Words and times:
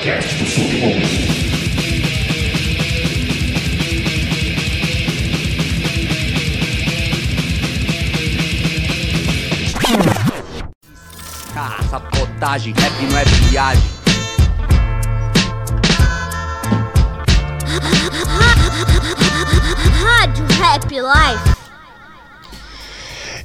Podcast 0.00 0.34
do 0.36 0.46
Submundo. 0.46 1.06
Ah, 11.54 11.82
sabotagem, 11.90 12.72
rap 12.72 12.92
não 13.10 13.18
é 13.18 13.24
viagem. 13.50 13.99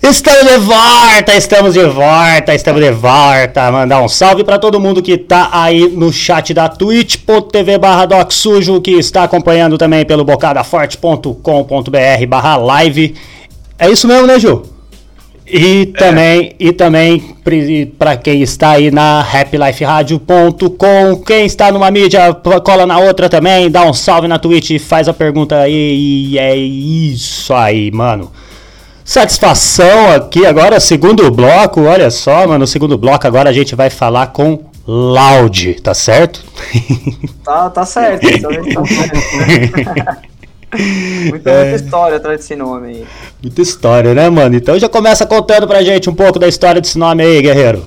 Estamos 0.08 0.46
de 0.46 0.58
volta, 0.60 1.36
estamos 1.36 1.74
de 1.74 1.84
volta, 1.86 2.54
estamos 2.54 2.80
de 2.80 2.92
volta. 2.92 3.72
Mandar 3.72 4.04
um 4.04 4.08
salve 4.08 4.44
para 4.44 4.60
todo 4.60 4.80
mundo 4.80 5.02
que 5.02 5.18
tá 5.18 5.50
aí 5.52 5.90
no 5.90 6.14
chat 6.14 6.54
da 6.54 6.70
twitch.tv 6.70 7.80
barra 7.80 8.08
Sujo, 8.30 8.80
que 8.82 8.92
está 8.92 9.24
acompanhando 9.24 9.80
também 9.80 10.06
pelo 10.06 10.24
bocadaforte.com.br 10.24 12.28
barra 12.28 12.56
live. 12.56 13.16
É 13.80 13.90
isso 13.90 14.08
mesmo, 14.08 14.28
né, 14.28 14.38
Ju? 14.38 14.62
E 15.48 15.88
também, 15.88 16.54
e 16.60 16.72
também 16.72 17.36
para 17.98 18.16
quem 18.16 18.44
está 18.44 18.72
aí 18.72 18.92
na 18.92 19.22
happyliferadio.com, 19.22 21.24
quem 21.26 21.48
está 21.48 21.72
numa 21.72 21.90
mídia, 21.90 22.32
cola 22.64 22.86
na 22.86 23.00
outra 23.00 23.28
também, 23.28 23.72
dá 23.72 23.84
um 23.84 23.94
salve 23.94 24.28
na 24.28 24.38
Twitch 24.38 24.70
e 24.70 24.78
faz 24.78 25.10
a 25.10 25.14
pergunta 25.14 25.58
aí. 25.58 26.30
E 26.32 26.38
é 26.38 26.56
isso 26.56 27.52
aí, 27.56 27.90
mano. 27.90 28.30
Satisfação 29.06 30.12
aqui 30.16 30.48
agora, 30.48 30.80
segundo 30.80 31.30
bloco, 31.30 31.82
olha 31.84 32.10
só, 32.10 32.48
mano, 32.48 32.66
segundo 32.66 32.98
bloco 32.98 33.28
agora 33.28 33.52
a 33.52 33.54
gente 33.54 33.76
vai 33.76 33.88
falar 33.92 34.28
com 34.34 34.66
Loud, 34.88 35.76
tá 35.82 35.94
certo? 35.94 36.44
Tá, 37.46 37.70
tá 37.70 37.86
certo, 37.86 38.26
aí 38.26 38.40
tá 38.42 38.84
certo. 38.84 40.26
Muita, 41.30 41.50
É. 41.52 41.64
muita 41.70 41.76
história 41.86 42.18
atrás 42.18 42.40
desse 42.40 42.56
nome 42.56 42.88
aí. 42.88 43.06
Muita 43.44 43.62
história, 43.62 44.16
né, 44.16 44.28
mano? 44.32 44.56
Então 44.56 44.80
já 44.80 44.90
começa 44.90 45.24
contando 45.28 45.68
pra 45.68 45.84
gente 45.84 46.10
um 46.10 46.16
pouco 46.16 46.40
da 46.40 46.48
história 46.48 46.82
desse 46.82 46.98
nome 46.98 47.22
aí, 47.24 47.40
guerreiro. 47.44 47.86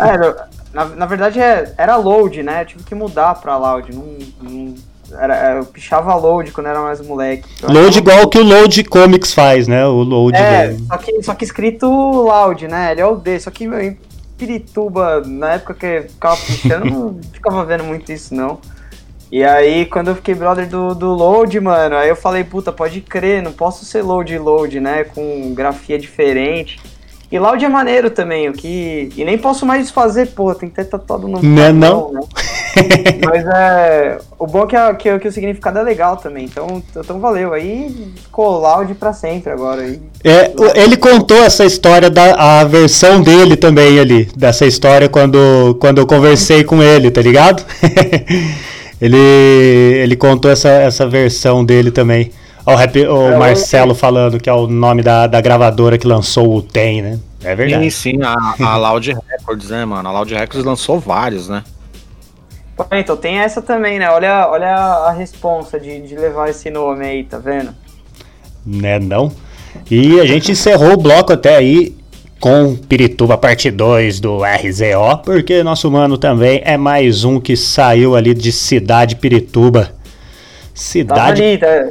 É, 0.00 0.34
na, 0.72 0.84
na 0.86 1.04
verdade 1.04 1.38
é- 1.38 1.74
era 1.76 1.96
load, 1.96 2.42
né? 2.42 2.62
Eu 2.62 2.66
tive 2.66 2.84
que 2.84 2.94
mudar 2.94 3.34
pra 3.34 3.58
loud. 3.58 3.94
Não, 3.94 4.06
não- 4.40 4.74
era, 5.12 5.56
eu 5.56 5.64
pichava 5.64 6.14
load 6.14 6.50
quando 6.52 6.66
era 6.68 6.80
mais 6.80 7.00
moleque. 7.00 7.44
Load 7.62 7.98
igual 7.98 8.28
que 8.28 8.38
o 8.38 8.44
Load 8.44 8.84
Comics 8.84 9.32
faz, 9.34 9.66
né? 9.68 9.86
O 9.86 10.02
Load 10.02 10.36
É, 10.36 10.68
do- 10.68 10.86
só 10.86 10.96
que, 10.98 11.22
só 11.22 11.34
que 11.34 11.44
escrito 11.44 11.86
loud, 11.86 12.66
né? 12.68 12.92
Ele 12.92 13.00
é 13.00 13.06
o 13.06 13.16
D. 13.16 13.38
Só 13.40 13.50
que 13.50 13.66
meu, 13.66 13.80
em 13.80 13.98
Pirituba, 14.36 15.22
na 15.24 15.54
época 15.54 15.74
que 15.74 15.86
eu 15.86 16.02
ficava 16.02 16.36
pichando, 16.36 16.84
não 16.86 17.20
ficava 17.32 17.64
vendo 17.64 17.84
muito 17.84 18.10
isso, 18.12 18.34
não. 18.34 18.58
E 19.32 19.42
aí, 19.42 19.86
quando 19.86 20.08
eu 20.08 20.14
fiquei 20.14 20.34
brother 20.34 20.68
do, 20.68 20.94
do 20.94 21.12
Load, 21.12 21.58
mano, 21.58 21.96
aí 21.96 22.08
eu 22.08 22.14
falei, 22.16 22.44
puta, 22.44 22.70
pode 22.70 23.00
crer, 23.00 23.42
não 23.42 23.52
posso 23.52 23.84
ser 23.84 24.02
Load 24.02 24.36
Load, 24.38 24.78
né? 24.80 25.04
Com 25.04 25.52
grafia 25.54 25.98
diferente. 25.98 26.80
E 27.32 27.38
Loud 27.38 27.64
é 27.64 27.68
maneiro 27.68 28.10
também, 28.10 28.48
o 28.48 28.52
que. 28.52 29.10
E 29.16 29.24
nem 29.24 29.36
posso 29.36 29.66
mais 29.66 29.82
desfazer, 29.82 30.28
porra, 30.28 30.54
tem 30.54 30.68
que 30.68 30.76
ter 30.76 30.84
tatuado 30.84 31.26
no. 31.26 31.42
Né, 31.42 31.72
na 31.72 31.72
não? 31.72 32.00
mão, 32.00 32.12
né? 32.12 32.20
Mas 33.24 33.44
é. 33.46 34.18
O 34.38 34.46
bom 34.46 34.64
é 34.64 34.66
que, 34.66 34.76
a- 34.76 34.94
que, 34.94 35.18
que 35.18 35.28
o 35.28 35.32
significado 35.32 35.78
é 35.78 35.82
legal 35.82 36.16
também. 36.16 36.44
Então, 36.44 36.82
então 36.96 37.20
valeu. 37.20 37.52
Aí 37.52 38.12
ficou 38.22 38.58
Loud 38.60 38.94
pra 38.94 39.12
sempre 39.12 39.52
agora. 39.52 39.82
Aí, 39.82 40.00
É, 40.22 40.52
o- 40.56 40.76
ele 40.78 40.96
contou 40.96 41.36
essa 41.44 41.64
história 41.64 42.10
da 42.10 42.60
a 42.60 42.64
versão 42.64 43.22
dele 43.22 43.56
também 43.56 43.98
ali, 43.98 44.24
dessa 44.36 44.66
história 44.66 45.08
quando, 45.08 45.76
quando 45.80 45.98
eu 45.98 46.06
conversei 46.06 46.64
com 46.64 46.82
ele, 46.82 47.10
tá 47.10 47.20
ligado? 47.22 47.64
ele, 49.00 49.16
ele 49.16 50.16
contou 50.16 50.50
essa, 50.50 50.68
essa 50.68 51.06
versão 51.06 51.64
dele 51.64 51.90
também. 51.90 52.30
Ó, 52.66 52.72
o, 52.72 52.76
rap- 52.76 52.96
o 53.06 53.32
É, 53.32 53.36
Marcelo 53.38 53.94
falando 53.94 54.40
que 54.40 54.48
é 54.48 54.52
o 54.52 54.66
nome 54.66 55.02
da, 55.02 55.26
da 55.26 55.40
gravadora 55.40 55.98
que 55.98 56.06
lançou 56.06 56.56
o 56.56 56.62
Tem, 56.62 57.02
né? 57.02 57.18
É 57.42 57.50
Sim, 57.50 57.56
verdade. 57.56 57.90
sim, 57.90 58.22
a, 58.22 58.54
a 58.66 58.76
Loud 58.78 59.12
Records, 59.30 59.68
né, 59.68 59.84
mano? 59.84 60.08
A 60.08 60.12
Loud 60.12 60.32
Records 60.34 60.64
lançou 60.64 60.98
vários, 60.98 61.46
né? 61.48 61.62
Então 62.92 63.16
tem 63.16 63.38
essa 63.38 63.62
também, 63.62 63.98
né? 63.98 64.10
Olha, 64.10 64.48
olha 64.48 64.74
a 64.74 65.12
responsa 65.12 65.78
de, 65.78 66.00
de 66.00 66.16
levar 66.16 66.50
esse 66.50 66.70
nome 66.70 67.04
aí, 67.04 67.24
tá 67.24 67.38
vendo? 67.38 67.74
Né, 68.66 68.98
não? 68.98 69.32
E 69.90 70.20
a 70.20 70.26
gente 70.26 70.52
encerrou 70.52 70.92
o 70.92 70.96
bloco 70.96 71.32
até 71.32 71.56
aí 71.56 71.96
com 72.40 72.76
Pirituba 72.76 73.38
parte 73.38 73.70
2 73.70 74.20
do 74.20 74.40
RZO, 74.42 75.18
porque 75.24 75.62
nosso 75.62 75.90
mano 75.90 76.18
também 76.18 76.60
é 76.64 76.76
mais 76.76 77.24
um 77.24 77.40
que 77.40 77.56
saiu 77.56 78.16
ali 78.16 78.34
de 78.34 78.52
Cidade 78.52 79.16
Pirituba. 79.16 79.92
Cidade. 80.74 81.58
tá? 81.58 81.88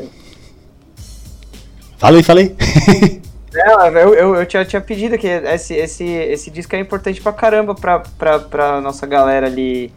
Falei, 1.98 2.22
falei. 2.22 2.56
Não, 3.54 3.86
eu, 3.88 4.14
eu, 4.16 4.36
eu 4.36 4.46
tinha, 4.46 4.66
tinha 4.66 4.82
pedido 4.82 5.18
que 5.18 5.28
esse, 5.28 5.76
esse, 5.76 6.04
esse 6.04 6.50
disco 6.50 6.76
é 6.76 6.80
importante 6.80 7.22
pra 7.22 7.32
caramba 7.32 7.76
pra, 7.76 8.00
pra, 8.18 8.40
pra 8.40 8.82
nossa 8.82 9.06
galera 9.06 9.46
ali 9.46 9.92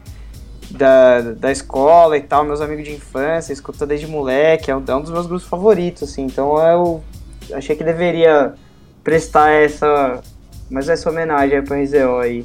da, 0.70 1.20
da 1.20 1.52
escola 1.52 2.16
e 2.16 2.20
tal, 2.20 2.44
meus 2.44 2.60
amigos 2.60 2.84
de 2.84 2.92
infância, 2.94 3.52
escuta 3.52 3.86
desde 3.86 4.06
moleque, 4.06 4.70
é 4.70 4.76
um, 4.76 4.82
é 4.86 4.94
um 4.96 5.00
dos 5.02 5.10
meus 5.10 5.26
grupos 5.26 5.46
favoritos, 5.46 6.02
assim, 6.02 6.24
então 6.24 6.56
eu 6.58 7.02
achei 7.52 7.76
que 7.76 7.84
deveria 7.84 8.54
prestar 9.04 9.50
essa, 9.50 10.20
mas 10.70 10.88
essa 10.88 11.08
homenagem 11.10 11.58
aí 11.58 11.62
pro 11.62 11.80
RZO 11.80 12.18
aí. 12.18 12.44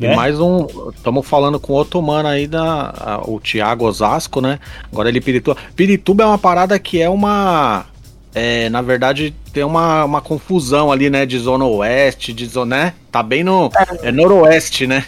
E 0.00 0.06
É? 0.06 0.16
mais 0.16 0.40
um. 0.40 0.66
Estamos 0.92 1.24
falando 1.24 1.60
com 1.60 1.72
outro 1.72 2.02
mano 2.02 2.28
aí, 2.28 2.48
da, 2.48 2.92
a- 2.98 3.22
o 3.24 3.38
Thiago 3.38 3.84
Osasco, 3.86 4.40
né? 4.40 4.58
Agora 4.90 5.08
ele 5.08 5.20
Pirituba. 5.20 5.56
Pirituba 5.76 6.24
é 6.24 6.26
uma 6.26 6.38
parada 6.38 6.76
que 6.80 7.00
é 7.00 7.08
uma. 7.08 7.86
É, 8.34 8.68
na 8.70 8.82
verdade, 8.82 9.32
tem 9.52 9.62
uma, 9.62 10.04
uma 10.04 10.20
confusão 10.20 10.90
ali, 10.90 11.08
né? 11.08 11.24
De 11.24 11.38
zona 11.38 11.64
oeste, 11.64 12.32
de 12.32 12.44
zona. 12.44 12.76
Né? 12.86 12.94
Tá 13.12 13.22
bem 13.22 13.44
no. 13.44 13.70
É 14.02 14.10
noroeste, 14.10 14.84
né? 14.88 15.04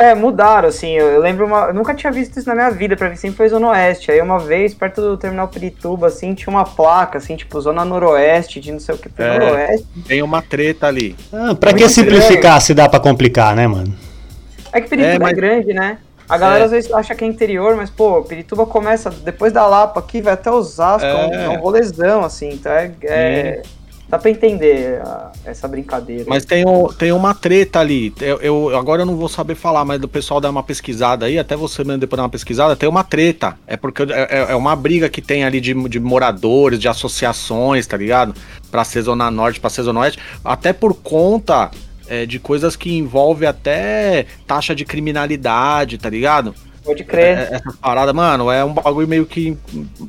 É, 0.00 0.14
mudaram, 0.14 0.66
assim, 0.68 0.92
eu, 0.92 1.08
eu 1.08 1.20
lembro 1.20 1.44
uma. 1.46 1.66
Eu 1.66 1.74
nunca 1.74 1.92
tinha 1.94 2.10
visto 2.10 2.38
isso 2.38 2.48
na 2.48 2.54
minha 2.54 2.70
vida, 2.70 2.96
pra 2.96 3.10
mim 3.10 3.16
sempre 3.16 3.36
foi 3.36 3.48
Zona 3.50 3.68
Oeste. 3.68 4.10
Aí 4.10 4.18
uma 4.22 4.38
vez, 4.38 4.72
perto 4.72 5.02
do 5.02 5.16
terminal 5.18 5.46
Pirituba, 5.48 6.06
assim, 6.06 6.32
tinha 6.32 6.50
uma 6.50 6.64
placa, 6.64 7.18
assim, 7.18 7.36
tipo, 7.36 7.60
Zona 7.60 7.84
Noroeste, 7.84 8.60
de 8.60 8.72
não 8.72 8.80
sei 8.80 8.94
o 8.94 8.98
que, 8.98 9.10
É. 9.18 9.38
Noroeste. 9.38 9.86
Tem 10.08 10.22
uma 10.22 10.40
treta 10.40 10.86
ali. 10.86 11.14
Ah, 11.30 11.54
pra 11.54 11.74
que 11.74 11.86
simplificar 11.88 12.60
se 12.62 12.72
dá 12.72 12.88
pra 12.88 12.98
complicar, 12.98 13.54
né, 13.54 13.66
mano? 13.66 13.94
É 14.72 14.80
que 14.80 14.88
Pirituba 14.88 15.12
É, 15.12 15.16
é, 15.16 15.18
mas- 15.18 15.32
grande, 15.36 15.72
né? 15.74 15.98
A 16.26 16.38
galera 16.38 16.60
É. 16.60 16.64
às 16.64 16.70
vezes 16.70 16.90
acha 16.92 17.14
que 17.14 17.24
é 17.24 17.26
interior, 17.26 17.76
mas, 17.76 17.90
pô, 17.90 18.22
Pirituba 18.22 18.64
começa 18.64 19.10
depois 19.10 19.52
da 19.52 19.66
Lapa 19.66 20.00
aqui, 20.00 20.22
vai 20.22 20.32
até 20.32 20.50
Osasco, 20.50 21.04
é, 21.06 21.14
um, 21.26 21.34
É. 21.34 21.44
é 21.44 21.48
um 21.50 21.58
rolezão, 21.60 22.24
assim, 22.24 22.50
então 22.50 22.72
é. 22.72 22.90
é- 23.02 23.62
dá 24.10 24.18
pra 24.18 24.30
entender 24.30 25.00
a- 25.02 25.30
essa 25.44 25.68
brincadeira. 25.68 26.24
Mas 26.26 26.44
tem, 26.44 26.66
o- 26.66 26.92
tem 26.92 27.12
uma 27.12 27.32
treta 27.32 27.78
ali. 27.78 28.12
Eu, 28.20 28.38
eu- 28.40 28.76
agora 28.76 29.02
eu 29.02 29.06
não 29.06 29.16
vou 29.16 29.28
saber 29.28 29.54
falar, 29.54 29.84
mas 29.84 30.00
do 30.00 30.08
pessoal 30.08 30.40
dar 30.40 30.50
uma 30.50 30.62
pesquisada 30.62 31.26
aí, 31.26 31.38
até 31.38 31.54
você 31.56 31.84
mesmo 31.84 32.00
depois 32.00 32.16
dar 32.18 32.24
uma 32.24 32.28
pesquisada, 32.28 32.74
tem 32.74 32.88
uma 32.88 33.04
treta. 33.04 33.56
É 33.66 33.76
porque 33.76 34.02
é, 34.02 34.06
é- 34.30 34.46
é 34.52 34.54
uma 34.56 34.74
briga 34.74 35.08
que 35.08 35.22
tem 35.22 35.44
ali 35.44 35.60
de, 35.60 35.72
de 35.88 36.00
moradores, 36.00 36.80
de 36.80 36.88
associações, 36.88 37.86
tá 37.86 37.96
ligado? 37.96 38.34
Pra 38.70 38.82
ser 38.84 39.04
Norte, 39.30 39.60
pra 39.60 39.70
ser 39.70 39.82
Oeste, 39.88 40.18
até 40.44 40.72
por 40.72 40.94
conta 40.94 41.70
é, 42.08 42.26
de 42.26 42.40
coisas 42.40 42.74
que 42.74 42.92
envolvem 42.98 43.48
até 43.48 44.26
taxa 44.44 44.74
de 44.74 44.84
criminalidade, 44.84 45.96
tá 45.96 46.10
ligado? 46.10 46.52
Pode 46.84 47.04
crer. 47.04 47.38
É- 47.38 47.54
Essa 47.56 47.74
parada, 47.80 48.12
mano, 48.12 48.50
é 48.50 48.64
um 48.64 48.72
bagulho 48.72 49.06
meio 49.06 49.26
que. 49.26 49.56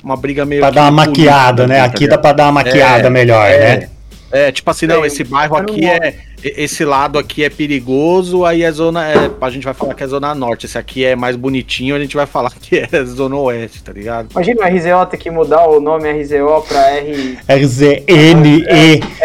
Uma 0.04 0.16
briga 0.16 0.46
meio 0.46 0.62
Pra 0.62 0.70
que 0.70 0.76
dar 0.76 0.84
uma 0.84 0.92
maquiada, 0.92 1.68
né? 1.68 1.80
tá 1.80 1.86
Aqui 1.86 2.08
dá 2.08 2.18
pra 2.18 2.34
dar 2.34 2.46
uma 2.46 2.54
maquiada 2.54 3.08
É, 3.08 3.10
melhor, 3.10 3.46
é. 3.46 3.78
né? 3.80 3.90
É, 4.32 4.52
tipo 4.52 4.72
assim, 4.72 4.88
não, 4.88 5.06
esse 5.06 5.24
bairro 5.26 5.58
aqui 5.58 5.86
é. 5.86 6.16
Esse 6.44 6.84
lado 6.84 7.20
aqui 7.20 7.44
é 7.44 7.50
perigoso, 7.50 8.46
aí 8.46 8.64
é 8.64 8.72
zona. 8.72 9.08
É, 9.08 9.30
a 9.40 9.50
gente 9.50 9.64
vai 9.64 9.74
falar 9.74 9.94
que 9.94 10.04
é 10.04 10.08
zona 10.08 10.34
norte. 10.34 10.66
Esse 10.66 10.78
aqui 10.78 11.06
é 11.06 11.16
mais 11.16 11.36
bonitinho, 11.36 11.96
a 11.96 12.00
gente 12.00 12.16
vai 12.16 12.26
falar 12.26 12.52
que 12.52 12.78
é 12.78 12.88
zona 13.06 13.36
oeste, 13.36 13.84
tá 13.84 13.92
ligado? 13.94 14.30
Imagina 14.32 14.62
o 14.62 14.68
RZO 14.68 15.06
ter 15.10 15.18
que 15.18 15.30
mudar 15.30 15.68
o 15.68 15.80
nome 15.80 16.12
RZO 16.12 16.62
pra 16.68 16.90
R. 16.92 17.38
RZNE. 17.48 18.64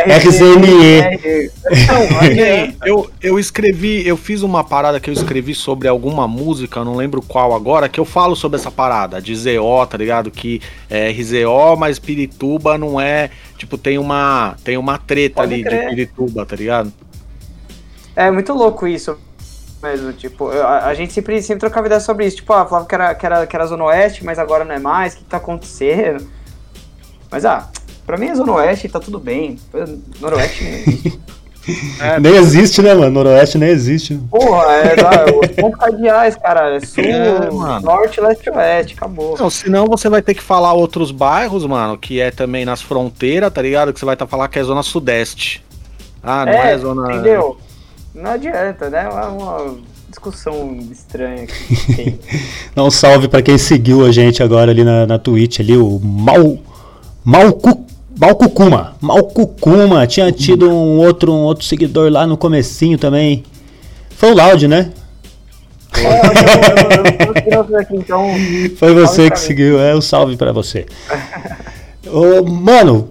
RZNE. 0.06 1.02
Aí 2.20 2.40
é- 2.40 2.72
Eu, 2.86 3.10
eu 3.20 3.38
escrevi, 3.38 4.06
eu 4.06 4.16
fiz 4.16 4.42
uma 4.42 4.62
parada 4.62 5.00
que 5.00 5.10
eu 5.10 5.14
escrevi 5.14 5.54
sobre 5.54 5.88
alguma 5.88 6.28
música, 6.28 6.84
não 6.84 6.94
lembro 6.94 7.20
qual 7.22 7.54
agora, 7.54 7.88
que 7.88 7.98
eu 7.98 8.04
falo 8.04 8.36
sobre 8.36 8.58
essa 8.58 8.70
parada, 8.70 9.20
de 9.20 9.34
ZO, 9.34 9.86
tá 9.88 9.96
ligado? 9.98 10.30
Que 10.30 10.60
é 10.88 11.10
RZO, 11.10 11.76
mas 11.78 11.98
Pirituba 11.98 12.78
não 12.78 13.00
é. 13.00 13.30
Tipo, 13.58 13.78
tem 13.78 13.96
uma, 13.98 14.54
tem 14.62 14.76
uma 14.76 14.98
treta 14.98 15.36
Pode 15.36 15.54
ali 15.54 15.64
crer. 15.64 15.80
de 15.84 15.88
Pirituba, 15.88 16.44
tá 16.44 16.54
ligado? 16.54 16.92
É 18.16 18.30
muito 18.30 18.52
louco 18.54 18.86
isso 18.86 19.16
mesmo, 19.82 20.12
tipo, 20.12 20.50
a, 20.50 20.86
a 20.86 20.94
gente 20.94 21.12
sempre, 21.12 21.40
sempre 21.42 21.60
trocava 21.60 21.86
ideia 21.86 22.00
sobre 22.00 22.26
isso, 22.26 22.36
tipo, 22.36 22.52
ah, 22.52 22.66
falava 22.66 22.86
que 22.86 22.94
era, 22.94 23.14
que, 23.14 23.26
era, 23.26 23.46
que 23.46 23.54
era 23.54 23.66
Zona 23.66 23.84
Oeste, 23.84 24.24
mas 24.24 24.38
agora 24.38 24.64
não 24.64 24.74
é 24.74 24.78
mais, 24.78 25.14
o 25.14 25.18
que 25.18 25.24
tá 25.24 25.36
acontecendo? 25.36 26.26
Mas 27.30 27.44
ah, 27.44 27.68
pra 28.06 28.16
mim 28.16 28.28
é 28.28 28.34
Zona 28.34 28.52
Oeste 28.52 28.86
e 28.86 28.90
tá 28.90 28.98
tudo 28.98 29.18
bem, 29.18 29.58
Noroeste. 30.20 31.20
É, 32.00 32.20
Nem 32.20 32.36
existe, 32.36 32.80
né, 32.80 32.94
mano? 32.94 33.10
Noroeste 33.10 33.58
nem 33.58 33.70
existe. 33.70 34.14
Porra, 34.30 34.66
é 34.74 34.94
os 35.34 35.50
pontos 35.56 35.80
cardeais, 35.80 36.36
cara. 36.36 36.76
É 36.76 36.78
sul, 36.80 37.02
É, 37.02 37.80
norte, 37.80 38.20
leste 38.20 38.46
e 38.46 38.50
oeste. 38.50 38.94
Acabou. 38.94 39.36
Não, 39.36 39.50
senão 39.50 39.86
você 39.86 40.08
vai 40.08 40.22
ter 40.22 40.34
que 40.34 40.42
falar 40.44 40.74
outros 40.74 41.10
bairros, 41.10 41.66
mano, 41.66 41.98
que 41.98 42.20
é 42.20 42.30
também 42.30 42.64
nas 42.64 42.80
fronteiras, 42.80 43.52
tá 43.52 43.60
ligado? 43.60 43.92
Que 43.92 43.98
você 43.98 44.06
vai 44.06 44.14
estar 44.14 44.28
falando 44.28 44.48
que 44.48 44.60
é 44.60 44.62
zona 44.62 44.84
sudeste. 44.84 45.64
Ah, 46.22 46.46
não 46.46 46.52
é, 46.52 46.72
é, 46.72 46.78
zona. 46.78 47.12
entendeu? 47.12 47.58
Não 48.16 48.30
adianta, 48.30 48.88
né? 48.88 49.04
É 49.04 49.26
uma 49.26 49.76
discussão 50.08 50.78
estranha 50.90 51.46
que 51.46 51.94
tem. 51.94 52.18
Um 52.76 52.90
salve 52.90 53.28
pra 53.28 53.42
quem 53.42 53.58
seguiu 53.58 54.04
a 54.04 54.12
gente 54.12 54.42
agora 54.42 54.70
ali 54.70 54.84
na, 54.84 55.06
na 55.06 55.18
Twitch, 55.18 55.60
ali, 55.60 55.76
o 55.76 55.98
Mal. 55.98 56.58
Malcu, 57.22 57.84
Malcucuma. 58.18 58.96
Malcucuma. 59.00 60.06
Tinha 60.06 60.32
tido 60.32 60.70
um 60.70 60.98
outro, 60.98 61.32
um 61.32 61.42
outro 61.42 61.64
seguidor 61.64 62.10
lá 62.10 62.26
no 62.26 62.36
comecinho 62.36 62.96
também. 62.96 63.44
Foi 64.10 64.30
o 64.30 64.34
Loud, 64.34 64.66
né? 64.66 64.92
Foi 68.76 68.94
você 68.94 69.30
que 69.30 69.38
seguiu, 69.38 69.78
é 69.80 69.94
um 69.94 70.00
salve 70.00 70.36
pra 70.36 70.52
você. 70.52 70.86
Ô, 72.06 72.42
mano, 72.44 73.08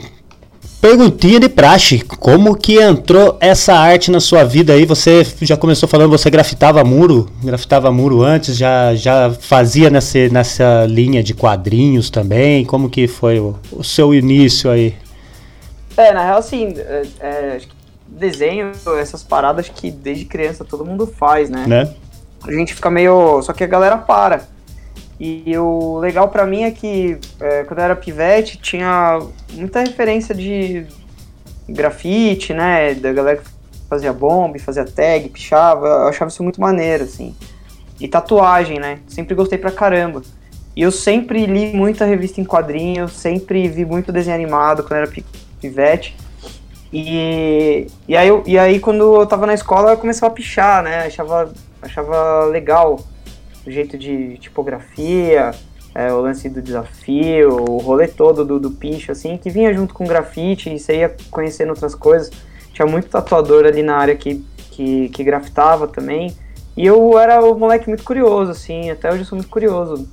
perguntinha 0.86 1.40
de 1.40 1.50
praxe, 1.50 2.00
como 2.00 2.56
que 2.56 2.80
entrou 2.80 3.40
essa 3.40 3.74
arte 3.74 4.12
na 4.12 4.20
sua 4.20 4.44
vida 4.44 4.72
aí? 4.74 4.86
Você 4.86 5.26
já 5.42 5.58
começou 5.58 5.90
falando, 5.90 6.12
você 6.12 6.30
grafitava 6.30 6.84
muro, 6.84 7.28
grafitava 7.44 7.92
muro 7.92 8.22
antes, 8.22 8.56
já, 8.56 8.94
já 8.94 9.32
fazia 9.32 9.90
nessa, 9.90 10.30
nessa 10.30 10.86
linha 10.86 11.24
de 11.24 11.34
quadrinhos 11.34 12.12
também? 12.12 12.64
Como 12.64 12.88
que 12.88 13.08
foi 13.08 13.40
o, 13.40 13.56
o 13.72 13.84
seu 13.84 14.14
início 14.14 14.70
aí? 14.70 14.94
É, 15.98 16.14
na 16.14 16.24
real, 16.24 16.38
assim, 16.38 16.76
é, 16.78 17.04
é, 17.20 17.62
desenho, 18.06 18.72
essas 19.00 19.24
paradas 19.24 19.68
que 19.68 19.90
desde 19.90 20.26
criança 20.26 20.64
todo 20.64 20.86
mundo 20.86 21.08
faz, 21.08 21.50
né? 21.50 21.66
Né? 21.66 21.96
a 22.48 22.52
gente 22.52 22.74
fica 22.76 22.90
meio. 22.90 23.42
Só 23.42 23.54
que 23.54 23.64
a 23.64 23.68
galera 23.68 23.98
para. 23.98 24.44
E 25.20 25.58
o 25.58 25.98
legal 26.00 26.28
pra 26.28 26.46
mim 26.46 26.64
é 26.64 26.72
que 26.72 27.18
é, 27.40 27.64
quando 27.64 27.80
eu 27.80 27.86
era 27.86 27.96
pivete 27.96 28.58
tinha 28.58 29.20
muita 29.54 29.80
referência 29.80 30.36
de 30.36 30.86
grafite, 31.70 32.54
né? 32.54 32.94
Da 32.96 33.14
galera 33.14 33.38
que 33.38 33.50
fazia 33.90 34.12
bomba, 34.12 34.60
fazia 34.60 34.86
tag, 34.86 35.30
pichava. 35.30 35.88
Eu 35.88 36.08
achava 36.10 36.30
isso 36.30 36.44
muito 36.44 36.60
maneiro, 36.60 37.04
assim. 37.06 37.36
E 38.00 38.08
tatuagem, 38.08 38.78
né? 38.80 39.00
Sempre 39.08 39.36
gostei 39.36 39.58
pra 39.58 39.72
caramba. 39.72 40.22
E 40.76 40.82
eu 40.82 40.92
sempre 40.92 41.46
li 41.46 41.74
muita 41.74 42.04
revista 42.04 42.42
em 42.42 42.44
quadrinhos, 42.44 43.14
sempre 43.14 43.68
vi 43.70 43.86
muito 43.86 44.12
desenho 44.12 44.36
animado 44.36 44.84
quando 44.84 44.92
eu 44.94 44.98
era 45.04 45.08
pi- 45.08 45.26
pivete. 45.62 46.14
E, 46.92 47.88
e, 48.08 48.16
aí, 48.18 48.28
eu- 48.28 48.44
e 48.46 48.60
aí, 48.60 48.80
quando 48.80 49.16
eu 49.22 49.26
tava 49.26 49.46
na 49.46 49.54
escola, 49.54 49.92
eu 49.92 49.98
começava 49.98 50.32
a 50.32 50.36
pichar, 50.36 50.84
né? 50.84 51.06
Achava, 51.06 51.54
achava 51.82 52.46
legal 52.46 53.00
o 53.66 53.72
jeito 53.72 53.98
de 53.98 54.38
tipografia, 54.38 55.52
é, 55.96 56.12
o 56.12 56.22
lance 56.22 56.50
do 56.50 56.62
desafio, 56.62 57.56
o 57.56 57.78
rolê 57.78 58.08
todo 58.08 58.44
do, 58.44 58.60
do 58.60 58.72
picho, 58.72 59.12
assim, 59.12 59.38
que 59.38 59.50
vinha 59.50 59.74
junto 59.74 59.94
com 59.94 60.06
grafite 60.06 60.70
e 60.70 60.78
você 60.78 60.98
ia 60.98 61.16
conhecendo 61.32 61.70
outras 61.70 61.96
coisas. 61.96 62.32
Tinha 62.74 62.86
muito 62.86 63.08
tatuador 63.08 63.66
ali 63.66 63.82
na 63.82 63.96
área 63.96 64.16
que, 64.16 64.46
que, 64.72 65.08
que 65.10 65.24
grafitava 65.24 65.88
também. 65.88 66.36
E 66.76 66.86
eu 66.86 67.18
era 67.18 67.42
um 67.42 67.58
moleque 67.58 67.88
muito 67.88 68.04
curioso, 68.04 68.52
assim, 68.52 68.92
até 68.92 69.10
hoje 69.10 69.20
eu 69.20 69.26
sou 69.26 69.38
muito 69.38 69.50
curioso. 69.50 70.08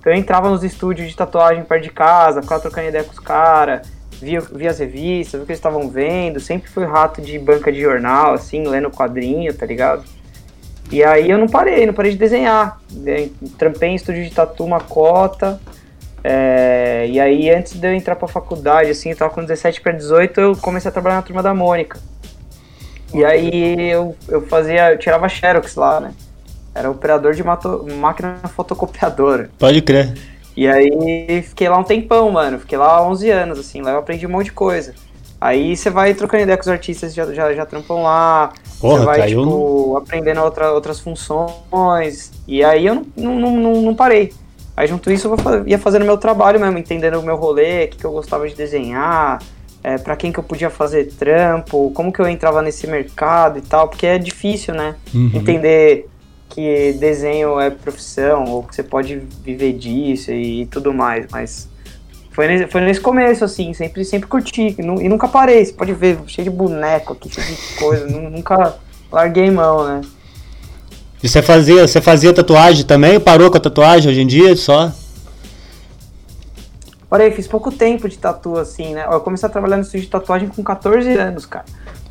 Então 0.00 0.12
eu 0.12 0.18
entrava 0.18 0.50
nos 0.50 0.64
estúdios 0.64 1.08
de 1.08 1.14
tatuagem 1.14 1.62
perto 1.62 1.84
de 1.84 1.90
casa, 1.90 2.42
ficava 2.42 2.60
trocando 2.60 2.88
ideia 2.88 3.04
com 3.04 3.12
os 3.12 3.20
caras, 3.20 3.86
via, 4.20 4.40
via 4.40 4.70
as 4.70 4.80
revistas, 4.80 5.40
o 5.40 5.44
que 5.44 5.52
eles 5.52 5.58
estavam 5.58 5.88
vendo. 5.88 6.40
Sempre 6.40 6.68
fui 6.68 6.84
rato 6.84 7.22
de 7.22 7.38
banca 7.38 7.70
de 7.70 7.80
jornal, 7.80 8.34
assim, 8.34 8.66
lendo 8.66 8.90
quadrinho, 8.90 9.54
tá 9.54 9.64
ligado? 9.64 10.02
E 10.90 11.04
aí 11.04 11.30
eu 11.30 11.38
não 11.38 11.46
parei, 11.46 11.86
não 11.86 11.94
parei 11.94 12.12
de 12.12 12.18
desenhar. 12.18 12.80
É, 13.06 13.28
Trampei 13.58 13.90
em 13.90 13.94
estúdio 13.94 14.24
de 14.24 14.30
tatu 14.30 14.64
uma 14.64 14.80
cota. 14.80 15.60
é, 16.24 17.06
e 17.08 17.18
aí 17.20 17.48
antes 17.50 17.74
de 17.74 17.86
eu 17.86 17.94
entrar 17.94 18.16
pra 18.16 18.26
faculdade, 18.28 18.90
assim, 18.90 19.10
eu 19.10 19.16
tava 19.16 19.32
com 19.32 19.40
17 19.42 19.80
para 19.80 19.92
18, 19.92 20.40
eu 20.40 20.56
comecei 20.56 20.88
a 20.88 20.92
trabalhar 20.92 21.16
na 21.16 21.22
turma 21.22 21.42
da 21.42 21.54
Mônica. 21.54 21.98
E 23.14 23.24
aí 23.24 23.90
eu, 23.90 24.14
eu 24.28 24.46
fazia, 24.46 24.92
eu 24.92 24.98
tirava 24.98 25.28
xerox 25.28 25.74
lá, 25.76 26.00
né? 26.00 26.12
Era 26.74 26.90
operador 26.90 27.34
de 27.34 27.42
mato- 27.42 27.84
máquina 27.98 28.36
fotocopiadora. 28.54 29.50
Pode 29.58 29.82
crer. 29.82 30.14
E 30.56 30.68
aí 30.68 31.42
fiquei 31.42 31.68
lá 31.68 31.78
um 31.78 31.82
tempão, 31.84 32.30
mano. 32.30 32.58
Fiquei 32.60 32.78
lá 32.78 33.02
11 33.08 33.28
anos, 33.30 33.58
assim. 33.58 33.80
Lá 33.82 33.92
eu 33.92 33.98
aprendi 33.98 34.26
um 34.26 34.30
monte 34.30 34.46
de 34.46 34.52
coisa. 34.52 34.94
Aí 35.40 35.76
você 35.76 35.88
vai 35.88 36.12
trocando 36.12 36.42
ideia 36.42 36.56
com 36.56 36.62
os 36.62 36.68
artistas 36.68 37.10
que 37.12 37.16
já, 37.16 37.32
já, 37.32 37.54
já 37.54 37.64
trampam 37.64 38.02
lá. 38.02 38.52
Porra, 38.78 38.98
você 38.98 39.04
vai, 39.06 39.18
caiu 39.20 39.42
tipo, 39.42 39.96
aprendendo 39.96 40.42
outra, 40.42 40.72
outras 40.72 41.00
funções. 41.00 42.30
E 42.46 42.62
aí 42.62 42.86
eu 42.86 43.06
não, 43.16 43.34
não, 43.40 43.56
não, 43.56 43.82
não 43.82 43.94
parei. 43.94 44.32
Aí 44.76 44.86
junto 44.86 45.10
isso 45.10 45.28
eu 45.28 45.36
vou 45.36 45.66
ia 45.66 45.78
fazendo 45.78 46.04
meu 46.04 46.18
trabalho 46.18 46.60
mesmo, 46.60 46.78
entendendo 46.78 47.18
o 47.18 47.22
meu 47.22 47.36
rolê, 47.36 47.84
o 47.84 47.88
que, 47.88 47.98
que 47.98 48.04
eu 48.04 48.12
gostava 48.12 48.48
de 48.48 48.54
desenhar, 48.54 49.42
é, 49.82 49.98
para 49.98 50.16
quem 50.16 50.30
que 50.30 50.38
eu 50.38 50.44
podia 50.44 50.70
fazer 50.70 51.06
trampo, 51.12 51.90
como 51.94 52.12
que 52.12 52.20
eu 52.20 52.28
entrava 52.28 52.62
nesse 52.62 52.86
mercado 52.86 53.58
e 53.58 53.62
tal, 53.62 53.88
porque 53.88 54.06
é 54.06 54.18
difícil, 54.18 54.74
né? 54.74 54.94
Uhum. 55.14 55.30
Entender 55.34 56.08
que 56.50 56.92
desenho 56.94 57.60
é 57.60 57.70
profissão, 57.70 58.44
ou 58.44 58.62
que 58.62 58.74
você 58.74 58.82
pode 58.82 59.16
viver 59.42 59.72
disso 59.72 60.32
e, 60.32 60.66
tudo 60.66 60.92
mais, 60.92 61.26
mas 61.30 61.68
foi 62.30 62.46
nesse, 62.48 62.66
foi 62.68 62.80
nesse 62.80 63.00
começo, 63.00 63.44
assim, 63.44 63.72
sempre, 63.74 64.04
sempre 64.04 64.28
curti, 64.28 64.74
e, 64.78 64.82
nu- 64.82 65.00
nunca 65.08 65.26
parei, 65.28 65.64
você 65.64 65.72
pode 65.72 65.92
ver, 65.92 66.18
cheio 66.26 66.48
de 66.50 66.56
boneco 66.56 67.12
aqui, 67.12 67.28
cheio 67.32 67.46
de 67.46 67.56
coisa, 67.78 68.06
nu- 68.06 68.30
nunca 68.30 68.76
larguei 69.10 69.50
mão, 69.50 69.84
né? 69.86 70.00
E 71.22 71.28
você 71.28 71.42
fazia, 71.42 71.86
você 71.86 72.00
fazia 72.00 72.32
tatuagem 72.32 72.84
também? 72.86 73.20
Parou 73.20 73.50
com 73.50 73.56
a 73.56 73.60
tatuagem 73.60 74.10
hoje 74.10 74.20
em 74.22 74.26
dia 74.26 74.56
só? 74.56 74.90
Parei, 77.08 77.30
fiz 77.32 77.46
pouco 77.48 77.72
tempo 77.72 78.08
de 78.08 78.16
tatu, 78.16 78.56
assim, 78.56 78.94
né? 78.94 79.04
Eu 79.10 79.20
comecei 79.20 79.46
a 79.48 79.50
trabalhar 79.50 79.76
no 79.76 79.82
estúdio 79.82 80.02
de 80.02 80.10
tatuagem 80.10 80.48
com 80.48 80.62
14 80.62 81.12
anos, 81.14 81.44
cara. 81.44 81.64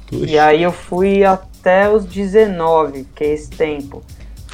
Puxa. 0.07 0.25
E 0.25 0.37
aí 0.37 0.61
eu 0.61 0.71
fui 0.73 1.23
até 1.23 1.89
os 1.89 2.03
19, 2.05 3.07
que 3.15 3.23
é 3.23 3.33
esse 3.33 3.49
tempo. 3.49 4.03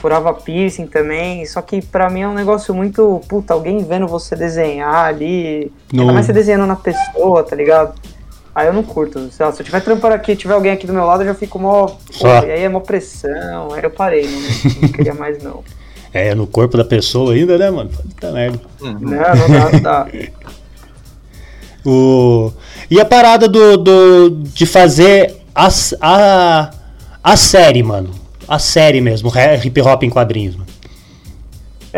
Furava 0.05 0.31
piercing 0.35 0.85
também, 0.85 1.43
só 1.47 1.63
que 1.63 1.81
pra 1.81 2.11
mim 2.11 2.21
é 2.21 2.27
um 2.27 2.33
negócio 2.35 2.75
muito. 2.75 3.19
Puta, 3.27 3.55
alguém 3.55 3.83
vendo 3.83 4.07
você 4.07 4.35
desenhar 4.35 5.03
ali. 5.03 5.71
Não. 5.91 6.01
Ainda 6.01 6.13
mais 6.13 6.27
você 6.27 6.33
desenhando 6.33 6.67
na 6.67 6.75
pessoa, 6.75 7.41
tá 7.41 7.55
ligado? 7.55 7.95
Aí 8.53 8.67
eu 8.67 8.73
não 8.73 8.83
curto. 8.83 9.31
Sei 9.31 9.43
lá, 9.43 9.51
se 9.51 9.63
eu 9.63 9.65
tiver 9.65 9.81
trampando 9.81 10.13
aqui, 10.13 10.35
tiver 10.35 10.53
alguém 10.53 10.71
aqui 10.71 10.85
do 10.85 10.93
meu 10.93 11.05
lado, 11.05 11.23
eu 11.23 11.25
já 11.25 11.33
fico 11.33 11.57
mó. 11.57 11.87
Pô, 11.87 12.27
e 12.27 12.51
aí 12.51 12.61
é 12.61 12.69
mó 12.69 12.81
pressão. 12.81 13.73
Aí 13.73 13.81
eu 13.81 13.89
parei, 13.89 14.27
não, 14.27 14.81
não 14.81 14.89
queria 14.89 15.15
mais 15.15 15.41
não. 15.41 15.63
É, 16.13 16.33
no 16.33 16.45
corpo 16.47 16.77
da 16.77 16.85
pessoa 16.85 17.33
ainda, 17.33 17.57
né, 17.57 17.69
mano? 17.71 17.89
Puta 17.89 18.31
merda. 18.31 18.61
Não, 18.79 18.93
não 18.93 19.09
dá, 19.09 19.71
não 19.71 19.81
dá. 19.81 20.07
O... 21.83 22.53
E 22.89 23.01
a 23.01 23.05
parada 23.05 23.47
do, 23.47 23.75
do, 23.75 24.29
de 24.29 24.65
fazer 24.65 25.35
a, 25.53 25.67
a, 25.99 26.71
a 27.23 27.35
série, 27.35 27.83
mano. 27.83 28.24
A 28.47 28.59
série 28.59 29.01
mesmo, 29.01 29.31
hip 29.63 29.81
hop 29.81 30.03
em 30.03 30.09
quadrinhos, 30.09 30.55
mano. 30.55 30.75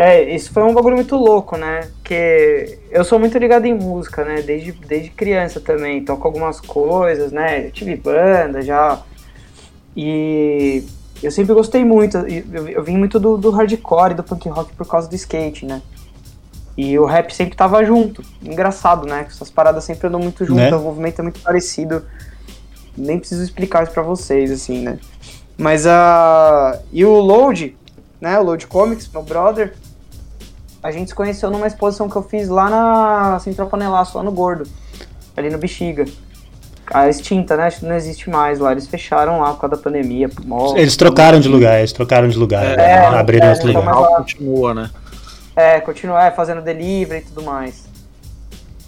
É, 0.00 0.22
isso 0.32 0.52
foi 0.52 0.62
um 0.62 0.72
bagulho 0.72 0.94
muito 0.94 1.16
louco, 1.16 1.56
né? 1.56 1.88
Porque 1.96 2.78
eu 2.88 3.04
sou 3.04 3.18
muito 3.18 3.36
ligado 3.36 3.66
em 3.66 3.74
música, 3.74 4.24
né? 4.24 4.42
Desde, 4.42 4.70
desde 4.70 5.10
criança 5.10 5.58
também. 5.58 6.04
Toco 6.04 6.24
algumas 6.24 6.60
coisas, 6.60 7.32
né? 7.32 7.66
Eu 7.66 7.72
tive 7.72 7.96
banda 7.96 8.62
já. 8.62 9.02
E 9.96 10.84
eu 11.20 11.32
sempre 11.32 11.52
gostei 11.52 11.84
muito. 11.84 12.16
Eu, 12.16 12.68
eu 12.68 12.84
vim 12.84 12.96
muito 12.96 13.18
do, 13.18 13.36
do 13.36 13.50
hardcore 13.50 14.12
e 14.12 14.14
do 14.14 14.22
punk 14.22 14.48
rock 14.48 14.72
por 14.74 14.86
causa 14.86 15.08
do 15.08 15.16
skate, 15.16 15.66
né? 15.66 15.82
E 16.76 16.96
o 16.96 17.04
rap 17.04 17.34
sempre 17.34 17.56
tava 17.56 17.84
junto. 17.84 18.22
Engraçado, 18.40 19.04
né? 19.04 19.24
Que 19.24 19.32
essas 19.32 19.50
paradas 19.50 19.82
sempre 19.82 20.06
andam 20.06 20.20
muito 20.20 20.44
junto. 20.44 20.60
Né? 20.60 20.76
O 20.76 20.80
movimento 20.80 21.18
é 21.18 21.22
muito 21.22 21.40
parecido. 21.40 22.04
Nem 22.96 23.18
preciso 23.18 23.42
explicar 23.42 23.82
isso 23.82 23.90
pra 23.90 24.04
vocês, 24.04 24.52
assim, 24.52 24.82
né? 24.82 25.00
Mas 25.58 25.86
a. 25.86 26.78
E 26.92 27.04
o 27.04 27.18
Load, 27.18 27.76
né? 28.20 28.38
O 28.38 28.44
Load 28.44 28.66
Comics, 28.68 29.08
meu 29.12 29.22
brother. 29.22 29.74
A 30.80 30.92
gente 30.92 31.08
se 31.08 31.14
conheceu 31.14 31.50
numa 31.50 31.66
exposição 31.66 32.08
que 32.08 32.14
eu 32.14 32.22
fiz 32.22 32.48
lá 32.48 32.70
na 32.70 33.38
Central 33.40 33.66
Panelaço, 33.68 34.16
lá 34.16 34.22
no 34.22 34.30
Gordo. 34.30 34.66
Ali 35.36 35.50
no 35.50 35.58
Bexiga. 35.58 36.04
A 36.94 37.08
extinta, 37.08 37.56
né? 37.56 37.64
Acho 37.64 37.80
que 37.80 37.86
não 37.86 37.96
existe 37.96 38.30
mais 38.30 38.60
lá. 38.60 38.70
Eles 38.72 38.86
fecharam 38.86 39.40
lá 39.40 39.52
por 39.52 39.60
causa 39.62 39.76
da 39.76 39.82
pandemia. 39.82 40.30
mó- 40.44 40.76
Eles 40.76 40.96
trocaram 40.96 41.40
de 41.40 41.48
lugar, 41.48 41.78
eles 41.80 41.92
trocaram 41.92 42.28
de 42.28 42.38
lugar. 42.38 42.64
É, 42.64 42.76
né? 42.76 43.06
abriram 43.08 43.48
é, 43.48 43.50
outro 43.50 43.68
então, 43.68 43.82
lugar. 43.82 44.16
continua, 44.18 44.74
né? 44.74 44.90
É, 45.56 45.80
continuar 45.80 46.24
é, 46.24 46.30
fazendo 46.30 46.62
delivery 46.62 47.20
e 47.20 47.24
tudo 47.28 47.42
mais. 47.42 47.87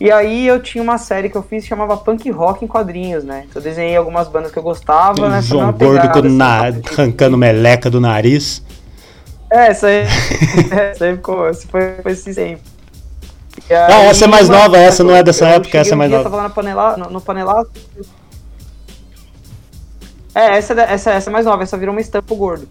E 0.00 0.11
aí 0.11 0.47
eu 0.47 0.62
tinha 0.62 0.83
uma 0.83 0.97
série 0.97 1.28
que 1.28 1.37
eu 1.37 1.42
fiz 1.42 1.62
que 1.62 1.69
chamava 1.69 1.95
Punk 1.97 2.30
Rock 2.30 2.64
em 2.64 2.69
quadrinhos, 2.69 3.23
né? 3.23 3.47
Eu 3.54 3.61
desenhei 3.61 3.95
algumas 3.97 4.28
bandas 4.28 4.50
que 4.50 4.59
eu 4.59 4.62
gostava, 4.62 5.28
né? 5.28 5.42
João 5.42 5.71
Gordo 5.73 6.09
com 6.11 6.21
o 6.21 6.23
na- 6.30 6.62
arrancando 6.97 7.37
meleca 7.37 7.90
do 7.90 8.00
nariz. 8.00 8.62
É, 9.52 9.66
essa 9.69 9.88
aí. 9.88 10.04
essa 10.92 11.04
aí 11.04 11.16
ficou. 11.16 11.47
Essa 11.47 11.69
foi, 11.69 11.97
foi 12.02 12.12
assim 12.12 12.33
sempre. 12.33 12.62
E 13.69 13.75
Ah, 13.75 13.87
aí, 13.99 14.07
essa 14.07 14.25
é 14.25 14.28
mais 14.28 14.49
mano, 14.49 14.62
nova, 14.62 14.78
essa 14.78 15.04
não 15.04 15.14
é 15.14 15.23
dessa 15.23 15.45
eu 15.45 15.49
época, 15.49 15.76
essa 15.76 15.92
é 15.92 15.97
mais 15.97 16.11
nova. 16.11 16.23
tava 16.25 16.37
lá 16.37 16.42
na 16.45 16.50
panela, 16.50 16.97
no, 16.97 17.11
no 17.11 17.21
panelaço. 17.21 17.71
É, 20.35 20.57
essa, 20.57 20.75
da- 20.75 20.85
essa, 20.85 21.11
essa 21.12 21.28
é 21.28 21.33
mais 21.33 21.45
nova, 21.45 21.62
essa 21.62 21.76
virou 21.76 21.95
uma 21.95 22.00
estampa 22.00 22.35
gordo. 22.35 22.66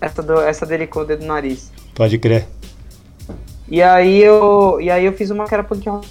Essa, 0.00 0.22
do, 0.22 0.40
essa 0.40 0.64
dele 0.66 0.86
com 0.86 1.00
o 1.00 1.04
dedo 1.04 1.22
no 1.22 1.28
nariz. 1.28 1.72
Pode 1.94 2.18
crer. 2.18 2.46
E 3.72 3.82
aí 3.82 4.22
eu, 4.22 4.78
e 4.82 4.90
aí 4.90 5.06
eu 5.06 5.14
fiz 5.14 5.30
uma 5.30 5.46
que 5.46 5.54
era 5.54 5.64
punk 5.64 5.88
rock. 5.88 6.06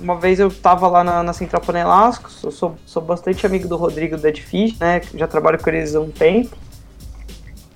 Uma 0.00 0.16
vez 0.16 0.40
eu 0.40 0.50
tava 0.50 0.88
lá 0.88 1.04
na, 1.04 1.22
na 1.22 1.32
Central 1.32 1.62
Panelasco, 1.62 2.28
eu 2.42 2.50
sou, 2.50 2.74
sou 2.84 3.00
bastante 3.00 3.46
amigo 3.46 3.68
do 3.68 3.76
Rodrigo 3.76 4.16
da 4.16 4.28
Edfish, 4.28 4.76
né? 4.80 5.00
Já 5.14 5.28
trabalho 5.28 5.56
com 5.56 5.70
eles 5.70 5.94
há 5.94 6.00
um 6.00 6.10
tempo. 6.10 6.56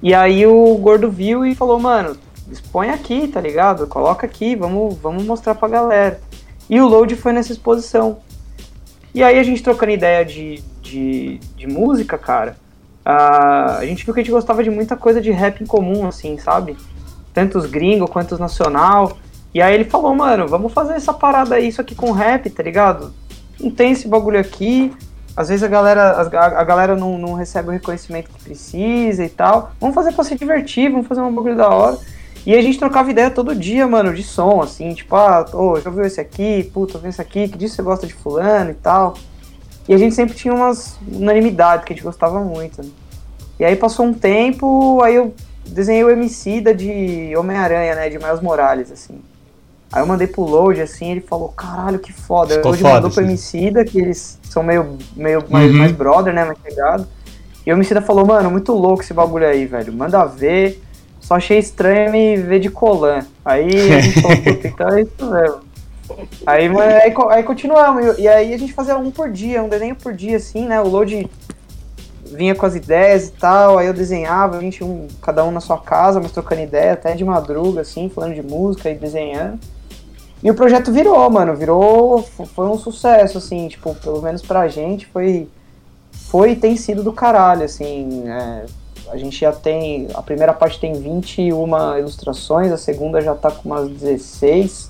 E 0.02 0.12
aí 0.12 0.44
o 0.48 0.76
Gordo 0.78 1.08
viu 1.08 1.46
e 1.46 1.54
falou, 1.54 1.78
mano, 1.78 2.16
expõe 2.50 2.90
aqui, 2.90 3.28
tá 3.28 3.40
ligado? 3.40 3.86
Coloca 3.86 4.26
aqui, 4.26 4.56
vamos, 4.56 4.98
vamos 4.98 5.22
mostrar 5.22 5.54
pra 5.54 5.68
galera. 5.68 6.20
E 6.68 6.80
o 6.80 6.88
Load 6.88 7.14
foi 7.14 7.32
nessa 7.32 7.52
exposição. 7.52 8.18
E 9.14 9.22
aí 9.22 9.38
a 9.38 9.44
gente 9.44 9.62
trocando 9.62 9.92
ideia 9.92 10.24
de, 10.24 10.60
de, 10.82 11.38
de 11.54 11.68
música, 11.68 12.18
cara, 12.18 12.56
ah, 13.04 13.76
a 13.76 13.86
gente 13.86 14.04
viu 14.04 14.12
que 14.12 14.18
a 14.18 14.22
gente 14.24 14.32
gostava 14.32 14.64
de 14.64 14.70
muita 14.70 14.96
coisa 14.96 15.20
de 15.20 15.30
rap 15.30 15.60
em 15.60 15.66
comum, 15.66 16.08
assim, 16.08 16.36
sabe? 16.36 16.76
Tanto 17.32 17.58
os 17.58 17.66
gringos 17.66 18.10
quanto 18.10 18.32
os 18.32 18.40
nacional. 18.40 19.16
E 19.54 19.60
aí 19.60 19.74
ele 19.74 19.84
falou, 19.84 20.14
mano, 20.14 20.46
vamos 20.46 20.72
fazer 20.72 20.94
essa 20.94 21.12
parada 21.12 21.56
aí, 21.56 21.68
isso 21.68 21.80
aqui 21.80 21.94
com 21.94 22.12
rap, 22.12 22.48
tá 22.50 22.62
ligado? 22.62 23.12
Não 23.58 23.70
tem 23.70 23.92
esse 23.92 24.06
bagulho 24.06 24.38
aqui. 24.38 24.92
Às 25.36 25.48
vezes 25.48 25.62
a 25.62 25.68
galera, 25.68 26.10
a, 26.12 26.60
a 26.60 26.64
galera 26.64 26.96
não, 26.96 27.16
não 27.18 27.34
recebe 27.34 27.68
o 27.68 27.72
reconhecimento 27.72 28.30
que 28.30 28.42
precisa 28.42 29.24
e 29.24 29.28
tal. 29.28 29.72
Vamos 29.80 29.94
fazer 29.94 30.12
pra 30.12 30.24
se 30.24 30.36
divertir, 30.36 30.90
vamos 30.90 31.06
fazer 31.06 31.20
um 31.20 31.34
bagulho 31.34 31.56
da 31.56 31.68
hora. 31.68 31.98
E 32.46 32.54
a 32.54 32.62
gente 32.62 32.78
trocava 32.78 33.10
ideia 33.10 33.30
todo 33.30 33.54
dia, 33.54 33.86
mano, 33.86 34.14
de 34.14 34.22
som, 34.22 34.62
assim, 34.62 34.94
tipo, 34.94 35.14
ah, 35.14 35.44
ô, 35.52 35.78
já 35.78 35.90
ouviu 35.90 36.04
esse 36.04 36.20
aqui? 36.20 36.70
Puta, 36.72 36.94
ouviu 36.94 37.10
esse 37.10 37.20
aqui? 37.20 37.48
Que 37.48 37.58
disso 37.58 37.76
você 37.76 37.82
gosta 37.82 38.06
de 38.06 38.14
fulano 38.14 38.70
e 38.70 38.74
tal? 38.74 39.14
E 39.86 39.92
a 39.94 39.98
gente 39.98 40.14
sempre 40.14 40.34
tinha 40.34 40.54
umas 40.54 40.98
unanimidades 41.06 41.84
que 41.84 41.92
a 41.92 41.96
gente 41.96 42.04
gostava 42.04 42.40
muito, 42.40 42.82
né? 42.82 42.88
E 43.58 43.64
aí 43.64 43.76
passou 43.76 44.06
um 44.06 44.14
tempo, 44.14 45.02
aí 45.02 45.16
eu 45.16 45.34
desenhei 45.70 46.04
o 46.04 46.10
MC 46.10 46.60
da 46.60 46.72
de 46.72 47.34
Homem-Aranha, 47.36 47.94
né? 47.94 48.08
De 48.08 48.18
Miles 48.18 48.40
Morales, 48.40 48.90
assim. 48.92 49.20
Aí 49.92 50.02
eu 50.02 50.06
mandei 50.06 50.26
pro 50.26 50.42
Load, 50.42 50.80
assim, 50.80 51.10
ele 51.10 51.20
falou, 51.20 51.48
caralho, 51.48 51.98
que 51.98 52.12
foda. 52.12 52.54
Ficou 52.54 52.70
o 52.70 52.74
Load 52.74 52.82
foda, 52.82 52.94
mandou 52.94 53.10
pro. 53.10 53.22
Emicida, 53.24 53.84
que 53.84 53.98
eles 54.00 54.38
são 54.44 54.62
meio, 54.62 54.96
meio 55.16 55.44
mais, 55.48 55.70
Uhum. 55.72 55.78
mais 55.78 55.92
brother, 55.92 56.32
né? 56.32 56.44
Mais 56.44 56.58
pegado. 56.58 57.08
E 57.66 57.72
o 57.72 57.76
Emicida 57.76 58.00
falou, 58.00 58.24
mano, 58.24 58.50
muito 58.50 58.72
louco 58.72 59.02
esse 59.02 59.12
bagulho 59.12 59.46
aí, 59.46 59.66
velho. 59.66 59.92
Manda 59.92 60.24
ver. 60.26 60.80
Só 61.20 61.34
achei 61.34 61.58
estranho 61.58 62.10
me 62.12 62.36
ver 62.36 62.60
de 62.60 62.70
colan. 62.70 63.26
Aí 63.44 63.68
a 63.92 64.00
gente 64.00 64.22
falou, 64.22 64.36
puta, 64.42 64.68
então 64.68 64.88
é 64.88 65.02
isso 65.02 65.30
mesmo. 65.30 65.58
Aí, 66.46 66.66
aí, 66.68 67.14
aí 67.30 67.42
continuamos. 67.42 68.18
E 68.18 68.26
aí 68.26 68.54
a 68.54 68.58
gente 68.58 68.72
fazia 68.72 68.96
um 68.96 69.10
por 69.10 69.30
dia, 69.30 69.62
um 69.62 69.68
desenho 69.68 69.94
por 69.94 70.12
dia, 70.12 70.36
assim, 70.36 70.66
né? 70.66 70.80
O 70.80 70.88
Load 70.88 71.28
vinha 72.30 72.54
com 72.54 72.64
as 72.64 72.74
ideias 72.74 73.28
e 73.28 73.32
tal, 73.32 73.78
aí 73.78 73.86
eu 73.86 73.92
desenhava, 73.92 74.56
a 74.56 74.60
gente, 74.60 74.84
um, 74.84 75.08
cada 75.20 75.44
um 75.44 75.50
na 75.50 75.60
sua 75.60 75.78
casa, 75.78 76.20
mas 76.20 76.32
trocando 76.32 76.62
ideia, 76.62 76.92
até 76.92 77.14
de 77.14 77.24
madruga, 77.24 77.80
assim, 77.80 78.08
falando 78.08 78.34
de 78.34 78.42
música 78.42 78.90
e 78.90 78.94
desenhando. 78.94 79.58
E 80.42 80.50
o 80.50 80.54
projeto 80.54 80.90
virou, 80.90 81.28
mano, 81.28 81.54
virou, 81.54 82.22
foi 82.22 82.66
um 82.66 82.78
sucesso, 82.78 83.38
assim, 83.38 83.68
tipo, 83.68 83.94
pelo 83.96 84.22
menos 84.22 84.40
pra 84.40 84.68
gente, 84.68 85.06
foi, 85.06 85.48
foi 86.12 86.52
e 86.52 86.56
tem 86.56 86.76
sido 86.76 87.02
do 87.02 87.12
caralho, 87.12 87.64
assim, 87.64 88.24
é, 88.26 88.64
a 89.10 89.16
gente 89.16 89.38
já 89.38 89.52
tem, 89.52 90.08
a 90.14 90.22
primeira 90.22 90.54
parte 90.54 90.80
tem 90.80 90.94
21 90.94 91.98
ilustrações, 91.98 92.72
a 92.72 92.78
segunda 92.78 93.20
já 93.20 93.34
tá 93.34 93.50
com 93.50 93.68
umas 93.68 93.90
16, 93.90 94.88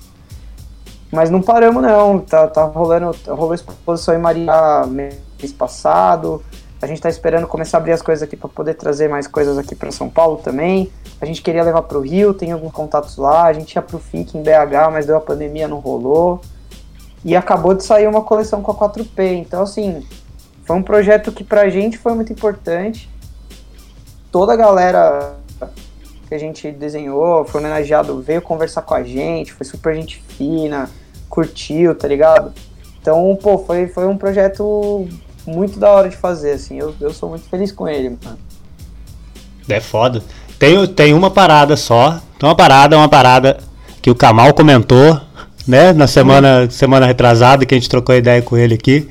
mas 1.11 1.29
não 1.29 1.41
paramos 1.41 1.81
não, 1.83 2.19
tá, 2.19 2.47
tá 2.47 2.63
rolando, 2.63 3.13
rolou 3.27 3.53
exposição 3.53 4.15
em 4.15 4.19
Maria 4.19 4.85
mês 4.87 5.51
passado, 5.57 6.41
a 6.81 6.87
gente 6.87 6.99
tá 6.99 7.09
esperando 7.09 7.45
começar 7.45 7.77
a 7.77 7.79
abrir 7.79 7.91
as 7.91 8.01
coisas 8.01 8.23
aqui 8.23 8.35
para 8.35 8.49
poder 8.49 8.73
trazer 8.73 9.07
mais 9.07 9.27
coisas 9.27 9.57
aqui 9.57 9.75
para 9.75 9.91
São 9.91 10.09
Paulo 10.09 10.37
também. 10.37 10.91
A 11.21 11.25
gente 11.25 11.41
queria 11.41 11.63
levar 11.63 11.83
pro 11.83 12.01
Rio, 12.01 12.33
tem 12.33 12.51
alguns 12.51 12.71
contatos 12.71 13.17
lá. 13.17 13.45
A 13.45 13.53
gente 13.53 13.75
ia 13.75 13.81
pro 13.81 13.99
FIC 13.99 14.35
em 14.35 14.41
BH, 14.41 14.91
mas 14.91 15.05
deu 15.05 15.15
a 15.15 15.21
pandemia, 15.21 15.67
não 15.67 15.77
rolou. 15.77 16.41
E 17.23 17.35
acabou 17.35 17.75
de 17.75 17.83
sair 17.83 18.07
uma 18.07 18.23
coleção 18.23 18.63
com 18.63 18.71
a 18.71 18.75
4P. 18.75 19.33
Então, 19.33 19.61
assim, 19.61 20.03
foi 20.63 20.75
um 20.75 20.81
projeto 20.81 21.31
que 21.31 21.43
pra 21.43 21.69
gente 21.69 21.99
foi 21.99 22.15
muito 22.15 22.33
importante. 22.33 23.07
Toda 24.31 24.53
a 24.53 24.55
galera 24.55 25.35
que 26.27 26.33
a 26.33 26.39
gente 26.39 26.71
desenhou, 26.71 27.45
foi 27.45 27.59
homenageado, 27.59 28.21
veio 28.21 28.41
conversar 28.41 28.81
com 28.81 28.95
a 28.95 29.03
gente, 29.03 29.53
foi 29.53 29.65
super 29.65 29.93
gente 29.93 30.23
fina, 30.29 30.89
curtiu, 31.29 31.93
tá 31.93 32.07
ligado? 32.07 32.53
Então, 32.99 33.37
pô, 33.39 33.57
foi, 33.59 33.87
foi 33.87 34.07
um 34.07 34.17
projeto 34.17 35.07
muito 35.45 35.79
da 35.79 35.89
hora 35.89 36.09
de 36.09 36.17
fazer, 36.17 36.51
assim. 36.51 36.77
Eu, 36.77 36.93
eu 36.99 37.13
sou 37.13 37.29
muito 37.29 37.47
feliz 37.49 37.71
com 37.71 37.87
ele, 37.87 38.17
mano. 38.23 38.37
É 39.67 39.79
foda. 39.79 40.23
Tem, 40.57 40.85
tem 40.87 41.13
uma 41.13 41.31
parada 41.31 41.75
só. 41.75 42.19
Tem 42.39 42.47
uma 42.47 42.55
parada, 42.55 42.97
uma 42.97 43.09
parada 43.09 43.57
que 44.01 44.09
o 44.09 44.15
Kamal 44.15 44.53
comentou, 44.53 45.19
né? 45.67 45.93
Na 45.93 46.07
semana, 46.07 46.69
semana 46.69 47.05
retrasada, 47.05 47.65
que 47.65 47.73
a 47.73 47.77
gente 47.77 47.89
trocou 47.89 48.15
ideia 48.15 48.41
com 48.41 48.57
ele 48.57 48.75
aqui. 48.75 49.07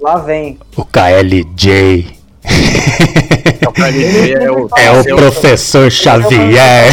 Lá 0.00 0.16
vem. 0.16 0.58
O 0.76 0.84
KLJ. 0.84 2.16
É 3.60 3.68
o 3.68 3.72
KLJ, 3.72 4.34
é 4.38 4.50
o, 4.50 4.68
É 4.76 4.90
o 4.92 5.04
professor 5.16 5.90
Xavier. 5.90 6.90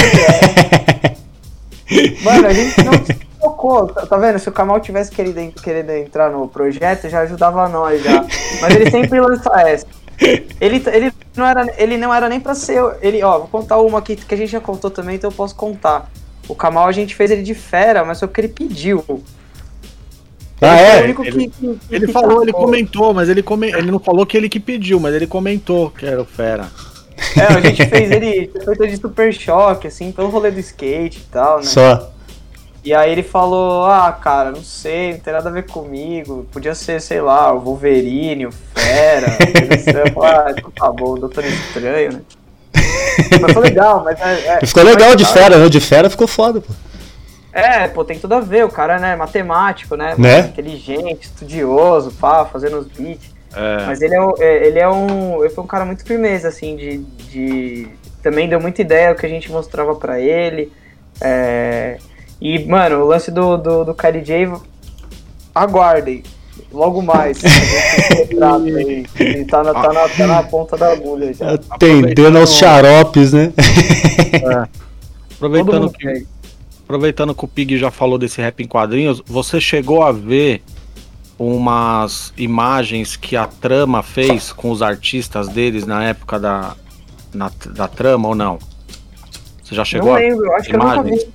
Mano, 2.24 2.48
a 2.48 2.54
gente 2.54 2.84
não 2.84 2.94
tá, 3.88 4.06
tá 4.06 4.18
vendo? 4.18 4.40
Se 4.40 4.50
o 4.50 4.52
Kamal 4.52 4.80
tivesse 4.80 5.12
querido, 5.12 5.40
querido 5.62 5.92
entrar 5.92 6.30
no 6.32 6.48
projeto, 6.48 7.10
já 7.10 7.22
ajudava 7.22 7.68
nós 7.70 8.04
já. 8.04 8.26
Mas 8.62 8.76
ele 8.76 8.90
sempre 8.92 9.20
lança 9.20 9.50
essa. 9.62 9.86
Ele, 10.62 10.82
ele, 10.92 11.12
não 11.36 11.46
era, 11.46 11.74
ele 11.78 11.98
não 11.98 12.14
era 12.14 12.30
nem 12.30 12.40
pra 12.40 12.54
ser. 12.56 12.82
Ele, 13.02 13.24
ó, 13.24 13.40
vou 13.40 13.48
contar 13.48 13.78
uma 13.80 14.00
aqui 14.00 14.16
que 14.16 14.34
a 14.34 14.38
gente 14.38 14.52
já 14.52 14.60
contou 14.60 14.92
também, 14.92 15.16
então 15.16 15.30
eu 15.30 15.36
posso 15.36 15.56
contar. 15.56 16.10
O 16.48 16.54
Kamal 16.56 16.88
a 16.88 16.92
gente 16.92 17.16
fez 17.16 17.32
ele 17.32 17.42
de 17.42 17.54
fera, 17.56 18.04
mas 18.06 18.20
foi 18.20 18.28
porque 18.28 18.42
ele 18.42 18.48
pediu. 18.50 19.04
Ah, 20.62 20.78
Ele 20.80 20.86
é? 20.88 21.02
o 21.02 21.04
único 21.06 21.22
que- 21.24 21.28
Ele- 21.30 21.48
que- 21.50 21.50
que- 21.50 21.80
Ele 21.96 22.06
que 22.08 22.14
falou, 22.14 22.42
ele 22.44 22.54
comentou, 22.54 23.14
mas 23.14 23.28
ele, 23.28 23.44
come... 23.44 23.68
ele 23.70 23.92
não 23.92 24.00
falou 24.00 24.26
que 24.26 24.38
ele 24.38 24.48
que 24.48 24.60
pediu, 24.60 25.00
mas 25.00 25.14
ele 25.14 25.28
comentou 25.28 25.90
que 25.90 26.06
era 26.06 26.22
o 26.22 26.26
Fera. 26.26 26.68
É, 27.38 27.42
a 27.54 27.60
gente 27.60 27.86
fez 27.86 28.12
ele 28.12 28.50
feito 28.64 28.88
de 28.88 28.98
super 28.98 29.34
choque, 29.34 29.88
assim, 29.88 30.12
pelo 30.12 30.30
rolê 30.30 30.52
do 30.52 30.60
skate 30.60 31.20
e 31.20 31.32
tal, 31.32 31.58
né? 31.58 31.64
Só. 31.64 32.12
E 32.84 32.94
aí 32.94 33.12
ele 33.12 33.24
falou, 33.24 33.86
ah, 33.86 34.12
cara, 34.12 34.52
não 34.52 34.62
sei, 34.62 35.14
não 35.14 35.20
tem 35.20 35.34
nada 35.34 35.48
a 35.48 35.52
ver 35.52 35.66
comigo. 35.66 36.46
Podia 36.52 36.76
ser, 36.76 37.00
sei 37.02 37.22
lá, 37.22 37.54
o 37.54 37.60
Wolverine, 37.62 38.48
o 38.48 38.52
Fera. 38.52 39.28
falei, 39.86 40.14
ah, 40.22 40.54
então 40.58 40.72
tá 40.72 40.92
bom, 40.92 41.12
o 41.14 41.20
Doutor 41.20 41.46
Estranho, 41.46 42.14
né? 42.14 42.22
Mas 43.42 43.54
foi 43.54 43.62
legal, 43.64 44.04
mas 44.04 44.20
é. 44.20 44.58
é- 44.62 44.66
Ficou 44.68 44.84
legal 44.84 45.16
de 45.16 45.24
mas- 45.24 45.32
fera, 45.32 45.58
né? 45.58 45.70
De 45.70 45.80
fera 45.80 46.10
ficou 46.10 46.28
foda, 46.28 46.60
pô. 46.60 46.74
É, 47.54 47.88
pô, 47.88 48.04
tem 48.04 48.18
tudo 48.18 48.34
a 48.34 48.40
ver, 48.40 48.66
o 48.66 48.70
cara, 48.70 48.98
né, 49.00 49.16
matemático, 49.16 49.96
né? 49.96 50.16
Né? 50.18 50.40
Inteligente, 50.40 51.24
estudioso, 51.26 52.12
pá, 52.12 52.44
fazendo 52.46 52.80
os 52.80 52.88
beats. 52.88 53.32
É, 53.56 53.86
Mas 53.86 54.02
ele 54.02 54.16
é, 54.16 54.22
um- 54.22 54.34
é, 54.40 54.66
ele 54.68 54.80
é 54.80 54.90
um. 54.90 55.40
Ele 55.44 55.54
foi 55.54 55.64
um 55.64 55.68
cara 55.68 55.86
muito 55.86 56.04
firmeza, 56.04 56.48
assim, 56.48 56.76
de. 56.76 56.98
de 56.98 57.88
também 58.24 58.50
deu 58.50 58.60
muita 58.60 58.82
ideia 58.82 59.12
o 59.12 59.16
que 59.16 59.26
a 59.26 59.30
gente 59.30 59.52
mostrava 59.52 59.94
pra 59.96 60.20
ele. 60.20 60.72
É, 61.22 61.98
e, 62.44 62.66
mano, 62.66 62.98
o 62.98 63.08
lance 63.08 63.32
do, 63.32 63.56
do, 63.58 63.86
do 63.86 63.94
KLJ, 63.94 64.52
aguardem. 65.56 66.24
Logo 66.72 67.02
mais. 67.02 67.42
a. 67.44 68.58
Ele 69.20 69.46
tá 69.46 69.64
na, 69.64 69.74
tá, 69.74 69.94
na, 69.94 70.10
tá 70.10 70.28
na 70.28 70.44
ponta 70.44 70.76
da 70.76 70.92
agulha 70.92 71.34
já. 71.34 71.54
Atendendo 71.70 72.38
aos 72.38 72.54
xaropes, 72.54 73.32
né? 73.32 73.54
Todo 74.44 74.70
aproveitando 75.36 75.92
que, 75.92 75.98
quer. 76.00 76.24
aproveitando 76.84 77.36
que 77.36 77.46
o 77.46 77.48
Pig 77.48 77.78
já 77.78 77.92
falou 77.92 78.18
desse 78.18 78.42
rap 78.42 78.62
em 78.64 78.68
quadrinhos, 78.68 79.22
você 79.26 79.60
chegou 79.62 80.04
a 80.04 80.12
ver 80.12 80.64
umas 81.38 82.34
imagens 82.38 83.16
que 83.16 83.36
a 83.36 83.46
Trama 83.48 84.02
fez 84.04 84.52
com 84.52 84.72
os 84.72 84.82
artistas 84.82 85.48
deles 85.48 85.86
na 85.86 86.04
época 86.04 86.40
da, 86.40 86.76
na- 87.34 87.52
da 87.68 87.88
Trama 87.88 88.30
ou 88.30 88.36
não? 88.36 88.58
Você 89.64 89.76
já 89.76 89.84
chegou 89.86 90.10
Não 90.10 90.16
a 90.16 90.20
lembro, 90.20 90.52
acho 90.54 90.70
que 90.70 90.76
eu 90.76 90.80
nunca 90.80 90.94
imagens? 90.96 91.26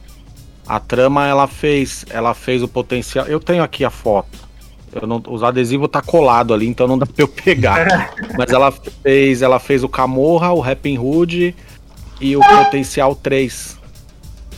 A 0.68 0.78
trama 0.78 1.26
ela 1.26 1.46
fez, 1.46 2.04
ela 2.10 2.34
fez 2.34 2.62
o 2.62 2.68
potencial. 2.68 3.26
Eu 3.26 3.40
tenho 3.40 3.62
aqui 3.62 3.84
a 3.84 3.90
foto. 3.90 4.46
Eu 4.92 5.06
não, 5.06 5.22
os 5.28 5.42
adesivos 5.42 5.88
tá 5.88 6.00
colado 6.02 6.52
ali, 6.52 6.66
então 6.66 6.86
não 6.86 6.98
dá 6.98 7.06
pra 7.06 7.14
eu 7.22 7.28
pegar. 7.28 8.12
Mas 8.36 8.50
ela 8.50 8.70
fez, 8.70 9.40
ela 9.42 9.58
fez 9.58 9.82
o 9.82 9.88
Camorra, 9.88 10.52
o 10.52 10.60
Rapping 10.60 10.98
Hood 10.98 11.54
e 12.20 12.36
o 12.36 12.40
Potencial 12.40 13.14
3 13.14 13.78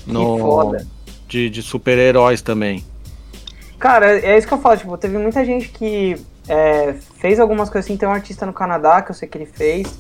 no 0.06 0.38
foda. 0.38 0.86
de, 1.28 1.48
de 1.50 1.62
super-heróis 1.62 2.42
também. 2.42 2.84
Cara, 3.78 4.18
é 4.18 4.36
isso 4.36 4.46
que 4.46 4.54
eu 4.54 4.58
falo, 4.60 4.76
tipo, 4.76 4.96
teve 4.98 5.16
muita 5.16 5.44
gente 5.44 5.68
que 5.68 6.16
é, 6.48 6.94
fez 7.18 7.38
algumas 7.40 7.70
coisas 7.70 7.86
assim, 7.88 7.96
tem 7.96 8.08
um 8.08 8.12
artista 8.12 8.44
no 8.44 8.52
Canadá 8.52 9.00
que 9.02 9.10
eu 9.10 9.14
sei 9.14 9.28
que 9.28 9.38
ele 9.38 9.46
fez. 9.46 9.98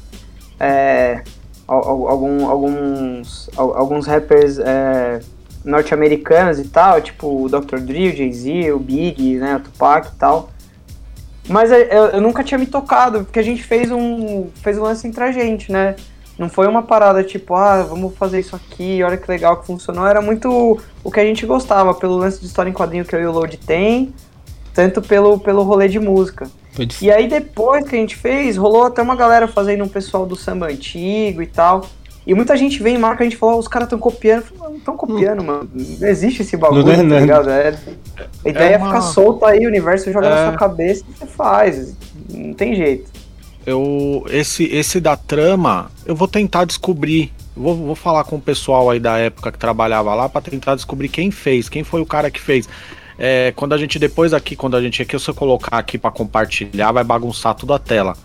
É, 0.58 1.22
al- 1.68 1.88
al- 1.88 2.08
algum- 2.08 2.48
alguns, 2.48 3.48
al- 3.56 3.76
alguns 3.76 4.06
rappers 4.06 4.58
é, 4.58 5.20
norte-americanos 5.64 6.58
e 6.58 6.68
tal, 6.68 7.00
tipo 7.00 7.44
o 7.44 7.48
Dr. 7.48 7.78
Dre, 7.78 8.08
o 8.08 8.16
Jay-Z, 8.16 8.72
o 8.72 8.78
Big, 8.78 9.36
né, 9.36 9.56
o 9.56 9.60
Tupac 9.60 10.08
e 10.08 10.18
tal. 10.18 10.50
Mas 11.48 11.70
eu, 11.72 11.78
eu 11.78 12.20
nunca 12.20 12.44
tinha 12.44 12.58
me 12.58 12.66
tocado, 12.66 13.24
porque 13.24 13.38
a 13.38 13.42
gente 13.42 13.62
fez 13.62 13.90
um, 13.90 14.48
fez 14.62 14.78
um 14.78 14.82
lance 14.82 15.06
entre 15.06 15.24
a 15.24 15.32
gente, 15.32 15.72
né? 15.72 15.96
Não 16.38 16.48
foi 16.48 16.66
uma 16.66 16.82
parada 16.82 17.22
tipo, 17.22 17.54
ah, 17.54 17.82
vamos 17.82 18.16
fazer 18.16 18.40
isso 18.40 18.56
aqui, 18.56 19.02
olha 19.02 19.16
que 19.16 19.30
legal 19.30 19.58
que 19.58 19.66
funcionou. 19.66 20.06
Era 20.06 20.22
muito 20.22 20.80
o 21.04 21.10
que 21.10 21.20
a 21.20 21.24
gente 21.24 21.44
gostava, 21.44 21.92
pelo 21.92 22.16
lance 22.16 22.40
de 22.40 22.46
história 22.46 22.70
em 22.70 22.72
quadrinho 22.72 23.04
que 23.04 23.14
eu 23.14 23.20
e 23.20 23.26
o 23.26 23.32
Load 23.32 23.58
tem, 23.58 24.14
tanto 24.72 25.02
pelo, 25.02 25.38
pelo 25.38 25.62
rolê 25.62 25.88
de 25.88 25.98
música. 25.98 26.48
E 27.04 27.10
aí 27.10 27.28
depois 27.28 27.86
que 27.86 27.96
a 27.96 27.98
gente 27.98 28.16
fez, 28.16 28.56
rolou 28.56 28.84
até 28.84 29.02
uma 29.02 29.16
galera 29.16 29.46
fazendo 29.48 29.84
um 29.84 29.88
pessoal 29.88 30.24
do 30.24 30.36
samba 30.36 30.68
antigo 30.68 31.42
e 31.42 31.46
tal. 31.46 31.84
E 32.30 32.34
muita 32.34 32.56
gente 32.56 32.80
vem 32.80 32.94
e 32.94 32.98
marca, 32.98 33.24
a 33.24 33.26
gente 33.26 33.36
falou, 33.36 33.56
"Ó, 33.56 33.58
os 33.58 33.66
caras 33.66 33.86
estão 33.86 33.98
copiando. 33.98 34.44
Não 34.56 34.76
estão 34.76 34.96
copiando, 34.96 35.42
mano. 35.42 35.68
Não 35.74 36.06
existe 36.06 36.42
esse 36.42 36.56
bagulho, 36.56 36.84
Não 36.84 36.92
é 36.92 36.96
tá 36.98 37.02
nada. 37.02 37.20
ligado? 37.20 37.50
É, 37.50 37.74
a 38.44 38.48
ideia 38.48 38.74
é, 38.74 38.76
uma- 38.78 38.86
ficar 38.86 39.00
solto 39.00 39.44
aí, 39.44 39.64
o 39.64 39.68
universo 39.68 40.12
joga 40.12 40.28
É. 40.28 40.30
na 40.30 40.48
sua 40.50 40.56
cabeça 40.58 41.02
e 41.08 41.12
você 41.18 41.26
faz. 41.26 41.96
Não 42.32 42.54
tem 42.54 42.76
jeito. 42.76 43.10
Eu, 43.66 44.24
esse, 44.30 44.62
esse 44.66 45.00
da 45.00 45.16
trama, 45.16 45.90
eu 46.06 46.14
vou 46.14 46.28
tentar 46.28 46.64
descobrir. 46.64 47.32
Vou, 47.56 47.74
vou 47.74 47.94
falar 47.96 48.22
com 48.22 48.36
o 48.36 48.40
pessoal 48.40 48.88
aí 48.88 49.00
da 49.00 49.18
época 49.18 49.50
que 49.50 49.58
trabalhava 49.58 50.14
lá 50.14 50.28
pra 50.28 50.40
tentar 50.40 50.76
descobrir 50.76 51.08
quem 51.08 51.32
fez, 51.32 51.68
quem 51.68 51.82
foi 51.82 52.00
o 52.00 52.06
cara 52.06 52.30
que 52.30 52.40
fez. 52.40 52.68
É, 53.18 53.52
quando 53.56 53.72
a 53.72 53.76
gente, 53.76 53.98
depois 53.98 54.32
aqui, 54.32 54.54
quando 54.54 54.76
a 54.76 54.80
gente 54.80 55.02
aqui, 55.02 55.18
se 55.18 55.28
eu 55.28 55.34
colocar 55.34 55.76
aqui 55.78 55.98
pra 55.98 56.12
compartilhar, 56.12 56.92
vai 56.92 57.02
bagunçar 57.04 57.54
tudo 57.56 57.74
a 57.74 57.78
tela. 57.78 58.16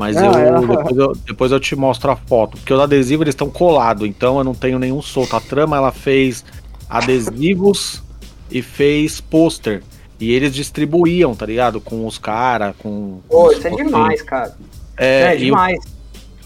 Mas 0.00 0.16
Não, 0.16 0.32
eu, 0.32 0.56
é- 0.56 0.66
depois 0.66 0.96
eu, 0.96 1.12
depois 1.26 1.52
eu 1.52 1.60
te 1.60 1.76
mostro 1.76 2.10
a 2.10 2.16
foto. 2.16 2.56
Porque 2.56 2.72
os 2.72 2.80
adesivos 2.80 3.24
eles 3.24 3.34
estão 3.34 3.50
colados, 3.50 4.08
então 4.08 4.38
eu 4.38 4.44
não 4.44 4.54
tenho 4.54 4.78
nenhum 4.78 5.02
solto. 5.02 5.36
A 5.36 5.40
trama 5.40 5.76
ela 5.76 5.92
fez 5.92 6.42
adesivos 6.88 8.02
e 8.50 8.62
fez 8.62 9.20
pôster. 9.20 9.82
E 10.18 10.32
eles 10.32 10.54
distribuíam, 10.54 11.34
tá 11.34 11.44
ligado? 11.44 11.82
Com 11.82 12.06
os 12.06 12.16
caras, 12.16 12.74
com. 12.78 13.20
Pô, 13.28 13.52
isso 13.52 13.66
é 13.66 13.70
demais, 13.70 14.22
cara. 14.22 14.56
É, 14.96 15.22
É, 15.22 15.34
e 15.34 15.36
o 15.36 15.44
demais. 15.44 15.78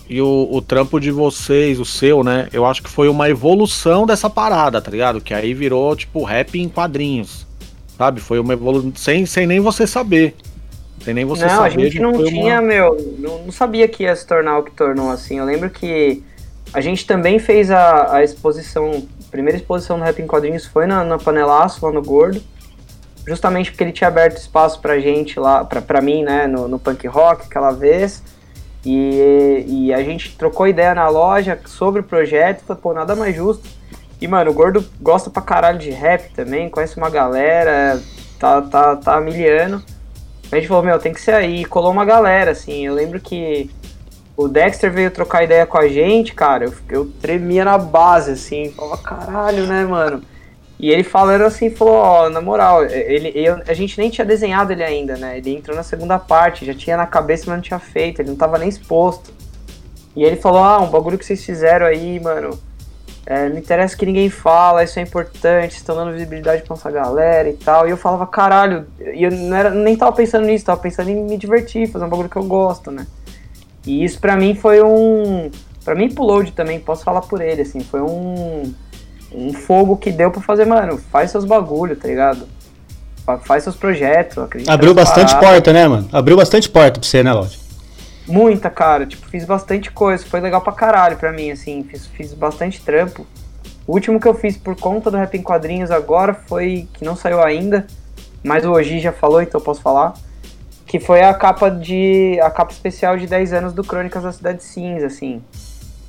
e 0.08 0.20
o, 0.20 0.48
o 0.50 0.60
trampo 0.60 0.98
de 0.98 1.12
vocês, 1.12 1.78
o 1.78 1.84
seu, 1.84 2.24
né? 2.24 2.48
Eu 2.52 2.66
acho 2.66 2.82
que 2.82 2.90
foi 2.90 3.08
uma 3.08 3.28
evolução 3.30 4.04
dessa 4.04 4.28
parada, 4.28 4.80
tá 4.82 4.90
ligado? 4.90 5.20
Que 5.20 5.32
aí 5.32 5.54
virou, 5.54 5.94
tipo, 5.94 6.24
rap 6.24 6.60
em 6.60 6.68
quadrinhos. 6.68 7.46
Sabe? 7.96 8.20
Foi 8.20 8.40
uma 8.40 8.52
evolução. 8.52 8.92
Sem, 8.96 9.24
sem 9.26 9.46
nem 9.46 9.60
você 9.60 9.86
saber. 9.86 10.34
Sem 11.04 11.12
nem 11.14 11.24
você 11.24 11.42
não, 11.44 11.50
saber. 11.50 11.66
a 11.66 11.70
gente 11.70 12.00
não 12.00 12.24
tinha, 12.24 12.54
uma- 12.54 12.62
meu, 12.62 13.16
não, 13.18 13.44
não 13.44 13.52
sabia 13.52 13.86
que 13.86 14.04
ia 14.04 14.16
se 14.16 14.26
tornar 14.26 14.58
o 14.58 14.62
que 14.62 14.70
tornou 14.70 15.10
assim. 15.10 15.38
Eu 15.38 15.44
lembro 15.44 15.68
que 15.68 16.22
a 16.72 16.80
gente 16.80 17.06
também 17.06 17.38
fez 17.38 17.70
a, 17.70 18.16
a 18.16 18.24
exposição, 18.24 19.06
a 19.26 19.30
primeira 19.30 19.58
exposição 19.58 19.98
do 19.98 20.04
Rap 20.04 20.20
em 20.20 20.26
Quadrinhos 20.26 20.64
foi 20.64 20.86
na, 20.86 21.04
na 21.04 21.18
Panelaço, 21.18 21.84
lá 21.84 21.92
no 21.92 22.02
Gordo. 22.02 22.42
Justamente 23.26 23.70
porque 23.70 23.84
ele 23.84 23.92
tinha 23.92 24.08
aberto 24.08 24.36
espaço 24.38 24.80
pra 24.80 24.98
gente 24.98 25.38
lá, 25.38 25.64
pra, 25.64 25.80
pra 25.80 26.00
mim, 26.00 26.22
né, 26.22 26.46
no, 26.46 26.68
no 26.68 26.78
punk 26.78 27.06
rock 27.06 27.46
aquela 27.46 27.70
vez. 27.70 28.22
E, 28.84 29.64
e 29.66 29.94
a 29.94 30.02
gente 30.02 30.36
trocou 30.36 30.66
ideia 30.66 30.94
na 30.94 31.08
loja 31.08 31.58
sobre 31.64 32.00
o 32.00 32.04
projeto, 32.04 32.64
falou, 32.64 32.82
pô, 32.82 32.92
nada 32.92 33.14
mais 33.14 33.34
justo. 33.34 33.66
E, 34.20 34.28
mano, 34.28 34.50
o 34.50 34.54
Gordo 34.54 34.84
gosta 35.00 35.30
pra 35.30 35.42
caralho 35.42 35.78
de 35.78 35.90
rap 35.90 36.32
também, 36.34 36.68
conhece 36.68 36.96
uma 36.96 37.08
galera, 37.10 38.00
tá, 38.38 38.60
tá, 38.62 38.96
tá 38.96 39.20
miliano. 39.20 39.82
A 40.54 40.60
gente 40.60 40.68
falou, 40.68 40.84
meu, 40.84 40.98
tem 40.98 41.12
que 41.12 41.20
ser 41.20 41.34
aí. 41.34 41.62
E 41.62 41.64
colou 41.64 41.90
uma 41.90 42.04
galera, 42.04 42.52
assim. 42.52 42.86
Eu 42.86 42.94
lembro 42.94 43.20
que 43.20 43.68
o 44.36 44.46
Dexter 44.46 44.92
veio 44.92 45.10
trocar 45.10 45.42
ideia 45.42 45.66
com 45.66 45.76
a 45.76 45.88
gente, 45.88 46.32
cara. 46.32 46.64
Eu, 46.64 46.74
eu 46.88 47.06
tremia 47.20 47.64
na 47.64 47.76
base, 47.76 48.30
assim. 48.30 48.70
Falava, 48.70 49.02
caralho, 49.02 49.66
né, 49.66 49.84
mano? 49.84 50.22
E 50.78 50.90
ele 50.90 51.02
falando 51.02 51.42
assim, 51.42 51.70
falou, 51.70 51.94
ó, 51.94 52.28
na 52.28 52.40
moral, 52.40 52.84
ele, 52.84 53.32
eu, 53.34 53.60
a 53.66 53.72
gente 53.74 53.98
nem 53.98 54.10
tinha 54.10 54.24
desenhado 54.24 54.72
ele 54.72 54.82
ainda, 54.82 55.16
né? 55.16 55.38
Ele 55.38 55.56
entrou 55.56 55.76
na 55.76 55.82
segunda 55.82 56.18
parte, 56.18 56.66
já 56.66 56.74
tinha 56.74 56.96
na 56.96 57.06
cabeça, 57.06 57.44
mas 57.46 57.56
não 57.56 57.62
tinha 57.62 57.78
feito, 57.78 58.20
ele 58.20 58.30
não 58.30 58.36
tava 58.36 58.58
nem 58.58 58.68
exposto. 58.68 59.32
E 60.16 60.22
ele 60.22 60.36
falou, 60.36 60.62
ah, 60.62 60.80
um 60.80 60.90
bagulho 60.90 61.18
que 61.18 61.24
vocês 61.24 61.44
fizeram 61.44 61.86
aí, 61.86 62.20
mano. 62.20 62.58
É, 63.26 63.48
não 63.48 63.56
interessa 63.56 63.96
que 63.96 64.04
ninguém 64.04 64.28
fala, 64.28 64.84
isso 64.84 64.98
é 64.98 65.02
importante, 65.02 65.76
estão 65.76 65.96
dando 65.96 66.12
visibilidade 66.12 66.62
pra 66.62 66.76
nossa 66.76 66.90
galera 66.90 67.48
e 67.48 67.54
tal. 67.54 67.86
E 67.86 67.90
eu 67.90 67.96
falava, 67.96 68.26
caralho, 68.26 68.86
e 69.00 69.22
eu 69.24 69.30
não 69.30 69.56
era, 69.56 69.70
nem 69.70 69.96
tava 69.96 70.12
pensando 70.12 70.44
nisso, 70.46 70.64
tava 70.66 70.80
pensando 70.80 71.08
em 71.08 71.24
me 71.24 71.38
divertir, 71.38 71.90
fazer 71.90 72.04
um 72.04 72.08
bagulho 72.08 72.28
que 72.28 72.36
eu 72.36 72.44
gosto, 72.44 72.90
né? 72.90 73.06
E 73.86 74.04
isso 74.04 74.18
pra 74.18 74.36
mim 74.36 74.54
foi 74.54 74.82
um. 74.82 75.50
Pra 75.84 75.94
mim, 75.94 76.10
pro 76.12 76.24
Load 76.24 76.52
também, 76.52 76.80
posso 76.80 77.02
falar 77.04 77.20
por 77.22 77.40
ele, 77.40 77.62
assim, 77.62 77.80
foi 77.80 78.00
um. 78.00 78.74
Um 79.32 79.52
fogo 79.52 79.96
que 79.96 80.12
deu 80.12 80.30
pra 80.30 80.40
fazer, 80.40 80.64
mano, 80.64 80.96
faz 81.10 81.30
seus 81.30 81.44
bagulho, 81.44 81.96
tá 81.96 82.06
ligado? 82.06 82.46
Fa- 83.26 83.38
Faz 83.38 83.62
seus 83.64 83.74
projetos, 83.74 84.38
acredita 84.38 84.72
Abriu 84.72 84.94
bastante 84.94 85.32
paradas. 85.32 85.50
porta, 85.54 85.72
né, 85.72 85.88
mano? 85.88 86.08
Abriu 86.12 86.36
bastante 86.36 86.68
porta 86.68 87.00
pra 87.00 87.08
você, 87.08 87.22
né, 87.22 87.32
Lodi? 87.32 87.58
Muita, 88.26 88.70
cara. 88.70 89.06
Tipo, 89.06 89.26
fiz 89.28 89.44
bastante 89.44 89.90
coisa. 89.90 90.24
Foi 90.24 90.40
legal 90.40 90.60
pra 90.60 90.72
caralho 90.72 91.16
pra 91.16 91.32
mim, 91.32 91.50
assim. 91.50 91.84
Fiz, 91.84 92.06
fiz 92.06 92.32
bastante 92.32 92.80
trampo. 92.80 93.26
O 93.86 93.92
último 93.92 94.18
que 94.18 94.26
eu 94.26 94.34
fiz 94.34 94.56
por 94.56 94.76
conta 94.76 95.10
do 95.10 95.16
Rap 95.16 95.36
em 95.36 95.42
Quadrinhos 95.42 95.90
agora 95.90 96.34
foi. 96.34 96.88
que 96.94 97.04
não 97.04 97.14
saiu 97.14 97.42
ainda. 97.42 97.86
Mas 98.42 98.64
o 98.64 98.72
Oji 98.72 99.00
já 99.00 99.12
falou, 99.12 99.42
então 99.42 99.60
eu 99.60 99.64
posso 99.64 99.82
falar. 99.82 100.14
Que 100.86 100.98
foi 100.98 101.22
a 101.22 101.34
capa 101.34 101.70
de. 101.70 102.38
a 102.40 102.50
capa 102.50 102.72
especial 102.72 103.16
de 103.16 103.26
10 103.26 103.52
anos 103.52 103.72
do 103.72 103.84
Crônicas 103.84 104.22
da 104.22 104.32
Cidade 104.32 104.62
Cinza, 104.62 105.06
assim. 105.06 105.42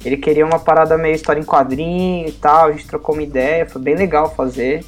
Ele 0.04 0.18
queria 0.18 0.46
uma 0.46 0.60
parada 0.60 0.98
meio 0.98 1.16
história 1.16 1.40
em 1.40 1.46
quadrinho 1.46 2.28
e 2.28 2.32
tal. 2.32 2.68
A 2.68 2.72
gente 2.72 2.88
trocou 2.88 3.16
uma 3.16 3.24
ideia, 3.24 3.66
foi 3.66 3.82
bem 3.82 3.96
legal 3.96 4.34
fazer. 4.34 4.86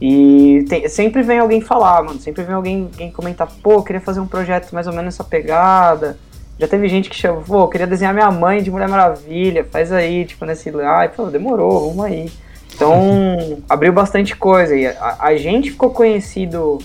E 0.00 0.64
tem- 0.68 0.88
sempre 0.88 1.22
vem 1.22 1.38
alguém 1.38 1.60
falar, 1.60 2.02
mano. 2.02 2.18
Sempre 2.20 2.42
vem 2.44 2.54
alguém, 2.54 2.88
alguém 2.92 3.10
comentar, 3.10 3.46
pô, 3.62 3.72
eu 3.74 3.82
queria 3.82 4.00
fazer 4.00 4.20
um 4.20 4.26
projeto 4.26 4.72
mais 4.72 4.86
ou 4.86 4.92
menos 4.92 5.06
nessa 5.06 5.24
pegada. 5.24 6.16
Já 6.58 6.66
teve 6.66 6.88
gente 6.88 7.10
que 7.10 7.16
chamou, 7.16 7.42
pô, 7.42 7.60
eu 7.62 7.68
queria 7.68 7.86
desenhar 7.86 8.14
minha 8.14 8.30
mãe 8.30 8.62
de 8.62 8.70
Mulher 8.70 8.88
Maravilha, 8.88 9.66
faz 9.70 9.92
aí, 9.92 10.24
tipo, 10.24 10.44
nesse. 10.44 10.68
E 10.70 11.08
falou, 11.14 11.30
demorou, 11.30 11.88
vamos 11.88 12.04
aí. 12.04 12.30
Então, 12.74 13.58
abriu 13.68 13.92
bastante 13.92 14.34
coisa. 14.36 14.74
E 14.74 14.86
a, 14.86 15.16
a 15.20 15.36
gente 15.36 15.70
ficou 15.70 15.90
conhecido 15.90 16.78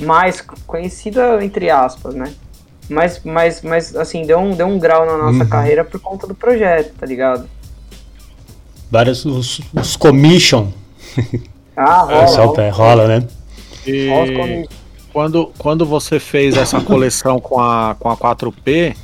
mais, 0.00 0.40
conhecido 0.66 1.20
entre 1.40 1.70
aspas, 1.70 2.14
né? 2.14 2.32
Mas, 2.88 3.20
mas, 3.24 3.62
mas 3.62 3.96
assim, 3.96 4.24
deu 4.24 4.38
um, 4.38 4.52
deu 4.54 4.66
um 4.68 4.78
grau 4.78 5.04
na 5.06 5.16
nossa 5.16 5.42
Uhum. 5.42 5.48
carreira 5.48 5.84
por 5.84 5.98
conta 6.00 6.24
do 6.26 6.34
projeto, 6.36 6.94
tá 6.98 7.04
ligado? 7.04 7.48
Vários 8.88 9.24
os, 9.24 9.60
os 9.74 9.96
commission. 9.96 10.68
Ah, 11.76 12.00
rola. 12.02 12.12
É, 12.14 12.24
o 12.24 12.46
rola, 12.46 12.70
rola, 12.70 13.06
né? 13.08 13.26
E 13.86 14.08
rola 14.08 14.66
quando, 15.12 15.52
quando 15.58 15.86
você 15.86 16.18
fez 16.20 16.56
essa 16.56 16.80
coleção 16.80 17.38
com 17.38 17.58
a, 17.60 17.96
com 17.98 18.08
a 18.10 18.16
4P, 18.16 18.94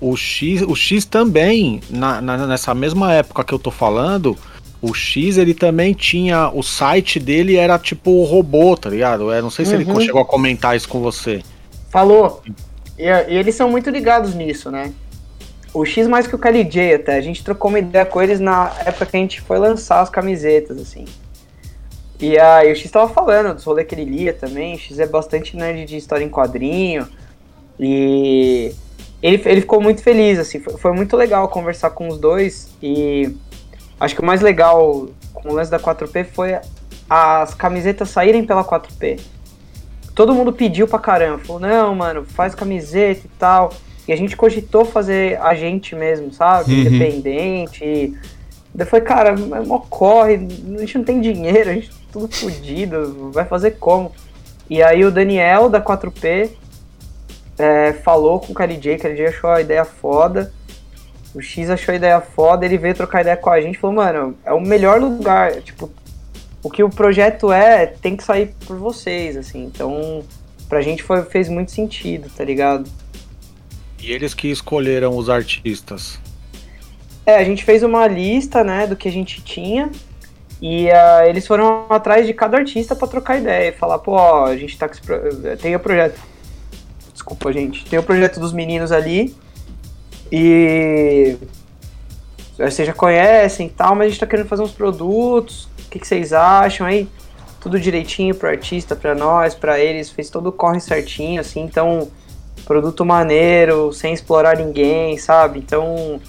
o 0.00 0.16
X, 0.16 0.62
o 0.62 0.74
X 0.76 1.04
também, 1.04 1.80
na, 1.90 2.20
na- 2.20 2.46
nessa 2.46 2.74
mesma 2.74 3.12
época 3.14 3.42
que 3.44 3.52
eu 3.52 3.58
tô 3.58 3.70
falando, 3.70 4.36
o 4.80 4.92
X 4.94 5.38
ele 5.38 5.54
também 5.54 5.92
tinha. 5.92 6.50
O 6.54 6.62
site 6.62 7.18
dele 7.18 7.56
era 7.56 7.78
tipo 7.78 8.10
o 8.10 8.24
robô, 8.24 8.76
tá 8.76 8.88
ligado? 8.90 9.32
Eu 9.32 9.42
não 9.42 9.50
sei 9.50 9.64
se 9.64 9.74
ele 9.74 9.84
Uhum. 9.84 10.00
chegou 10.00 10.20
a 10.20 10.24
comentar 10.24 10.76
isso 10.76 10.88
com 10.88 11.00
você. 11.00 11.42
Falou. 11.90 12.42
E, 12.98 13.04
e 13.04 13.36
eles 13.36 13.54
são 13.54 13.70
muito 13.70 13.90
ligados 13.90 14.34
nisso, 14.34 14.70
né? 14.70 14.92
O 15.74 15.84
X 15.84 16.06
mais 16.06 16.26
que 16.26 16.34
o 16.34 16.38
KLJ 16.38 16.94
até. 16.94 17.16
A 17.16 17.20
gente 17.20 17.42
trocou 17.42 17.70
uma 17.70 17.78
ideia 17.78 18.04
com 18.06 18.20
eles 18.22 18.38
na 18.38 18.70
época 18.84 19.06
que 19.06 19.16
a 19.16 19.20
gente 19.20 19.40
foi 19.40 19.58
lançar 19.58 20.00
as 20.00 20.08
camisetas, 20.10 20.78
assim. 20.78 21.04
E 22.20 22.38
aí 22.38 22.72
o 22.72 22.76
X 22.76 22.90
tava 22.90 23.08
falando 23.12 23.54
dos 23.54 23.64
rolês 23.64 23.86
que 23.86 23.94
ele 23.94 24.04
lia 24.04 24.32
também. 24.32 24.74
O 24.74 24.78
X 24.78 24.98
é 24.98 25.06
bastante 25.06 25.56
nerd 25.56 25.84
de 25.84 25.96
história 25.96 26.24
em 26.24 26.28
quadrinho. 26.28 27.06
E 27.78 28.74
ele, 29.22 29.42
ele 29.44 29.60
ficou 29.60 29.80
muito 29.80 30.02
feliz, 30.02 30.38
assim. 30.38 30.58
Foi, 30.60 30.76
foi 30.76 30.92
muito 30.92 31.16
legal 31.16 31.48
conversar 31.48 31.90
com 31.90 32.08
os 32.08 32.18
dois. 32.18 32.70
E 32.82 33.34
acho 34.00 34.14
que 34.14 34.20
o 34.20 34.24
mais 34.24 34.40
legal 34.40 35.08
com 35.32 35.50
o 35.50 35.54
lance 35.54 35.70
da 35.70 35.78
4P 35.78 36.24
foi 36.24 36.58
as 37.08 37.54
camisetas 37.54 38.10
saírem 38.10 38.44
pela 38.44 38.64
4P 38.64 39.18
todo 40.18 40.34
mundo 40.34 40.52
pediu 40.52 40.88
pra 40.88 40.98
caramba. 40.98 41.38
Falou, 41.38 41.60
não, 41.60 41.94
mano, 41.94 42.24
faz 42.24 42.52
camiseta 42.52 43.20
e 43.24 43.30
tal. 43.38 43.72
E 44.08 44.12
a 44.12 44.16
gente 44.16 44.36
cogitou 44.36 44.84
fazer 44.84 45.40
a 45.40 45.54
gente 45.54 45.94
mesmo, 45.94 46.32
sabe? 46.32 46.72
Uhum. 46.72 46.80
Independente. 46.80 47.84
E 47.84 48.18
daí 48.74 48.84
foi, 48.84 49.00
cara, 49.00 49.28
é 49.28 49.60
mó 49.64 49.78
corre, 49.78 50.34
a 50.34 50.80
gente 50.80 50.98
não 50.98 51.04
tem 51.04 51.20
dinheiro, 51.20 51.70
a 51.70 51.74
gente 51.74 51.90
tudo 52.12 52.34
fodido, 52.34 53.30
vai 53.32 53.44
fazer 53.44 53.72
como? 53.72 54.12
E 54.68 54.82
aí 54.82 55.04
o 55.04 55.10
Daniel 55.10 55.68
da 55.68 55.80
4P 55.80 56.50
é, 57.58 57.92
falou 57.92 58.38
com 58.40 58.52
o 58.52 58.54
KLJ, 58.54 58.96
o 58.96 58.98
KLJ 58.98 59.26
achou 59.26 59.50
a 59.50 59.60
ideia 59.60 59.84
foda. 59.84 60.52
O 61.34 61.42
X 61.42 61.68
achou 61.68 61.92
a 61.92 61.96
ideia 61.96 62.20
foda, 62.20 62.64
ele 62.64 62.78
veio 62.78 62.94
trocar 62.94 63.20
ideia 63.20 63.36
com 63.36 63.50
a 63.50 63.60
gente 63.60 63.78
falou, 63.78 63.96
mano, 63.96 64.36
é 64.44 64.52
o 64.52 64.60
melhor 64.60 65.00
lugar, 65.00 65.60
tipo, 65.60 65.90
o 66.62 66.70
que 66.70 66.82
o 66.82 66.88
projeto 66.88 67.52
é 67.52 67.86
tem 67.86 68.16
que 68.16 68.24
sair 68.24 68.54
por 68.66 68.76
vocês, 68.76 69.36
assim. 69.36 69.64
Então, 69.64 70.24
pra 70.68 70.80
gente 70.80 71.02
foi, 71.02 71.22
fez 71.24 71.48
muito 71.48 71.70
sentido, 71.70 72.30
tá 72.34 72.44
ligado? 72.44 72.88
E 74.00 74.12
eles 74.12 74.34
que 74.34 74.48
escolheram 74.48 75.16
os 75.16 75.28
artistas. 75.28 76.18
É, 77.26 77.36
a 77.36 77.44
gente 77.44 77.64
fez 77.64 77.82
uma 77.82 78.06
lista, 78.06 78.64
né, 78.64 78.86
do 78.86 78.96
que 78.96 79.08
a 79.08 79.12
gente 79.12 79.42
tinha. 79.42 79.90
E 80.60 80.90
ah, 80.90 81.26
eles 81.28 81.46
foram 81.46 81.86
atrás 81.88 82.26
de 82.26 82.34
cada 82.34 82.58
artista 82.58 82.96
pra 82.96 83.06
trocar 83.06 83.38
ideia 83.38 83.68
e 83.68 83.72
falar, 83.72 83.98
pô, 83.98 84.12
ó, 84.12 84.46
a 84.46 84.56
gente 84.56 84.76
tá 84.76 84.88
com 84.88 84.94
esse 84.94 85.56
tem 85.56 85.74
o 85.76 85.80
projeto. 85.80 86.20
desculpa, 87.12 87.52
gente. 87.52 87.84
Tem 87.84 87.98
o 87.98 88.02
projeto 88.02 88.40
dos 88.40 88.52
meninos 88.52 88.90
ali. 88.90 89.34
E. 90.32 91.36
Vocês 92.58 92.88
já 92.88 92.92
conhecem 92.92 93.68
e 93.68 93.70
tal, 93.70 93.94
mas 93.94 94.06
a 94.06 94.10
gente 94.10 94.20
tá 94.20 94.26
querendo 94.26 94.48
fazer 94.48 94.62
uns 94.62 94.72
produtos. 94.72 95.68
O 95.86 95.90
que, 95.90 96.00
que 96.00 96.06
vocês 96.06 96.32
acham 96.32 96.86
aí? 96.86 97.08
Tudo 97.60 97.78
direitinho 97.78 98.34
pro 98.34 98.48
artista, 98.48 98.96
pra 98.96 99.14
nós, 99.14 99.54
pra 99.54 99.78
eles. 99.78 100.10
Fez 100.10 100.28
todo 100.28 100.48
o 100.48 100.52
corre 100.52 100.80
certinho, 100.80 101.40
assim. 101.40 101.60
Então, 101.60 102.10
produto 102.64 103.04
maneiro, 103.04 103.92
sem 103.92 104.12
explorar 104.12 104.56
ninguém, 104.56 105.16
sabe? 105.18 105.60
Então, 105.60 106.20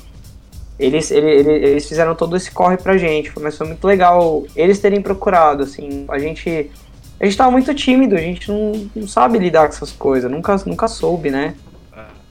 eles, 0.80 1.12
ele- 1.12 1.30
ele- 1.30 1.66
eles 1.72 1.88
fizeram 1.88 2.16
todo 2.16 2.36
esse 2.38 2.50
corre 2.52 2.78
pra 2.78 2.98
gente, 2.98 3.32
mas 3.40 3.58
foi 3.58 3.68
muito 3.68 3.86
legal 3.86 4.44
eles 4.56 4.80
terem 4.80 5.02
procurado, 5.02 5.64
assim, 5.64 6.06
a 6.08 6.18
gente, 6.18 6.72
a 7.20 7.26
gente 7.26 7.36
tava 7.38 7.52
muito 7.52 7.74
tímido, 7.76 8.16
a 8.16 8.20
gente 8.20 8.50
não, 8.50 8.72
não 8.96 9.08
sabe 9.08 9.38
lidar 9.38 9.68
com 9.68 9.74
essas 9.76 9.92
coisas, 9.92 10.32
nunca, 10.32 10.56
nunca 10.66 10.88
soube, 10.88 11.30
né? 11.30 11.54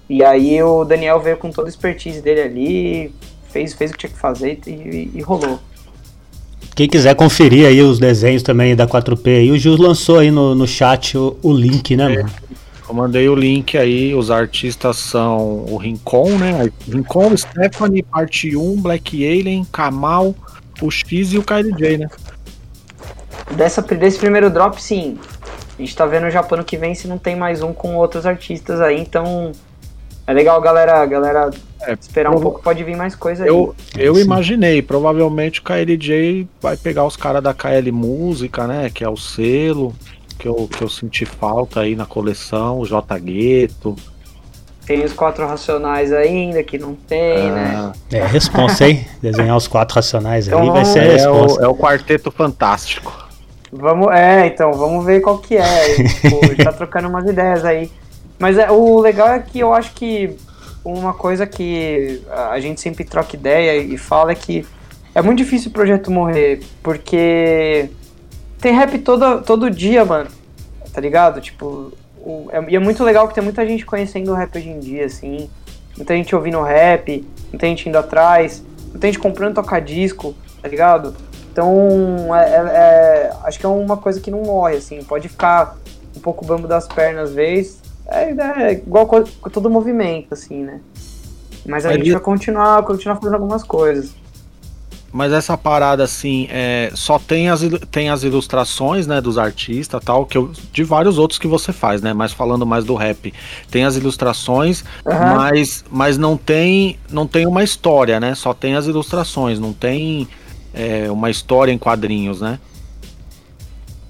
E 0.09 0.25
aí 0.25 0.63
o 0.63 0.85
Daniel 0.85 1.21
veio 1.21 1.37
com 1.37 1.51
toda 1.51 1.69
a 1.69 1.71
expertise 1.71 2.23
dele 2.23 2.41
ali, 2.41 3.15
fez, 3.51 3.75
fez 3.75 3.91
o 3.91 3.95
que 3.95 4.01
tinha 4.01 4.11
que 4.11 4.19
fazer 4.19 4.59
e, 4.67 4.71
e- 4.71 5.11
e 5.17 5.21
rolou. 5.21 5.59
Quem 6.75 6.89
quiser 6.89 7.15
conferir 7.17 7.67
aí 7.67 7.83
os 7.83 7.99
desenhos 7.99 8.43
também 8.43 8.75
da 8.77 8.87
4P 8.87 9.27
aí, 9.41 9.51
o 9.51 9.59
Gil 9.59 9.77
lançou 9.77 10.19
aí 10.19 10.31
no, 10.31 10.55
no 10.55 10.67
chat 10.67 11.19
o, 11.19 11.37
o 11.43 11.53
link, 11.53 11.97
né, 11.97 12.09
mano? 12.09 12.31
Eu 12.89 12.95
mandei 12.95 13.29
o 13.29 13.35
link 13.35 13.77
aí, 13.77 14.15
os 14.15 14.31
artistas 14.31 14.97
são 14.97 15.65
o 15.69 15.77
Rincon, 15.77 16.39
né? 16.39 16.71
Rincon, 16.89 17.37
Stephanie, 17.37 18.03
parte 18.03 18.57
1, 18.57 18.77
Black 18.81 19.27
Alien, 19.27 19.65
Kamal, 19.71 20.35
o 20.81 20.91
X 20.91 21.33
e 21.33 21.39
o 21.39 21.43
KLJ, 21.43 21.99
né? 21.99 22.09
Dessa, 23.55 23.83
desse 23.83 24.19
primeiro 24.19 24.49
drop, 24.51 24.81
sim, 24.81 25.19
a 25.79 25.83
gente 25.83 25.95
tá 25.95 26.07
vendo 26.07 26.27
pro 26.47 26.55
ano 26.57 26.65
que 26.65 26.77
vem 26.77 26.95
se 26.95 27.07
não 27.07 27.19
tem 27.19 27.37
mais 27.37 27.63
um 27.63 27.73
com 27.73 27.95
outros 27.97 28.25
artistas 28.27 28.81
aí, 28.81 28.99
então 29.01 29.53
é 30.27 30.33
legal, 30.33 30.61
galera, 30.61 31.05
galera 31.07 31.51
É, 31.83 31.93
esperar 31.93 32.29
um 32.31 32.33
prova- 32.33 32.45
pouco, 32.45 32.63
pode 32.63 32.83
vir 32.85 32.97
mais 32.97 33.15
coisa 33.15 33.45
aí. 33.45 33.49
Eu, 33.49 33.75
eu 33.97 34.15
Sim. 34.15 34.21
imaginei, 34.23 34.83
provavelmente 34.83 35.61
o 35.61 35.63
KLJ 35.63 36.47
vai 36.61 36.77
pegar 36.77 37.05
os 37.05 37.17
caras 37.17 37.43
da 37.43 37.53
KL 37.55 37.91
Música, 37.93 38.67
né? 38.67 38.91
Que 38.91 39.05
é 39.05 39.09
o 39.09 39.17
selo 39.17 39.95
que 40.39 40.47
eu, 40.47 40.69
que 40.69 40.83
eu 40.83 40.89
senti 40.89 41.27
falta 41.27 41.81
aí 41.81 41.97
na 41.97 42.07
coleção, 42.07 42.79
o 42.81 42.87
J 42.87 43.19
Gueto. 43.19 43.97
Tem 44.87 45.05
os 45.05 45.13
quatro 45.13 45.47
racionais 45.47 46.13
ainda 46.13 46.63
que 46.63 46.79
não 46.79 46.95
tem, 46.95 47.51
né? 47.51 47.93
É, 48.11 48.25
responsa 48.25 48.85
aí. 48.85 49.07
Desenhar 49.21 49.57
os 49.57 49.69
quatro 49.69 49.97
racionais 49.97 50.49
aí 50.49 50.55
Então 50.55 50.73
vai 50.73 50.85
ser 50.85 51.01
a 51.01 51.05
é, 51.05 51.13
resposta. 51.13 51.61
o, 51.61 51.65
é 51.65 51.69
o 51.69 51.75
Quarteto 51.75 52.31
Fantástico. 52.31 53.29
Vamos, 53.71 54.11
é, 54.15 54.47
então, 54.47 54.73
vamos 54.73 55.05
ver 55.05 55.21
qual 55.21 55.39
que 55.39 55.57
é. 55.57 55.95
tipo, 56.23 56.65
tá 56.65 56.73
trocando 56.73 57.09
umas 57.09 57.29
ideias 57.29 57.65
aí. 57.65 57.91
Mas 58.39 58.57
é, 58.57 58.71
o 58.71 58.99
legal 59.01 59.29
é 59.29 59.41
que 59.41 59.59
eu 59.59 59.75
acho 59.75 59.93
que 59.93 60.35
uma 60.85 61.13
coisa 61.13 61.47
que 61.47 62.23
a 62.31 62.59
gente 62.59 62.81
sempre 62.81 63.05
troca 63.05 63.37
ideia 63.37 63.77
e 63.77 63.99
fala 63.99 64.33
é 64.33 64.35
que 64.35 64.65
é 65.15 65.21
muito 65.21 65.39
difícil 65.39 65.71
o 65.71 65.75
projeto 65.75 66.11
morrer, 66.11 66.61
porque 66.83 67.91
tem 68.61 68.73
rap 68.73 68.99
todo, 68.99 69.43
todo 69.43 69.71
dia, 69.71 70.05
mano. 70.05 70.29
Tá 70.93 71.01
ligado? 71.01 71.41
Tipo, 71.41 71.93
o- 72.21 72.49
é, 72.53 72.65
e 72.71 72.77
é 72.77 72.79
muito 72.79 73.03
legal 73.05 73.29
que 73.29 73.35
tem 73.35 73.43
muita 73.45 73.67
gente 73.67 73.85
conhecendo 73.87 74.33
o 74.33 74.35
rap 74.35 74.57
hoje 74.57 74.69
em 74.69 74.79
dia, 74.81 75.05
assim. 75.07 75.49
Muita 75.97 76.15
gente 76.15 76.35
ouvindo 76.35 76.61
rap, 76.63 77.27
muita 77.51 77.67
gente 77.67 77.89
indo 77.89 77.97
atrás, 77.99 78.63
muita 78.91 79.07
gente 79.07 79.19
comprando 79.19 79.55
toca-disco, 79.55 80.35
tá 80.63 80.69
ligado? 80.69 81.15
Então, 81.53 82.35
é- 82.37 82.51
é- 82.51 82.57
é- 82.57 83.33
acho 83.45 83.59
que 83.59 83.67
é 83.67 83.69
uma 83.69 83.97
coisa 83.97 84.21
que 84.21 84.31
não 84.31 84.43
morre, 84.43 84.77
assim. 84.77 85.03
Pode 85.03 85.29
ficar 85.29 85.77
um 86.17 86.21
pouco 86.21 86.45
bambo 86.45 86.69
das 86.69 86.87
pernas 86.87 87.31
às 87.31 87.35
vezes. 87.35 87.81
É, 88.07 88.31
é 88.63 88.73
igual 88.73 89.07
com, 89.07 89.23
todo 89.51 89.69
movimento, 89.69 90.33
assim, 90.33 90.63
né? 90.63 90.81
Mas 91.67 91.85
a 91.85 91.91
gente 91.93 92.05
vai 92.13 92.21
continuar, 92.23 92.83
continuar 92.85 93.17
fazendo 93.17 93.35
algumas 93.35 93.63
coisas. 93.63 94.15
Mas 95.11 95.33
essa 95.33 95.57
parada, 95.57 96.05
assim, 96.05 96.47
é, 96.51 96.91
só 96.95 97.19
tem 97.19 97.49
as, 97.49 97.61
tem 97.91 98.11
as 98.11 98.23
ilustrações, 98.23 99.07
né, 99.07 99.21
dos 99.21 99.39
artistas 99.39 100.03
tal, 100.05 100.27
que 100.27 100.37
eu, 100.37 100.51
de 100.71 100.85
vários 100.85 101.17
outros 101.17 101.39
que 101.39 101.47
você 101.47 101.73
faz, 101.73 102.03
né? 102.03 102.13
Mas 102.13 102.33
falando 102.33 102.67
mais 102.67 102.85
do 102.85 102.95
rap. 102.95 103.33
Tem 103.71 103.85
as 103.85 103.97
ilustrações, 103.97 104.85
Aham. 105.07 105.35
mas, 105.37 105.85
mas 105.91 106.19
não 106.19 106.37
tem 106.37 106.99
não 107.11 107.27
tem 107.27 107.47
uma 107.47 107.65
história, 107.65 108.21
né? 108.21 108.35
Só 108.35 108.53
tem 108.53 108.75
as 108.75 108.87
ilustrações, 108.87 109.59
não 109.59 109.73
tem 109.73 110.29
é, 110.75 111.11
uma 111.11 111.31
história 111.31 111.73
em 111.73 111.79
quadrinhos, 111.79 112.41
né? 112.43 112.59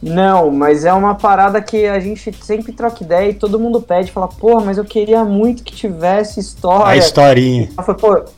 Não, 0.00 0.50
mas 0.50 0.84
é 0.84 0.92
uma 0.92 1.14
parada 1.16 1.60
que 1.60 1.86
a 1.86 1.98
gente 1.98 2.32
sempre 2.40 2.72
troca 2.72 3.02
ideia 3.02 3.30
e 3.30 3.34
todo 3.34 3.58
mundo 3.58 3.80
pede, 3.80 4.12
fala, 4.12 4.28
porra, 4.28 4.64
mas 4.64 4.78
eu 4.78 4.84
queria 4.84 5.24
muito 5.24 5.64
que 5.64 5.74
tivesse 5.74 6.38
história. 6.38 6.86
A 6.86 6.96
historinha. 6.96 7.68
Ela 7.76 7.82
falou, 7.82 8.00
pô, 8.00 8.30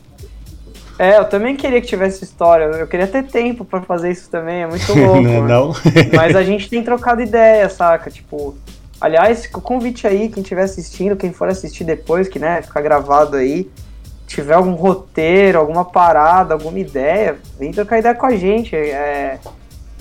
é, 1.03 1.17
eu 1.17 1.25
também 1.25 1.55
queria 1.55 1.81
que 1.81 1.87
tivesse 1.87 2.23
história, 2.23 2.65
eu 2.65 2.87
queria 2.87 3.07
ter 3.07 3.23
tempo 3.23 3.65
pra 3.65 3.81
fazer 3.81 4.11
isso 4.11 4.29
também, 4.29 4.61
é 4.63 4.67
muito 4.67 4.93
louco. 4.93 5.19
não, 5.21 5.31
é 5.31 5.41
não? 5.47 5.73
Mas 6.15 6.35
a 6.35 6.43
gente 6.43 6.69
tem 6.69 6.83
trocado 6.83 7.21
ideia, 7.21 7.67
saca? 7.69 8.09
Tipo, 8.11 8.55
aliás, 8.99 9.49
o 9.53 9.61
convite 9.61 10.05
aí, 10.05 10.29
quem 10.29 10.43
estiver 10.43 10.63
assistindo, 10.63 11.15
quem 11.15 11.33
for 11.33 11.47
assistir 11.49 11.83
depois, 11.83 12.27
que 12.27 12.37
né, 12.39 12.61
ficar 12.61 12.81
gravado 12.81 13.35
aí, 13.37 13.69
tiver 14.27 14.53
algum 14.53 14.73
roteiro, 14.73 15.57
alguma 15.59 15.83
parada, 15.83 16.53
alguma 16.53 16.79
ideia, 16.79 17.35
vem 17.59 17.71
trocar 17.71 17.99
ideia 17.99 18.15
com 18.15 18.25
a 18.27 18.35
gente. 18.35 18.75
É, 18.75 19.39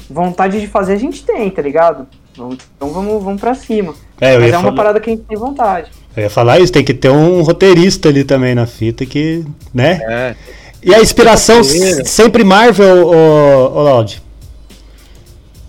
vontade 0.08 0.60
de 0.60 0.66
fazer 0.66 0.92
a 0.94 0.96
gente 0.96 1.24
tem, 1.24 1.50
tá 1.50 1.62
ligado? 1.62 2.06
Vamos- 2.36 2.58
Então 2.76 2.90
vamos, 2.90 3.22
vamos 3.22 3.40
pra 3.40 3.54
cima. 3.54 3.94
É, 4.20 4.36
Mas 4.38 4.52
é 4.52 4.56
uma 4.56 4.64
falar, 4.64 4.76
parada 4.76 5.00
que 5.00 5.10
a 5.10 5.12
gente 5.14 5.24
tem 5.24 5.36
vontade. 5.38 5.90
eu 6.16 6.22
ia 6.24 6.30
falar 6.30 6.58
isso, 6.60 6.72
tem 6.72 6.84
que 6.84 6.94
ter 6.94 7.08
um 7.10 7.42
roteirista 7.42 8.08
ali 8.08 8.22
também 8.24 8.54
na 8.54 8.66
fita 8.66 9.04
que, 9.06 9.44
né? 9.74 9.98
É. 10.02 10.34
E 10.82 10.94
a 10.94 11.00
inspiração 11.00 11.62
sempre 11.62 12.42
Marvel, 12.44 13.06
ô, 13.06 13.78
ô 13.78 13.82
Laud? 13.82 14.22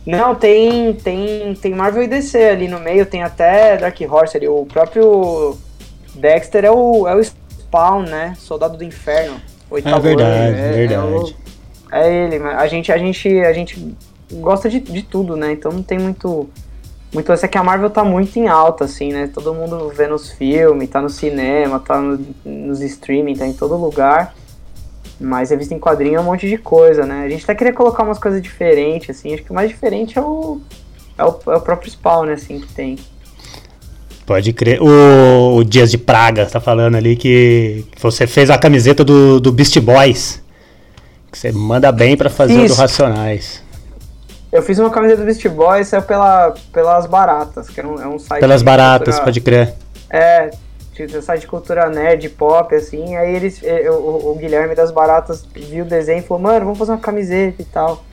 Não, 0.05 0.33
tem, 0.33 0.93
tem, 0.93 1.53
tem 1.55 1.75
Marvel 1.75 2.03
e 2.03 2.07
DC 2.07 2.37
ali 2.43 2.67
no 2.67 2.79
meio, 2.79 3.05
tem 3.05 3.21
até 3.21 3.77
Dark 3.77 3.99
Horse 4.09 4.35
ali. 4.37 4.47
O 4.47 4.65
próprio 4.65 5.55
Dexter 6.15 6.65
é 6.65 6.71
o, 6.71 7.07
é 7.07 7.15
o 7.15 7.23
Spawn, 7.23 8.03
né? 8.03 8.33
Soldado 8.39 8.77
do 8.77 8.83
Inferno. 8.83 9.39
Oitavo 9.69 9.95
É 9.97 9.99
verdade, 9.99 10.59
ano, 10.59 10.73
verdade. 10.73 10.93
É, 10.93 10.99
o- 11.17 11.33
é 11.93 12.23
ele, 12.25 12.39
mas 12.39 12.57
a 12.57 12.67
gente, 12.67 12.91
a 12.91 12.97
gente, 12.97 13.29
a 13.41 13.53
gente 13.53 13.95
gosta 14.33 14.69
de, 14.69 14.79
de 14.79 15.01
tudo, 15.03 15.35
né? 15.35 15.51
Então 15.51 15.71
não 15.71 15.83
tem 15.83 15.99
muito. 15.99 16.49
Muito 17.13 17.29
essa 17.29 17.45
que 17.45 17.57
a 17.57 17.63
Marvel 17.63 17.89
tá 17.89 18.05
muito 18.05 18.39
em 18.39 18.47
alta, 18.47 18.85
assim, 18.85 19.11
né? 19.11 19.29
Todo 19.33 19.53
mundo 19.53 19.89
vê 19.89 20.07
nos 20.07 20.31
filmes, 20.31 20.89
tá 20.89 21.01
no 21.01 21.09
cinema, 21.09 21.77
tá 21.77 21.99
no- 21.99 22.25
nos 22.45 22.79
streaming, 22.81 23.35
tá 23.35 23.45
em 23.45 23.51
todo 23.53 23.75
lugar. 23.75 24.33
Mas 25.21 25.51
revista 25.51 25.75
em 25.75 25.79
quadrinho 25.79 26.17
é 26.17 26.19
um 26.19 26.23
monte 26.23 26.49
de 26.49 26.57
coisa, 26.57 27.05
né? 27.05 27.23
A 27.25 27.29
gente 27.29 27.43
até 27.43 27.53
queria 27.53 27.71
colocar 27.73 28.03
umas 28.03 28.17
coisas 28.17 28.41
diferentes, 28.41 29.11
assim. 29.11 29.33
Acho 29.33 29.43
que 29.43 29.51
o 29.51 29.53
mais 29.53 29.69
diferente 29.69 30.17
é 30.17 30.21
o, 30.21 30.59
é 31.15 31.23
o, 31.23 31.39
é 31.47 31.55
o 31.57 31.61
próprio 31.61 31.91
Spawn, 31.91 32.25
né, 32.25 32.33
assim, 32.33 32.59
que 32.59 32.73
tem. 32.73 32.97
Pode 34.25 34.51
crer. 34.53 34.81
O, 34.81 35.57
o 35.57 35.63
Dias 35.63 35.91
de 35.91 35.97
Praga 35.97 36.45
tá 36.45 36.59
falando 36.59 36.95
ali 36.95 37.15
que, 37.15 37.85
que 37.91 38.01
você 38.01 38.25
fez 38.25 38.49
a 38.49 38.57
camiseta 38.57 39.03
do, 39.03 39.39
do 39.39 39.51
Beast 39.51 39.77
Boys. 39.79 40.41
Que 41.31 41.37
você 41.37 41.51
manda 41.51 41.91
bem 41.91 42.17
pra 42.17 42.29
fazer 42.29 42.55
o 42.55 42.57
do 42.57 42.65
Isso. 42.65 42.81
Racionais. 42.81 43.63
Eu 44.51 44.61
fiz 44.61 44.79
uma 44.79 44.89
camiseta 44.89 45.21
do 45.21 45.25
Beast 45.25 45.47
Boys, 45.47 45.87
saiu 45.87 46.01
pela, 46.01 46.53
pelas 46.73 47.05
Baratas, 47.05 47.69
que 47.69 47.79
é 47.79 47.85
um, 47.85 48.01
é 48.01 48.07
um 48.07 48.19
site... 48.19 48.41
Pelas 48.41 48.61
baratas, 48.61 49.15
cultura- 49.15 49.23
pode 49.25 49.41
crer. 49.41 49.73
É, 50.09 50.51
tipo, 50.93 51.21
site 51.21 51.41
de 51.41 51.47
cultura 51.47 51.89
nerd, 51.89 52.27
pop, 52.29 52.73
assim. 52.75 53.15
Aí 53.15 53.35
eles, 53.35 53.59
eh, 53.63 53.89
o, 53.89 54.31
o 54.31 54.35
Guilherme 54.39 54.75
das 54.75 54.91
Baratas 54.91 55.43
viu 55.55 55.83
o 55.85 55.87
desenho 55.87 56.19
e 56.19 56.23
falou, 56.23 56.43
mano, 56.43 56.61
vamos 56.65 56.77
fazer 56.79 56.91
uma 56.91 56.97
camiseta 56.99 57.61
e 57.61 57.65
tal. 57.65 58.03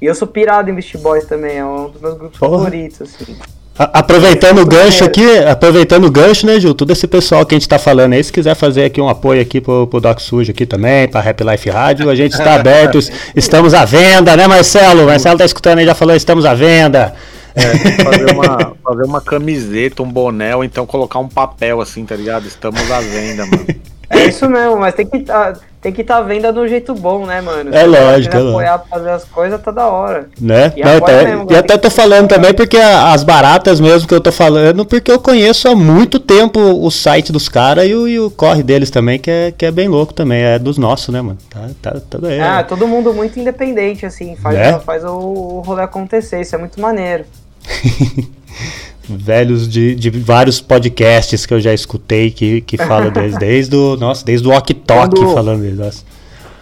E 0.00 0.06
eu 0.06 0.14
sou 0.14 0.28
pirado 0.28 0.68
em 0.70 0.74
Beast 0.74 0.96
Boys 0.98 1.24
também, 1.24 1.56
é 1.58 1.64
um 1.64 1.88
dos 1.88 2.00
meus 2.00 2.18
grupos 2.18 2.38
Porra. 2.38 2.58
favoritos, 2.58 3.00
assim. 3.02 3.36
A- 3.78 3.98
Aproveitando 4.00 4.60
o 4.60 4.66
gancho 4.66 5.04
aqui, 5.04 5.38
aproveitando 5.38 6.04
o 6.06 6.10
gancho, 6.10 6.46
né, 6.46 6.58
Gil? 6.58 6.74
Todo 6.74 6.92
esse 6.92 7.06
pessoal 7.06 7.44
que 7.44 7.54
a 7.54 7.58
gente 7.58 7.68
tá 7.68 7.78
falando 7.78 8.14
aí, 8.14 8.24
se 8.24 8.32
quiser 8.32 8.54
fazer 8.54 8.84
aqui 8.86 9.00
um 9.00 9.08
apoio 9.08 9.40
aqui 9.40 9.60
pro, 9.60 9.86
pro 9.86 10.00
Doc 10.00 10.18
Sujo 10.20 10.50
aqui 10.50 10.64
também, 10.66 11.06
pra 11.08 11.20
Rap 11.20 11.42
Life 11.44 11.68
Rádio, 11.70 12.08
a 12.10 12.14
gente 12.14 12.32
está 12.32 12.54
aberto, 12.54 12.98
es- 12.98 13.10
estamos 13.34 13.74
à 13.74 13.84
venda, 13.84 14.34
né, 14.36 14.46
Marcelo? 14.46 15.04
Marcelo 15.06 15.38
tá 15.38 15.44
escutando 15.44 15.78
aí, 15.78 15.84
já 15.86 15.94
falou, 15.94 16.14
estamos 16.16 16.44
à 16.46 16.54
venda. 16.54 17.14
É, 17.56 17.70
tem 17.78 17.96
que 17.96 18.02
fazer 18.04 18.30
uma, 18.32 18.72
fazer 18.84 19.02
uma 19.04 19.20
camiseta, 19.20 20.02
um 20.02 20.10
boné, 20.12 20.54
ou 20.54 20.62
então 20.62 20.84
colocar 20.86 21.18
um 21.18 21.28
papel 21.28 21.80
assim, 21.80 22.04
tá 22.04 22.14
ligado? 22.14 22.46
Estamos 22.46 22.90
à 22.90 23.00
venda, 23.00 23.46
mano. 23.46 23.66
É 24.08 24.26
isso 24.26 24.48
mesmo, 24.48 24.76
mas 24.76 24.94
tem 24.94 25.04
que 25.04 25.18
tá, 25.18 25.52
tem 25.80 25.92
que 25.92 26.04
tá 26.04 26.18
à 26.18 26.22
venda 26.22 26.52
do 26.52 26.68
jeito 26.68 26.94
bom, 26.94 27.26
né, 27.26 27.40
mano? 27.40 27.74
É 27.74 27.80
Se 27.80 27.86
lógico, 27.86 28.36
quiser 28.36 28.46
é 28.46 28.50
apoiar 28.50 28.78
pra 28.78 28.88
fazer 28.98 29.10
as 29.10 29.24
coisas, 29.24 29.60
tá 29.60 29.72
da 29.72 29.88
hora. 29.88 30.28
Né? 30.40 30.72
E 30.76 30.84
Não, 30.84 31.00
tá- 31.00 31.12
mesmo, 31.24 31.42
e 31.42 31.46
cara, 31.46 31.58
até 31.58 31.76
tô 31.76 31.90
falando 31.90 32.28
também 32.28 32.54
porque 32.54 32.76
a- 32.76 33.12
as 33.12 33.24
baratas 33.24 33.80
mesmo 33.80 34.06
que 34.06 34.14
eu 34.14 34.20
tô 34.20 34.30
falando, 34.30 34.86
porque 34.86 35.10
eu 35.10 35.18
conheço 35.18 35.66
há 35.66 35.74
muito 35.74 36.20
tempo 36.20 36.60
o 36.60 36.88
site 36.88 37.32
dos 37.32 37.48
caras 37.48 37.88
e, 37.88 37.94
o- 37.96 38.06
e 38.06 38.20
o 38.20 38.30
corre 38.30 38.62
deles 38.62 38.90
também, 38.90 39.18
que 39.18 39.28
é, 39.28 39.50
que 39.50 39.66
é 39.66 39.72
bem 39.72 39.88
louco 39.88 40.14
também, 40.14 40.40
é 40.40 40.56
dos 40.56 40.78
nossos, 40.78 41.08
né, 41.08 41.20
mano? 41.20 41.38
Tá, 41.50 41.68
tá, 41.82 42.00
tudo 42.08 42.28
aí. 42.28 42.38
Ah, 42.38 42.62
todo 42.62 42.86
mundo 42.86 43.12
muito 43.12 43.40
independente, 43.40 44.06
assim, 44.06 44.36
faz, 44.36 44.56
Né? 44.56 44.78
faz 44.86 45.02
o, 45.04 45.08
o 45.18 45.60
rolê 45.66 45.82
acontecer, 45.82 46.40
isso 46.40 46.54
é 46.54 46.58
muito 46.58 46.80
maneiro. 46.80 47.24
velhos 49.08 49.68
de, 49.68 49.94
de 49.94 50.10
vários 50.10 50.60
podcasts 50.60 51.46
que 51.46 51.54
eu 51.54 51.60
já 51.60 51.72
escutei 51.72 52.30
que, 52.30 52.60
que 52.60 52.76
falam 52.76 53.10
deles, 53.10 53.36
desde 53.38 53.76
o, 53.76 53.96
nossa, 53.96 54.24
desde 54.24 54.46
o 54.48 54.50
Ok 54.52 54.74
Tok 54.74 55.16
Quando- 55.16 55.34
falando 55.34 55.62
deles. 55.62 55.78
Nossa. 55.78 56.04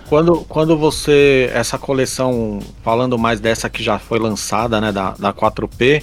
Quando, 0.08 0.36
quando 0.48 0.76
você. 0.76 1.50
Essa 1.54 1.78
coleção, 1.78 2.60
falando 2.82 3.18
mais 3.18 3.40
dessa 3.40 3.70
que 3.70 3.82
já 3.82 3.98
foi 3.98 4.18
lançada, 4.18 4.80
né? 4.80 4.92
Da, 4.92 5.14
da 5.18 5.32
4P, 5.32 6.02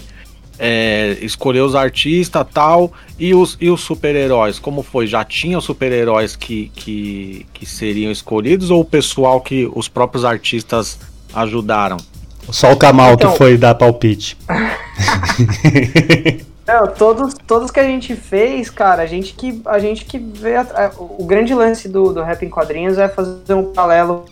é, 0.58 1.18
escolheu 1.22 1.66
os 1.66 1.76
artistas 1.76 2.46
tal. 2.52 2.92
E 3.20 3.36
os, 3.36 3.56
e 3.62 3.70
os 3.70 3.82
super-heróis, 3.82 4.58
como 4.58 4.82
foi? 4.82 5.06
Já 5.06 5.24
tinha 5.24 5.58
os 5.58 5.64
super-heróis 5.64 6.36
que, 6.36 6.72
que, 6.76 7.46
que 7.54 7.66
seriam 7.66 8.12
escolhidos 8.12 8.72
ou 8.72 8.82
o 8.82 8.86
pessoal 8.86 9.40
que 9.40 9.70
os 9.74 9.88
próprios 9.88 10.26
artistas 10.26 10.98
ajudaram? 11.34 11.98
Só 12.50 12.72
o 12.72 12.78
Kamal 12.78 13.14
Então- 13.14 13.32
que 13.32 13.38
foi 13.38 13.58
dar 13.58 13.76
palpite. 13.76 14.38
Não, 16.68 16.88
todos, 16.88 17.34
todos 17.46 17.72
que 17.72 17.80
a 17.80 17.84
gente 17.84 18.16
fez, 18.16 18.70
cara, 18.70 19.04
a 19.04 19.06
gente 19.06 19.34
que, 19.34 19.62
a 19.66 19.80
gente 19.80 20.06
que 20.06 20.18
vê. 20.18 20.56
a- 20.56 20.62
a- 20.62 20.92
o 21.00 21.26
grande 21.26 21.54
lance 21.54 21.90
do, 21.90 22.14
do 22.14 22.22
rap 22.22 22.46
em 22.46 22.50
quadrinhos 22.50 22.98
é 22.98 23.10
fazer 23.10 23.54
um 23.54 23.74
paralelo 23.74 24.26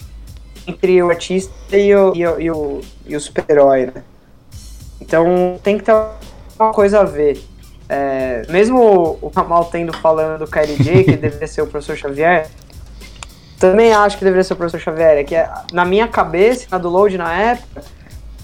entre 0.67 1.02
o 1.02 1.10
artista 1.10 1.52
e 1.76 1.93
o, 1.95 2.13
e 2.15 2.28
o, 2.28 2.39
e 2.41 2.52
o, 2.52 2.82
o 3.15 3.19
super-herói, 3.19 3.88
né? 3.88 4.04
Então 5.02 5.60
tem 5.63 5.78
que 5.78 5.84
ter 5.84 5.93
uma 6.60 6.72
coisa 6.72 7.02
a 7.02 7.04
ver. 7.04 7.43
É, 7.89 8.43
mesmo 8.50 9.17
o- 9.19 9.32
Kamal 9.32 9.65
tendo 9.65 9.91
falando 9.98 10.39
do 10.39 10.48
KLJ, 10.48 11.04
que 11.06 11.15
deveria 11.17 11.48
ser 11.48 11.63
o 11.63 11.67
professor 11.67 11.98
Xavier, 11.98 12.48
também 13.60 13.91
acho 13.91 14.17
que 14.17 14.24
deveria 14.24 14.43
ser 14.43 14.54
o 14.54 14.58
professor 14.58 14.80
Xavier. 14.80 15.17
É 15.17 15.24
que 15.24 15.36
é, 15.36 15.50
na 15.74 15.84
minha 15.84 16.08
cabeça, 16.08 16.67
na 16.72 16.78
do 16.78 16.88
Load 16.89 17.17
na 17.17 17.34
época, 17.34 17.82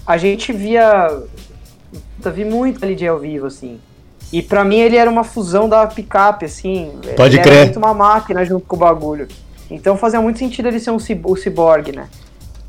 a 0.06 0.16
gente 0.16 0.52
via. 0.52 1.22
Vi 2.32 2.44
muito 2.44 2.84
LJ 2.84 3.08
ao 3.08 3.18
vivo, 3.18 3.46
assim. 3.46 3.78
E 4.32 4.42
pra 4.42 4.64
mim 4.64 4.78
ele 4.78 4.96
era 4.96 5.08
uma 5.08 5.22
fusão 5.22 5.68
da 5.68 5.86
picape, 5.86 6.44
assim. 6.46 6.92
Pode 7.16 7.36
ele 7.36 7.42
crer. 7.42 7.54
Era 7.56 7.64
muito 7.66 7.78
uma 7.78 7.94
máquina 7.94 8.44
junto 8.44 8.66
com 8.66 8.74
o 8.76 8.78
bagulho. 8.78 9.28
Então 9.70 9.96
fazia 9.96 10.20
muito 10.20 10.38
sentido 10.38 10.66
ele 10.68 10.80
ser 10.80 10.90
um 10.90 10.98
cib- 10.98 11.26
o 11.26 11.36
ciborgue, 11.36 11.92
né? 11.92 12.08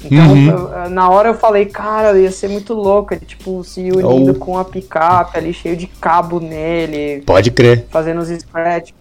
Então, 0.04 0.32
Uhum. 0.32 0.50
eu- 0.84 0.90
na 0.92 1.10
hora 1.10 1.30
eu 1.30 1.34
falei, 1.34 1.66
cara, 1.66 2.18
ia 2.20 2.32
ser 2.32 2.48
muito 2.50 2.76
louco, 2.76 3.16
ele, 3.16 3.26
tipo, 3.26 3.64
se 3.64 3.82
unindo 3.92 4.32
Ou- 4.32 4.36
com 4.36 4.58
a 4.60 4.64
picape 4.64 5.36
ali, 5.38 5.52
cheio 5.52 5.76
de 5.76 5.88
cabo 5.88 6.40
nele, 6.40 7.24
Pode 7.26 7.50
crer. 7.50 7.88
fazendo 7.90 8.20
os 8.22 8.28
scratch. 8.30 8.92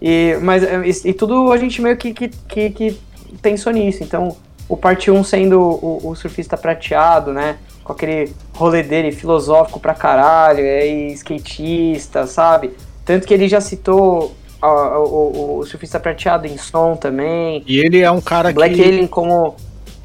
E, 0.00 0.38
mas, 0.40 0.62
é, 0.62 0.80
e, 0.86 1.10
e 1.10 1.12
tudo 1.12 1.52
a 1.52 1.58
gente 1.58 1.82
meio 1.82 1.94
que, 1.98 2.14
que, 2.14 2.28
que, 2.28 2.70
que 2.70 3.00
pensou 3.42 3.70
nisso. 3.70 4.02
Então, 4.02 4.34
o 4.66 4.76
parte 4.78 5.10
1 5.10 5.22
sendo 5.22 5.60
o, 5.60 6.00
o 6.08 6.14
surfista 6.16 6.56
prateado, 6.56 7.34
né? 7.34 7.56
Com 7.90 7.94
aquele 7.94 8.32
rolê 8.54 8.84
dele 8.84 9.10
filosófico 9.10 9.80
pra 9.80 9.94
caralho, 9.94 10.60
é, 10.60 10.86
skatista, 11.12 12.24
sabe? 12.26 12.70
Tanto 13.04 13.26
que 13.26 13.34
ele 13.34 13.48
já 13.48 13.60
citou 13.60 14.32
a- 14.62 14.98
o, 14.98 15.58
o 15.58 15.66
surfista 15.66 15.98
prateado 15.98 16.46
em 16.46 16.56
som 16.56 16.94
também. 16.94 17.64
E 17.66 17.78
ele 17.80 18.00
é 18.00 18.10
um 18.10 18.20
cara 18.20 18.52
Black 18.52 18.76
que 18.76 18.82
Alien 18.82 19.06
como 19.08 19.56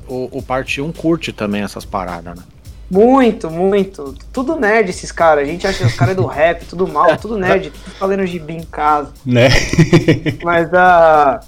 o, 0.08 0.30
o 0.38 0.41
parte 0.41 0.82
1 0.82 0.91
curte 0.93 1.32
também 1.32 1.62
essas 1.62 1.86
paradas, 1.86 2.36
né? 2.36 2.43
Muito, 2.89 3.50
muito. 3.52 4.15
Tudo 4.34 4.56
nerd 4.56 4.89
esses 4.89 5.12
caras. 5.12 5.43
A 5.43 5.52
gente 5.52 5.67
acha 5.67 5.80
que 5.80 5.86
os 5.86 5.93
caras 5.95 6.13
é 6.13 6.15
do 6.15 6.26
rap, 6.28 6.65
tudo 6.65 6.88
mal, 6.88 7.15
tudo 7.17 7.38
nerd, 7.38 7.69
tudo 7.69 7.95
falando 7.98 8.26
gibi 8.26 8.54
em 8.54 8.63
casa. 8.63 9.12
Né? 9.26 9.50
Mas 10.43 10.74
a. 10.74 11.39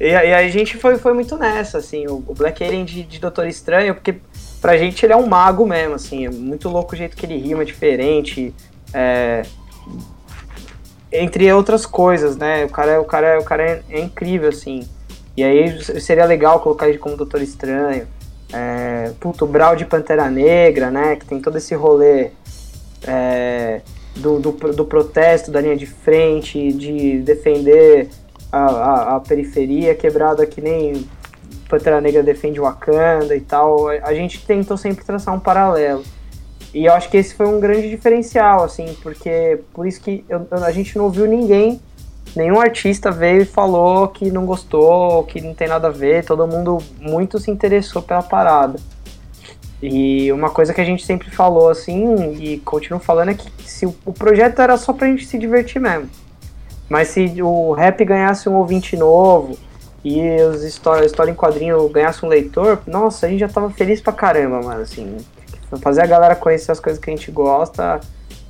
e, 0.00 0.14
a- 0.14 0.24
e 0.24 0.34
a 0.34 0.48
gente 0.50 0.76
foi, 0.76 0.98
foi 0.98 1.12
muito 1.14 1.36
nessa, 1.38 1.78
assim, 1.78 2.06
o, 2.06 2.22
o 2.26 2.34
Black 2.34 2.62
Alien 2.64 2.84
de, 2.84 3.02
de 3.02 3.18
Doutor 3.18 3.46
Estranho, 3.46 3.94
porque 3.94 4.16
pra 4.66 4.76
gente 4.76 5.06
ele 5.06 5.12
é 5.12 5.16
um 5.16 5.28
mago 5.28 5.64
mesmo, 5.64 5.94
assim, 5.94 6.26
é 6.26 6.28
muito 6.28 6.68
louco 6.68 6.92
o 6.94 6.98
jeito 6.98 7.16
que 7.16 7.24
ele 7.24 7.38
rima, 7.38 7.64
diferente. 7.64 8.52
é, 8.92 9.42
entre 11.12 11.52
outras 11.52 11.86
coisas, 11.86 12.36
né? 12.36 12.64
O 12.64 12.68
cara, 12.68 12.92
é- 12.92 12.98
o 12.98 13.04
cara, 13.04 13.26
é- 13.28 13.38
o 13.38 13.44
cara 13.44 13.62
é, 13.62 13.82
é 13.90 14.00
incrível, 14.00 14.48
assim. 14.48 14.84
E 15.36 15.44
aí 15.44 15.80
seria 16.00 16.24
legal 16.24 16.58
colocar 16.58 16.88
ele 16.88 16.98
como 16.98 17.16
Doutor 17.16 17.42
Estranho. 17.42 18.08
É, 18.52 19.12
puto, 19.20 19.44
o 19.44 19.48
Brawl 19.48 19.76
de 19.76 19.84
Pantera 19.84 20.28
Negra, 20.28 20.90
né? 20.90 21.14
Que 21.14 21.26
tem 21.26 21.40
todo 21.40 21.58
esse 21.58 21.74
rolê 21.74 22.30
é, 23.06 23.82
do, 24.16 24.40
do, 24.40 24.50
do 24.50 24.84
protesto, 24.84 25.50
da 25.50 25.60
linha 25.60 25.76
de 25.76 25.86
frente, 25.86 26.72
de 26.72 27.18
defender 27.20 28.08
a, 28.50 28.64
a, 28.64 29.16
a 29.16 29.20
periferia 29.20 29.94
quebrada 29.94 30.44
que 30.44 30.60
nem 30.60 31.06
Pantera 31.68 32.00
Negra 32.00 32.22
defende 32.22 32.60
Wakanda 32.60 33.34
e 33.34 33.40
tal. 33.40 33.88
A, 33.88 34.14
gente 34.14 34.44
tentou 34.44 34.76
sempre 34.76 35.04
traçar 35.04 35.34
um 35.34 35.40
paralelo. 35.40 36.04
E 36.72 36.84
eu 36.84 36.92
acho 36.92 37.08
que 37.08 37.16
esse 37.16 37.34
foi 37.34 37.46
um 37.46 37.58
grande 37.58 37.88
diferencial, 37.88 38.64
assim, 38.64 38.96
porque 39.02 39.60
por 39.72 39.86
isso 39.86 40.00
que 40.00 40.24
eu- 40.28 40.46
a 40.50 40.70
gente 40.70 40.96
não 40.96 41.06
ouviu 41.06 41.26
ninguém, 41.26 41.80
nenhum 42.34 42.60
artista 42.60 43.10
veio 43.10 43.42
e 43.42 43.46
falou 43.46 44.08
que 44.08 44.30
não 44.30 44.44
gostou, 44.44 45.24
que 45.24 45.40
não 45.40 45.54
tem 45.54 45.68
nada 45.68 45.88
a 45.88 45.90
ver, 45.90 46.24
todo 46.24 46.46
mundo 46.46 46.78
muito 47.00 47.38
se 47.38 47.50
interessou 47.50 48.02
pela 48.02 48.22
parada. 48.22 48.78
E 49.82 50.30
uma 50.32 50.50
coisa 50.50 50.72
que 50.72 50.80
a 50.80 50.84
gente 50.84 51.04
sempre 51.04 51.30
falou, 51.30 51.68
assim, 51.68 52.34
e 52.40 52.58
continuo 52.58 52.98
falando, 53.00 53.30
é 53.30 53.34
que 53.34 53.50
se 53.62 53.86
o, 53.86 53.94
o 54.04 54.12
projeto 54.12 54.60
era 54.60 54.76
só 54.76 54.92
pra 54.92 55.06
gente 55.06 55.26
se 55.26 55.38
divertir 55.38 55.80
mesmo. 55.80 56.08
Mas 56.88 57.08
se 57.08 57.42
o 57.42 57.72
rap 57.72 58.04
ganhasse 58.04 58.48
um 58.48 58.54
ouvinte 58.54 58.96
novo 58.96 59.58
e 60.08 60.40
os 60.40 60.62
história, 60.62 61.04
história 61.04 61.32
em 61.32 61.34
quadrinho 61.34 61.88
ganhasse 61.88 62.24
um 62.24 62.28
leitor, 62.28 62.80
nossa, 62.86 63.26
a 63.26 63.28
gente 63.28 63.40
já 63.40 63.48
tava 63.48 63.70
feliz 63.70 64.00
pra 64.00 64.12
caramba, 64.12 64.62
mano, 64.62 64.82
assim. 64.82 65.16
Fazer 65.80 66.02
a 66.02 66.06
galera 66.06 66.36
conhecer 66.36 66.70
as 66.70 66.78
coisas 66.78 67.02
que 67.02 67.10
a 67.10 67.16
gente 67.16 67.28
gosta 67.32 68.00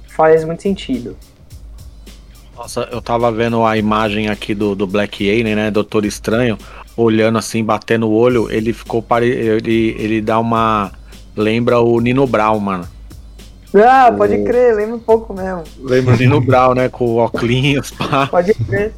faz 0.06 0.44
muito 0.44 0.60
sentido. 0.60 1.16
Nossa, 2.54 2.86
eu 2.92 3.00
tava 3.00 3.32
vendo 3.32 3.64
a 3.64 3.74
imagem 3.74 4.28
aqui 4.28 4.54
do, 4.54 4.74
do 4.74 4.86
Black 4.86 5.26
Alien, 5.26 5.56
né? 5.56 5.70
Doutor 5.70 6.04
Estranho, 6.04 6.58
olhando 6.94 7.38
assim, 7.38 7.64
batendo 7.64 8.06
o 8.06 8.12
olho, 8.12 8.50
ele 8.50 8.74
ficou 8.74 9.00
pare... 9.00 9.26
ele, 9.26 9.96
ele 9.98 10.20
dá 10.20 10.38
uma. 10.38 10.92
Lembra 11.34 11.80
o 11.80 11.98
Nino 12.00 12.26
Brown, 12.26 12.60
mano. 12.60 12.86
Ah, 13.74 14.12
pode 14.14 14.44
crer, 14.44 14.74
lembra 14.74 14.96
um 14.96 15.00
pouco 15.00 15.32
mesmo. 15.32 15.64
Lembra 15.80 16.14
o 16.14 16.18
Nino 16.18 16.38
Brown, 16.38 16.74
né? 16.74 16.90
Com 16.90 17.06
o 17.06 17.16
óculos, 17.16 17.90
pá. 17.92 18.26
Pode 18.26 18.52
crer. 18.52 18.92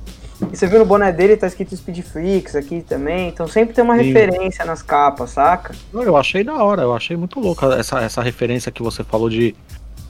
E 0.52 0.56
você 0.56 0.66
viu 0.66 0.78
no 0.78 0.84
boné 0.86 1.10
dele, 1.12 1.36
tá 1.36 1.46
escrito 1.46 1.76
Speed 1.76 2.00
Freaks 2.02 2.54
aqui 2.54 2.80
também, 2.82 3.28
então 3.28 3.48
sempre 3.48 3.74
tem 3.74 3.82
uma 3.82 3.96
Sim. 3.96 4.04
referência 4.04 4.64
nas 4.64 4.82
capas, 4.82 5.30
saca? 5.30 5.74
Não, 5.92 6.02
Eu 6.02 6.16
achei 6.16 6.44
da 6.44 6.54
hora, 6.62 6.82
eu 6.82 6.94
achei 6.94 7.16
muito 7.16 7.40
louca 7.40 7.66
essa, 7.74 8.00
essa 8.00 8.22
referência 8.22 8.70
que 8.70 8.82
você 8.82 9.02
falou 9.02 9.28
de, 9.28 9.54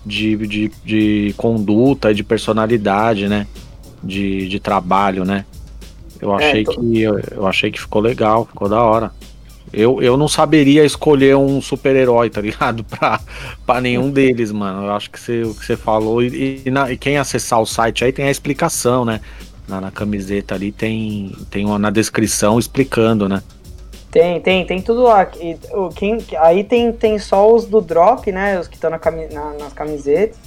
de, 0.04 0.36
de, 0.46 0.70
de 0.84 1.34
conduta, 1.36 2.12
de 2.14 2.22
personalidade, 2.22 3.26
né? 3.26 3.46
De, 4.02 4.46
de 4.48 4.60
trabalho, 4.60 5.24
né? 5.24 5.44
Eu 6.20 6.32
achei 6.34 6.64
tô- 6.64 6.72
que 6.72 7.00
eu, 7.00 7.18
eu 7.30 7.46
achei 7.46 7.70
que 7.70 7.80
ficou 7.80 8.02
legal, 8.02 8.44
ficou 8.44 8.68
da 8.68 8.82
hora. 8.82 9.10
Eu, 9.72 10.00
eu 10.02 10.16
não 10.16 10.28
saberia 10.28 10.82
escolher 10.84 11.36
um 11.36 11.60
super-herói, 11.60 12.30
tá 12.30 12.40
ligado? 12.40 12.82
Pra, 12.88 13.20
pra 13.66 13.80
nenhum 13.80 14.10
deles, 14.10 14.50
mano. 14.50 14.86
Eu 14.86 14.92
acho 14.92 15.10
que 15.10 15.20
você, 15.20 15.42
o 15.42 15.54
que 15.54 15.64
você 15.64 15.76
falou. 15.76 16.22
E, 16.22 16.62
e, 16.64 16.70
na- 16.70 16.90
e 16.90 16.96
quem 16.96 17.18
acessar 17.18 17.60
o 17.60 17.66
site 17.66 18.04
aí 18.04 18.12
tem 18.12 18.26
a 18.26 18.30
explicação, 18.30 19.04
né? 19.04 19.20
Na, 19.68 19.80
na 19.80 19.90
camiseta 19.90 20.54
ali 20.54 20.72
tem, 20.72 21.32
tem 21.50 21.64
uma 21.66 21.78
na 21.78 21.90
descrição 21.90 22.58
explicando, 22.58 23.28
né? 23.28 23.42
Tem, 24.10 24.40
tem, 24.40 24.64
tem 24.64 24.80
tudo 24.80 25.02
lá. 25.02 25.26
E, 25.38 25.58
o, 25.72 25.90
quem, 25.90 26.18
aí 26.38 26.64
tem, 26.64 26.90
tem 26.92 27.18
só 27.18 27.52
os 27.54 27.66
do 27.66 27.80
drop, 27.80 28.32
né? 28.32 28.58
Os 28.58 28.66
que 28.66 28.76
estão 28.76 28.90
na 28.90 28.98
na- 29.30 29.52
nas 29.58 29.72
camisetas. 29.74 30.38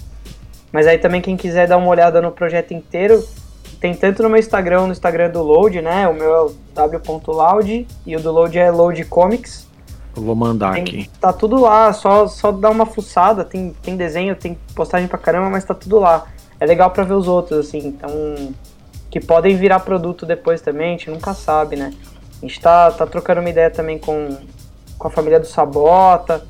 Mas 0.72 0.88
aí 0.88 0.98
também 0.98 1.22
quem 1.22 1.38
quiser 1.38 1.68
dar 1.68 1.78
uma 1.78 1.88
olhada 1.88 2.22
no 2.22 2.32
projeto 2.32 2.74
inteiro, 2.74 3.24
tem 3.80 3.94
tanto 3.94 4.24
no 4.24 4.30
meu 4.30 4.40
Instagram, 4.40 4.88
no 4.88 4.92
Instagram 4.92 5.30
do 5.30 5.44
Load, 5.44 5.82
né? 5.82 6.08
O 6.08 6.14
meu 6.14 6.34
é 6.34 6.42
o 6.44 6.56
w.loud 6.74 7.88
e 8.06 8.16
o 8.16 8.20
do 8.20 8.32
Load 8.32 8.58
é 8.58 8.72
Load 8.72 9.04
Comics. 9.06 9.68
Eu 10.16 10.24
vou 10.24 10.36
mandar 10.36 10.74
Tem- 10.74 10.82
aqui. 10.84 11.10
tá 11.20 11.32
tudo 11.32 11.62
lá, 11.62 11.94
só, 11.94 12.28
só 12.28 12.52
dá 12.52 12.70
uma 12.70 12.86
fuçada, 12.86 13.46
tem, 13.46 13.74
tem 13.82 13.96
desenho, 13.96 14.36
tem 14.36 14.58
postagem 14.76 15.08
pra 15.08 15.18
caramba, 15.18 15.50
mas 15.50 15.64
tá 15.64 15.74
tudo 15.74 16.00
lá. 16.00 16.26
É 16.60 16.66
legal 16.66 16.90
pra 16.92 17.04
ver 17.04 17.14
os 17.14 17.28
outros, 17.28 17.68
assim, 17.68 17.80
então. 17.88 18.10
Que 19.12 19.20
podem 19.20 19.56
virar 19.56 19.82
produto 19.82 20.26
depois 20.26 20.62
também, 20.62 20.88
a 20.88 20.92
gente 20.98 21.12
nunca 21.12 21.34
sabe, 21.34 21.76
né? 21.76 21.94
A 22.42 22.46
gente 22.46 22.60
tá, 22.60 22.90
tá 22.92 23.06
trocando 23.06 23.42
uma 23.42 23.50
ideia 23.50 23.70
também 23.70 24.00
com, 24.00 24.36
com 24.98 25.08
a 25.08 25.12
família 25.12 25.40
do 25.40 25.46
Sabota, 25.46 26.44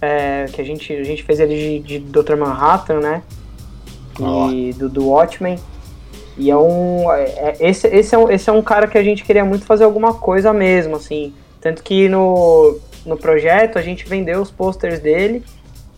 é, 0.00 0.46
que 0.52 0.60
a 0.60 0.64
gente, 0.64 0.92
a 0.92 1.04
gente 1.04 1.22
fez 1.22 1.38
ele 1.38 1.80
de, 1.80 1.98
de 1.98 1.98
Dr. 2.00 2.36
Manhattan, 2.36 2.98
né? 3.00 3.22
E 4.50 4.72
do, 4.72 4.88
do 4.88 5.08
Watchmen. 5.08 5.58
E 6.38 6.50
é 6.50 6.56
um. 6.56 7.10
é- 7.12 7.24
é- 7.24 7.56
esse, 7.60 7.86
esse, 7.88 8.14
é 8.14 8.18
um, 8.18 8.30
esse 8.30 8.48
é 8.48 8.52
um 8.52 8.62
cara 8.62 8.86
que 8.86 8.98
a 8.98 9.02
gente 9.02 9.24
queria 9.24 9.44
muito 9.44 9.64
fazer 9.64 9.84
alguma 9.84 10.14
coisa 10.14 10.52
mesmo, 10.52 10.96
assim. 10.96 11.32
Tanto 11.60 11.82
que 11.82 12.08
no, 12.08 12.78
no 13.04 13.16
projeto 13.16 13.78
a 13.78 13.82
gente 13.82 14.06
vendeu 14.06 14.40
os 14.40 14.50
posters 14.50 15.00
dele 15.00 15.42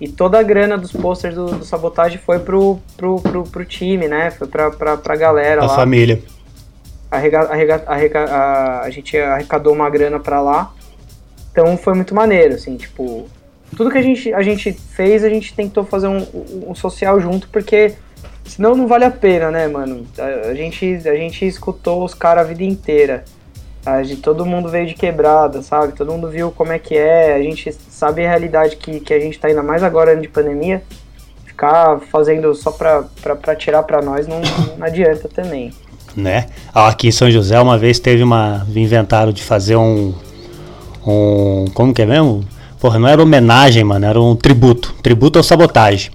e 0.00 0.08
toda 0.08 0.38
a 0.38 0.42
grana 0.42 0.76
dos 0.78 0.92
posters 0.92 1.34
do, 1.34 1.46
do 1.46 1.64
Sabotagem 1.64 2.18
foi 2.18 2.38
pro, 2.38 2.78
pro, 2.96 3.20
pro, 3.20 3.42
pro 3.44 3.64
time, 3.64 4.06
né? 4.08 4.30
Foi 4.30 4.46
pra, 4.46 4.70
pra, 4.70 4.96
pra 4.96 5.16
galera 5.16 5.62
A 5.62 5.66
lá. 5.66 5.74
família. 5.76 6.22
Arrega, 7.10 7.40
arrega, 7.40 7.82
arrega, 7.86 8.24
a, 8.24 8.80
a 8.82 8.90
gente 8.90 9.16
arrecadou 9.16 9.72
uma 9.72 9.88
grana 9.88 10.20
pra 10.20 10.40
lá. 10.40 10.72
Então 11.50 11.76
foi 11.76 11.94
muito 11.94 12.14
maneiro, 12.14 12.54
assim, 12.54 12.76
tipo. 12.76 13.26
Tudo 13.76 13.90
que 13.90 13.98
a 13.98 14.02
gente, 14.02 14.32
a 14.32 14.42
gente 14.42 14.72
fez, 14.72 15.24
a 15.24 15.28
gente 15.28 15.54
tentou 15.54 15.84
fazer 15.84 16.06
um, 16.08 16.18
um- 16.18 16.70
um 16.70 16.74
social 16.74 17.20
junto, 17.20 17.48
porque 17.48 17.94
Senão 18.44 18.74
não 18.74 18.86
vale 18.86 19.04
a 19.04 19.10
pena, 19.10 19.50
né, 19.50 19.68
mano? 19.68 20.06
A, 20.18 20.48
a 20.48 20.54
gente, 20.54 20.86
a 21.06 21.14
gente 21.14 21.46
escutou 21.46 22.02
os 22.02 22.14
caras 22.14 22.44
a 22.46 22.48
vida 22.48 22.62
inteira. 22.64 23.24
A 23.94 24.02
gente, 24.02 24.20
todo 24.20 24.44
mundo 24.44 24.68
veio 24.68 24.86
de 24.86 24.94
quebrada, 24.94 25.62
sabe? 25.62 25.92
Todo 25.92 26.12
mundo 26.12 26.28
viu 26.28 26.50
como 26.50 26.72
é 26.72 26.78
que 26.78 26.96
é. 26.96 27.34
A 27.34 27.42
gente 27.42 27.72
sabe 27.88 28.24
a 28.24 28.28
realidade 28.28 28.76
que, 28.76 29.00
que 29.00 29.14
a 29.14 29.20
gente 29.20 29.38
tá 29.38 29.48
ainda 29.48 29.62
mais 29.62 29.82
agora 29.82 30.16
de 30.16 30.28
pandemia. 30.28 30.82
Ficar 31.44 31.98
fazendo 32.12 32.54
só 32.54 32.70
pra, 32.70 33.04
pra, 33.20 33.34
pra 33.34 33.56
tirar 33.56 33.82
pra 33.82 34.00
nós 34.00 34.26
não, 34.28 34.40
não 34.78 34.86
adianta 34.86 35.28
também. 35.28 35.72
né? 36.14 36.46
Aqui 36.74 37.08
em 37.08 37.12
São 37.12 37.30
José 37.30 37.58
uma 37.60 37.76
vez 37.78 37.98
teve 37.98 38.22
uma. 38.22 38.66
inventaram 38.74 39.32
de 39.32 39.42
fazer 39.42 39.76
um. 39.76 40.14
Um. 41.06 41.64
Como 41.74 41.92
que 41.94 42.02
é 42.02 42.06
mesmo? 42.06 42.44
Porra, 42.80 42.98
não 42.98 43.08
era 43.08 43.20
homenagem, 43.22 43.82
mano, 43.82 44.06
era 44.06 44.20
um 44.20 44.36
tributo. 44.36 44.94
Tributo 45.02 45.38
ao 45.38 45.42
sabotagem. 45.42 46.12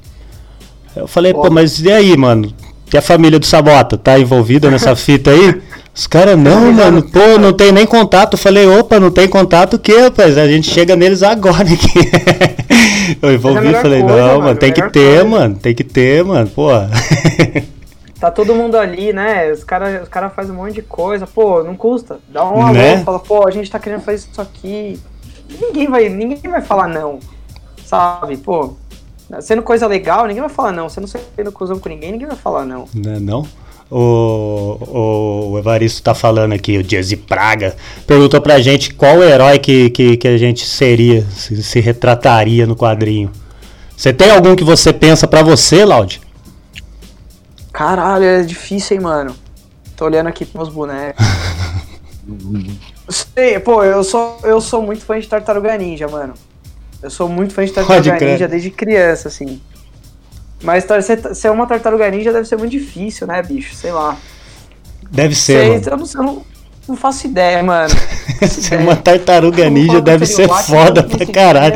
Eu 0.96 1.08
falei, 1.08 1.34
pô, 1.34 1.50
mas 1.50 1.82
e 1.82 1.92
aí, 1.92 2.16
mano? 2.16 2.54
E 2.94 2.98
a 2.98 3.02
família 3.02 3.40
do 3.40 3.46
Sabota 3.46 3.98
tá 3.98 4.20
envolvida 4.20 4.70
nessa 4.70 4.96
fita 4.96 5.32
aí? 5.32 5.60
Os 5.96 6.08
caras, 6.08 6.38
não, 6.38 6.72
mano, 6.74 7.04
pô, 7.04 7.38
não 7.40 7.54
tem 7.54 7.72
nem 7.72 7.86
contato. 7.86 8.34
Eu 8.34 8.38
falei, 8.40 8.66
opa, 8.66 9.00
não 9.00 9.12
tem 9.12 9.28
contato 9.28 9.76
o 9.76 9.80
quê, 9.80 9.98
rapaz? 10.02 10.38
A 10.38 10.48
gente 10.48 10.70
chega 10.70 10.96
neles 10.96 11.22
agora 11.22 11.62
aqui. 11.62 12.00
Eu 13.22 13.34
envolvi, 13.34 13.62
melhor 13.62 13.82
falei, 13.82 14.02
coisa, 14.02 14.16
não, 14.16 14.28
mano, 14.28 14.44
mano, 14.44 14.60
tem 14.60 14.72
que 14.72 14.82
ter, 14.90 15.20
coisa. 15.20 15.26
mano, 15.26 15.56
tem 15.56 15.76
que 15.76 15.84
ter, 15.84 16.24
mano, 16.24 16.50
pô. 16.50 16.70
Tá 18.24 18.32
todo 18.32 18.56
mundo 18.56 18.78
ali, 18.78 19.12
né? 19.12 19.52
Os 19.52 19.66
caras 19.66 20.04
os 20.04 20.08
cara 20.08 20.30
fazem 20.30 20.54
um 20.54 20.56
monte 20.56 20.76
de 20.76 20.82
coisa. 20.82 21.28
Pô, 21.28 21.62
não 21.62 21.76
custa. 21.76 22.20
Dá 22.30 22.46
um 22.46 22.62
alô, 22.62 22.72
Né? 22.72 23.04
fala, 23.04 23.20
pô, 23.20 23.46
a 23.46 23.52
gente 23.52 23.70
tá 23.70 23.78
querendo 23.78 24.00
fazer 24.00 24.26
isso 24.32 24.40
aqui. 24.40 24.98
Ninguém 25.60 25.90
vai, 25.90 26.08
ninguém 26.08 26.50
vai 26.50 26.62
falar 26.62 26.88
não. 26.88 27.20
Sabe? 27.84 28.38
Pô, 28.38 28.76
sendo 29.42 29.62
coisa 29.62 29.88
legal, 29.88 30.26
ninguém 30.26 30.40
vai 30.40 30.50
falar 30.50 30.72
não. 30.72 30.88
Você 30.88 31.02
não 31.02 31.08
sendo 31.08 31.52
cuzão 31.52 31.78
com 31.80 31.90
ninguém, 31.90 32.14
ninguém 32.14 32.30
vai 32.30 32.38
falar 32.38 32.64
não. 32.64 32.88
Né, 32.94 33.20
não? 33.20 33.46
O, 33.96 35.52
o 35.52 35.60
Evaristo 35.60 36.02
tá 36.02 36.16
falando 36.16 36.54
aqui, 36.54 36.80
o 36.80 36.84
Jazzy 36.84 37.16
Praga, 37.16 37.76
perguntou 38.08 38.42
pra 38.42 38.60
gente 38.60 38.92
qual 38.92 39.22
herói 39.24 39.60
que, 39.60 39.92
que, 39.92 40.18
que 40.18 40.28
a 40.28 40.36
gente 40.36 40.66
seria, 40.66 41.24
se, 41.30 41.62
se 41.62 41.80
retrataria 41.80 42.66
no 42.66 42.76
quadrinho. 42.76 43.32
Você 43.96 44.12
tem 44.12 44.32
algum 44.32 44.56
que 44.56 44.64
você 44.64 44.92
pensa 44.92 45.28
pra 45.28 45.44
você, 45.44 45.86
Laud? 45.86 46.20
Caralho, 47.72 48.26
é 48.26 48.42
difícil, 48.42 48.98
hein, 48.98 49.04
mano. 49.04 49.36
Tô 49.96 50.06
olhando 50.06 50.28
aqui 50.28 50.44
pros 50.44 50.56
meus 50.56 50.70
bonecos. 50.74 51.24
Sei, 53.08 53.60
pô, 53.60 53.84
eu 53.84 54.04
sou, 54.04 54.40
eu 54.44 54.60
sou 54.60 54.82
muito 54.82 55.06
fã 55.06 55.20
de 55.20 55.28
Tartaruga 55.28 55.78
Ninja, 55.78 56.08
mano. 56.08 56.34
Eu 57.02 57.12
sou 57.12 57.30
muito 57.30 57.54
fã 57.54 57.64
de 57.64 57.72
Tartaruga. 57.72 58.20
Ninja 58.20 58.48
desde 58.48 58.72
criança, 58.72 59.28
assim. 59.28 59.62
Mas 60.64 60.86
ser, 61.06 61.36
ser 61.36 61.52
uma 61.52 61.68
Tartaruga 61.68 62.10
Ninja 62.10 62.32
deve 62.32 62.48
ser 62.48 62.58
muito 62.58 62.72
difícil, 62.72 63.28
né, 63.28 63.42
bicho? 63.44 63.76
Sei 63.76 63.92
lá. 63.92 64.18
Deve 65.12 65.36
ser, 65.36 65.84
Sei, 65.84 65.94
eu, 65.94 65.98
não, 65.98 66.06
eu 66.06 66.24
não, 66.24 66.42
não 66.88 66.96
faço 66.96 67.28
ideia, 67.28 67.62
mano. 67.62 67.94
Ser 68.50 68.80
uma 68.80 68.96
tartaruga 68.96 69.70
ninja 69.70 70.02
deve 70.02 70.26
ser 70.26 70.50
foda 70.50 71.04
pra 71.04 71.26
caralho. 71.26 71.76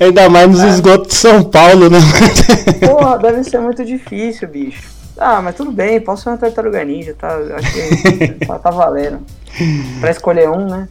Ainda 0.00 0.28
mais 0.28 0.48
nos 0.48 0.62
esgotos 0.62 1.08
de 1.08 1.14
São 1.14 1.42
Paulo, 1.42 1.90
né? 1.90 1.98
Porra, 2.86 3.18
deve 3.18 3.42
ser 3.44 3.58
muito 3.60 3.84
difícil, 3.84 4.46
bicho. 4.48 4.84
Ah, 5.18 5.42
mas 5.42 5.56
tudo 5.56 5.72
bem, 5.72 6.00
posso 6.00 6.22
ser 6.22 6.28
uma 6.28 6.38
Tartaruga 6.38 6.84
Ninja, 6.84 7.14
tá? 7.18 7.36
Acho 7.56 7.72
que 7.72 8.28
tá, 8.46 8.58
tá 8.58 8.70
valendo. 8.70 9.18
Pra 10.00 10.10
escolher 10.10 10.48
um, 10.48 10.66
né? 10.66 10.88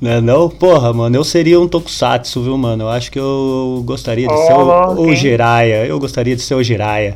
Não, 0.00 0.10
é 0.10 0.20
não, 0.20 0.48
porra, 0.48 0.92
mano, 0.94 1.16
eu 1.16 1.22
seria 1.22 1.60
um 1.60 1.68
tokusatsu, 1.68 2.42
viu, 2.42 2.56
mano? 2.56 2.84
Eu 2.84 2.88
acho 2.88 3.12
que 3.12 3.18
eu 3.18 3.82
gostaria 3.84 4.26
de 4.26 4.32
Ó, 4.32 4.46
ser 4.46 4.52
o, 4.54 4.62
louco, 4.62 5.02
o. 5.02 5.12
Eu 5.86 6.00
gostaria 6.00 6.34
de 6.34 6.40
ser 6.40 6.54
o 6.54 6.62
Jiraiya. 6.62 7.14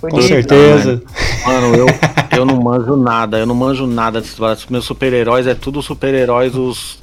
Com 0.00 0.20
certeza. 0.20 1.02
Mano, 1.46 1.74
eu, 1.76 1.86
eu 2.36 2.44
não 2.44 2.60
manjo 2.60 2.96
nada, 2.96 3.38
eu 3.38 3.46
não 3.46 3.54
manjo 3.54 3.86
nada 3.86 4.20
desses 4.20 4.38
baratos. 4.38 4.66
Meus 4.68 4.84
super-heróis 4.84 5.46
é 5.46 5.54
tudo 5.54 5.80
super-heróis, 5.80 6.56
os, 6.56 6.98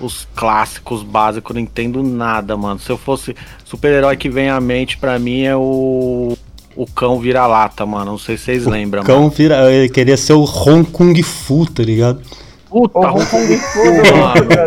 os 0.00 0.28
clássicos 0.34 1.02
básicos, 1.02 1.50
eu 1.50 1.54
não 1.54 1.62
entendo 1.62 2.02
nada, 2.02 2.56
mano. 2.56 2.78
Se 2.78 2.90
eu 2.90 2.96
fosse 2.96 3.34
super-herói 3.64 4.16
que 4.16 4.30
vem 4.30 4.48
à 4.48 4.60
mente 4.60 4.96
pra 4.96 5.18
mim 5.18 5.42
é 5.42 5.56
o. 5.56 6.36
O 6.76 6.86
cão 6.88 7.20
vira-lata, 7.20 7.86
mano. 7.86 8.12
Não 8.12 8.18
sei 8.18 8.36
se 8.36 8.46
vocês 8.46 8.66
lembram. 8.66 9.04
Cão 9.04 9.30
vira. 9.30 9.72
Eu 9.72 9.88
queria 9.88 10.16
ser 10.16 10.32
o 10.32 10.42
Hong 10.42 10.84
Kung 10.90 11.22
Fu, 11.22 11.66
tá 11.70 11.84
ligado? 11.84 12.20
Puta, 12.74 12.98
O 12.98 13.02
Hong 13.04 13.24
Kong 13.26 13.56
Fu 13.56 13.82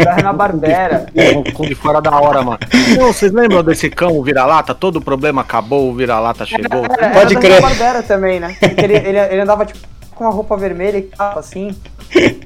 da 0.01 0.13
Hanna-Barbera. 0.15 1.07
Hong 1.35 1.51
Kong 1.51 1.75
fora 1.75 1.99
da 2.01 2.17
hora, 2.17 2.41
mano. 2.41 2.57
Não, 2.97 3.11
vocês 3.11 3.33
lembram 3.33 3.61
desse 3.61 3.89
cão, 3.89 4.17
o 4.17 4.23
vira-lata? 4.23 4.73
Todo 4.73 4.95
o 4.95 5.01
problema 5.01 5.41
acabou, 5.41 5.89
o 5.89 5.93
vira-lata 5.93 6.45
chegou. 6.45 6.85
Era, 6.85 7.09
Pode 7.09 7.33
era 7.33 7.41
crer. 7.41 7.61
da 7.61 7.67
Hanna-Barbera 7.67 8.03
também, 8.03 8.39
né? 8.39 8.55
Ele, 8.77 8.93
ele, 8.95 9.19
ele 9.19 9.41
andava, 9.41 9.65
tipo, 9.65 9.79
com 10.15 10.23
uma 10.23 10.31
roupa 10.31 10.55
vermelha 10.55 10.97
e 10.99 11.01
capa, 11.01 11.41
assim. 11.41 11.75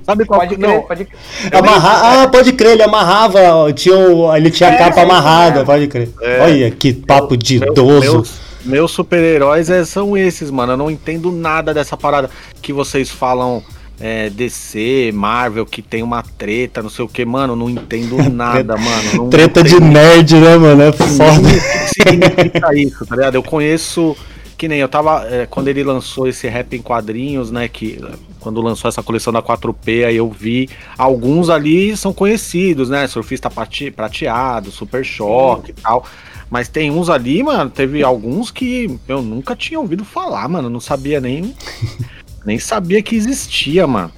Sabe 0.03 0.25
qual 0.25 0.39
Pode 0.39 0.55
crer, 0.55 0.67
não? 0.67 0.81
pode 0.81 1.05
crer. 1.05 1.19
Amarrar. 1.55 2.23
Ah, 2.23 2.27
pode 2.27 2.53
crer, 2.53 2.71
ele 2.71 2.81
amarrava. 2.83 3.71
Tinha 3.75 3.95
o- 3.95 4.35
ele 4.35 4.49
tinha 4.49 4.69
a 4.69 4.73
É, 4.73 4.77
capa 4.79 4.89
isso 4.89 4.99
amarrada, 5.01 5.51
mesmo. 5.51 5.65
pode 5.67 5.87
crer. 5.87 6.09
É. 6.23 6.41
Olha 6.41 6.71
que 6.71 6.91
papo 6.91 7.37
de 7.37 7.59
Meu- 7.59 7.71
idoso. 7.71 8.11
Meus, 8.13 8.39
meus 8.65 8.91
super-heróis 8.91 9.69
é- 9.69 9.85
são 9.85 10.17
esses, 10.17 10.49
mano. 10.49 10.73
Eu 10.73 10.77
não 10.77 10.89
entendo 10.89 11.31
nada 11.31 11.71
dessa 11.71 11.95
parada 11.95 12.31
que 12.63 12.73
vocês 12.73 13.11
falam 13.11 13.61
é, 14.01 14.29
DC, 14.29 15.11
Marvel, 15.13 15.65
que 15.65 15.81
tem 15.81 16.01
uma 16.01 16.23
treta, 16.23 16.81
não 16.81 16.89
sei 16.89 17.05
o 17.05 17.07
que, 17.07 17.23
mano. 17.23 17.55
Não 17.55 17.69
entendo 17.69 18.17
nada, 18.29 18.75
mano. 18.75 19.13
Não, 19.15 19.29
Treta 19.29 19.61
não 19.61 19.67
de 19.69 19.79
nerd, 19.79 20.35
né, 20.35 20.57
mano? 20.57 20.81
É 20.81 20.91
foda. 20.91 21.39
o 21.39 21.43
que 21.43 21.93
significa 21.93 22.75
isso, 22.75 23.05
tá 23.05 23.15
ligado? 23.15 23.35
Eu 23.35 23.43
conheço. 23.43 24.15
Que 24.57 24.67
nem 24.67 24.79
eu 24.79 24.87
tava. 24.87 25.25
é, 25.27 25.47
quando 25.47 25.69
ele 25.69 25.83
lançou 25.83 26.27
esse 26.27 26.47
rap 26.47 26.75
em 26.75 26.81
quadrinhos, 26.83 27.49
né? 27.49 27.67
Que 27.67 27.99
quando 28.39 28.61
lançou 28.61 28.87
essa 28.89 29.01
coleção 29.01 29.33
da 29.33 29.41
4P, 29.41 30.05
aí 30.05 30.17
eu 30.17 30.29
vi. 30.29 30.69
Alguns 30.97 31.49
ali 31.49 31.95
são 31.97 32.13
conhecidos, 32.13 32.87
né? 32.89 33.07
Surfista 33.07 33.49
prate- 33.49 33.89
prateado, 33.91 34.69
Super 34.71 35.03
Choque 35.03 35.71
e 35.71 35.73
tal. 35.73 36.05
Mas 36.47 36.67
tem 36.67 36.91
uns 36.91 37.09
ali, 37.09 37.41
mano, 37.41 37.69
teve 37.71 38.03
alguns 38.03 38.51
que 38.51 38.99
eu 39.07 39.21
nunca 39.21 39.55
tinha 39.55 39.79
ouvido 39.79 40.03
falar, 40.05 40.47
mano. 40.47 40.69
Não 40.69 40.79
sabia 40.79 41.19
nem. 41.19 41.55
nem 42.45 42.59
sabia 42.59 43.01
que 43.01 43.15
existia, 43.15 43.85
mano. 43.87 44.11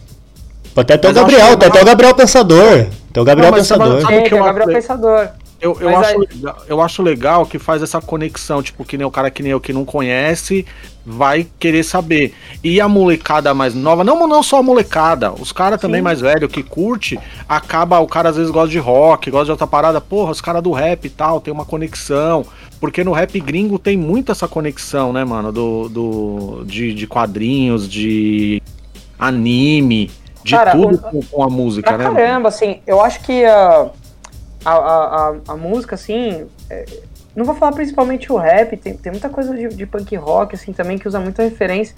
Até 0.75 0.97
tem 0.97 1.11
o 1.11 1.13
Gabriel, 1.13 1.55
tem 1.57 1.69
até 1.69 1.81
o 1.81 1.85
Gabriel 1.85 2.15
Pensador. 2.15 2.87
Tem 3.13 3.21
o 3.21 3.25
Gabriel 3.25 3.51
Não, 3.51 3.57
Pensador. 3.57 4.01
sabe- 4.01 4.13
É, 4.15 4.21
que 4.21 4.33
eu 4.33 4.43
Gabriel 4.43 4.69
acho- 4.69 4.75
Pensador. 4.81 5.27
Eu, 5.61 5.77
eu, 5.79 5.95
acho 5.97 6.09
aí- 6.09 6.17
legal, 6.17 6.57
eu 6.67 6.81
acho 6.81 7.01
legal 7.01 7.45
que 7.45 7.57
faz 7.57 7.81
essa 7.81 8.01
conexão, 8.01 8.61
tipo, 8.61 8.83
que 8.83 8.97
nem 8.97 9.07
o 9.07 9.11
cara 9.11 9.31
que 9.31 9.41
nem 9.41 9.53
eu 9.53 9.61
que 9.61 9.71
não 9.71 9.85
conhece, 9.85 10.65
vai 11.05 11.47
querer 11.57 11.83
saber. 11.83 12.33
E 12.61 12.81
a 12.81 12.87
molecada 12.89 13.53
mais 13.53 13.73
nova, 13.73 14.03
não, 14.03 14.27
não 14.27 14.43
só 14.43 14.57
a 14.57 14.63
molecada, 14.63 15.31
os 15.31 15.53
caras 15.53 15.79
também 15.79 16.01
mais 16.01 16.19
velho 16.19 16.49
que 16.49 16.61
curte, 16.63 17.17
acaba, 17.47 17.97
o 17.99 18.07
cara 18.07 18.27
às 18.29 18.35
vezes 18.35 18.51
gosta 18.51 18.71
de 18.71 18.77
rock, 18.79 19.31
gosta 19.31 19.45
de 19.45 19.51
outra 19.51 19.65
parada, 19.67 20.01
porra, 20.01 20.31
os 20.31 20.41
caras 20.41 20.61
do 20.61 20.71
rap 20.73 21.05
e 21.05 21.09
tal, 21.09 21.39
tem 21.39 21.53
uma 21.53 21.63
conexão. 21.63 22.45
Porque 22.83 23.01
no 23.01 23.13
rap 23.13 23.39
gringo 23.39 23.79
tem 23.79 23.95
muito 23.95 24.29
essa 24.29 24.45
conexão, 24.45 25.13
né, 25.13 25.23
mano? 25.23 25.53
Do, 25.53 25.87
do, 25.87 26.63
de, 26.65 26.93
de 26.93 27.07
quadrinhos, 27.07 27.87
de 27.87 28.61
anime, 29.17 30.11
de 30.43 30.53
Cara, 30.53 30.71
tudo 30.73 30.97
com, 30.97 31.21
com 31.21 31.43
a 31.43 31.49
música, 31.49 31.87
Pra 31.87 31.97
né? 31.97 32.03
mano? 32.03 32.17
caramba, 32.17 32.49
assim, 32.49 32.81
eu 32.85 32.99
acho 32.99 33.21
que 33.21 33.45
a, 33.45 33.89
a, 34.65 34.73
a, 34.73 35.35
a, 35.47 35.55
música, 35.55 35.95
assim, 35.95 36.45
é, 36.69 36.85
não 37.33 37.45
vou 37.45 37.55
falar 37.55 37.71
principalmente 37.71 38.29
o 38.33 38.35
rap, 38.35 38.75
tem, 38.75 38.97
tem 38.97 39.13
muita 39.13 39.29
coisa 39.29 39.55
de, 39.55 39.69
de 39.69 39.85
punk 39.85 40.13
rock, 40.17 40.53
assim, 40.53 40.73
também, 40.73 40.97
que 40.97 41.07
usa 41.07 41.21
muita 41.21 41.41
referência, 41.41 41.95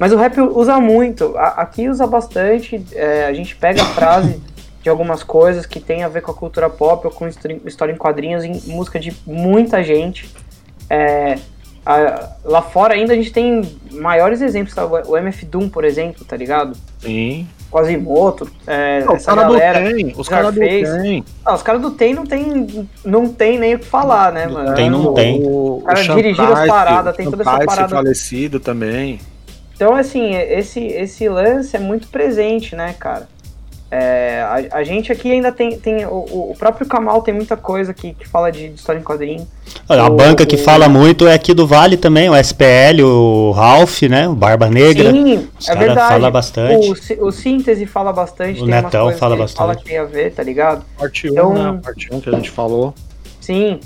mas 0.00 0.12
o 0.12 0.16
rap 0.16 0.40
usa 0.40 0.80
muito, 0.80 1.32
aqui 1.38 1.88
usa 1.88 2.08
bastante, 2.08 2.84
é, 2.92 3.26
a 3.26 3.32
gente 3.32 3.54
pega 3.54 3.82
a 3.82 3.86
frase 3.86 4.42
de 4.84 4.90
algumas 4.90 5.22
coisas 5.22 5.64
que 5.64 5.80
tem 5.80 6.04
a 6.04 6.08
ver 6.08 6.20
com 6.20 6.30
a 6.30 6.34
cultura 6.34 6.68
pop 6.68 7.06
ou 7.06 7.10
com 7.12 7.26
história 7.26 7.58
história 7.64 7.92
em 7.92 7.96
quadrinhos, 7.96 8.44
em 8.44 8.60
música 8.66 9.00
de 9.00 9.16
muita 9.26 9.82
gente, 9.82 10.30
é, 10.90 11.38
a- 11.86 12.28
lá 12.44 12.60
fora 12.60 12.92
ainda 12.92 13.14
a 13.14 13.16
gente 13.16 13.32
tem 13.32 13.62
maiores 13.92 14.42
exemplos, 14.42 14.74
tá? 14.74 14.84
o 14.84 15.16
MF 15.16 15.46
Doom, 15.46 15.70
por 15.70 15.84
exemplo, 15.84 16.22
tá 16.26 16.36
ligado? 16.36 16.76
Sim. 17.00 17.48
Quasimoto, 17.70 18.46
é, 18.66 19.00
Não, 19.04 19.14
os 19.14 19.22
essa 19.22 19.34
caras 19.34 19.46
do 19.46 19.52
galera. 19.58 19.92
tem, 19.94 20.14
os 20.16 20.28
caras 20.28 20.54
do 20.54 20.60
tem. 20.60 21.24
Ah, 21.44 21.54
os 21.54 21.62
caras 21.62 21.80
do 21.80 21.90
TEM 21.90 22.14
não 22.14 22.26
tem, 22.26 22.86
não 23.04 23.28
tem 23.32 23.58
nem 23.58 23.74
o 23.74 23.78
que 23.78 23.86
falar, 23.86 24.32
né, 24.32 24.46
mano? 24.46 24.74
Tem, 24.74 24.88
não 24.90 25.06
O- 25.06 25.14
tem. 25.14 25.42
O, 25.42 25.82
cara 25.84 26.02
dirigiram 26.14 26.52
as 26.52 26.68
paradas, 26.68 27.16
tem 27.16 27.28
toda 27.30 27.42
essa 27.42 27.58
parada. 27.64 27.88
falecido 27.88 28.60
também. 28.60 29.18
Então, 29.74 29.92
assim, 29.96 30.34
esse, 30.36 30.78
esse 30.86 31.28
lance 31.28 31.74
é 31.74 31.80
muito 31.80 32.06
presente, 32.08 32.76
né, 32.76 32.94
cara? 32.96 33.26
É, 33.96 34.40
a, 34.72 34.78
a 34.78 34.82
gente 34.84 35.12
aqui 35.12 35.30
ainda 35.30 35.52
tem. 35.52 35.78
tem 35.78 36.04
o, 36.04 36.50
o 36.50 36.54
próprio 36.58 36.84
Kamal 36.86 37.22
tem 37.22 37.32
muita 37.32 37.56
coisa 37.56 37.94
que, 37.94 38.12
que 38.12 38.26
fala 38.26 38.50
de, 38.50 38.70
de 38.70 38.74
história 38.74 38.98
em 38.98 39.02
quadrinho. 39.04 39.46
Olha, 39.88 40.02
A 40.02 40.06
o- 40.06 40.16
banca 40.16 40.44
que 40.44 40.56
o- 40.56 40.58
fala 40.58 40.88
muito 40.88 41.28
é 41.28 41.34
aqui 41.34 41.54
do 41.54 41.64
Vale 41.64 41.96
também, 41.96 42.28
o 42.28 42.34
SPL, 42.34 43.02
o 43.04 43.52
Ralph, 43.52 44.02
né? 44.02 44.26
O 44.28 44.34
Barba 44.34 44.68
Negra. 44.68 45.12
Sim, 45.12 45.48
Os 45.58 45.68
é 45.68 45.72
cara 45.74 45.86
verdade. 45.86 46.08
fala 46.08 46.30
bastante. 46.30 47.14
O, 47.20 47.26
o 47.28 47.30
Síntese 47.30 47.86
fala 47.86 48.12
bastante. 48.12 48.62
O 48.62 48.66
Netão 48.66 49.12
fala 49.12 49.36
que 49.36 49.42
ele 49.42 49.48
Fala 49.52 49.68
bastante. 49.74 49.78
que 49.84 49.84
tem 49.90 49.98
a 49.98 50.04
ver, 50.04 50.32
tá 50.32 50.42
ligado? 50.42 50.84
Parte 50.98 51.28
1, 51.28 51.32
Então- 51.32 51.52
né? 51.54 51.80
Parte 51.82 52.08
1 52.12 52.20
que 52.20 52.28
a 52.30 52.32
gente 52.32 52.50
falou. 52.50 52.92
Sim. 53.40 53.78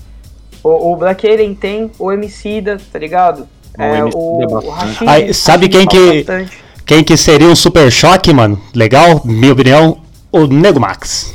O, 0.64 0.92
o 0.92 0.96
Black 0.96 1.28
Alien 1.28 1.54
tem, 1.54 1.90
o 1.98 2.11
Emicida, 2.11 2.78
tá 2.92 2.98
ligado? 2.98 3.46
É, 3.78 3.98
MC 3.98 4.16
o, 4.16 4.42
é 4.42 4.46
o 4.46 4.48
bastante. 4.50 4.70
Rashid- 5.04 5.09
Aí, 5.09 5.34
sabe 5.34 5.68
quem 5.68 5.86
que- 5.86 6.24
bastante. 6.24 6.59
Quem 6.89 7.05
que 7.05 7.18
seria 7.18 7.47
um 7.47 7.55
super 7.55 7.93
choque, 7.93 8.32
mano? 8.32 8.59
Legal? 8.74 9.20
Minha 9.22 9.53
opinião, 9.53 9.99
o 10.32 10.47
Nego 10.47 10.80
Max. 10.80 11.34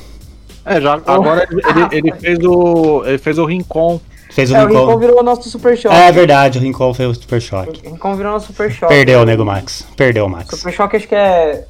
É, 0.65 0.81
já, 0.81 0.93
agora 1.05 1.47
ele, 1.51 1.61
ele- 1.91 2.11
fez 2.19 2.39
o. 2.43 3.03
Ele 3.05 3.17
fez 3.19 3.37
o 3.37 3.45
Rincon. 3.45 4.01
Fez 4.31 4.49
o 4.49 4.55
É, 4.55 4.63
o 4.63 4.67
Rincon 4.67 4.79
Rincon. 4.87 4.97
virou 4.97 5.19
o 5.19 5.23
nosso 5.23 5.47
super 5.47 5.77
choque. 5.77 5.95
É 5.95 6.11
verdade, 6.11 6.57
o 6.57 6.61
Rincon 6.61 6.91
foi 6.95 7.05
o 7.05 7.13
super 7.13 7.39
choque. 7.39 7.81
O 7.85 7.91
Rincon 7.91 8.15
virou 8.15 8.31
nosso 8.31 8.47
super 8.47 8.71
choque. 8.71 8.91
Perdeu 8.95 9.19
o 9.19 9.25
Nego 9.25 9.45
Max. 9.45 9.85
Perdeu 9.95 10.25
o 10.25 10.29
Max. 10.29 10.57
Super 10.57 10.73
choque 10.73 10.97
acho 10.97 11.07
que 11.07 11.13
é. 11.13 11.65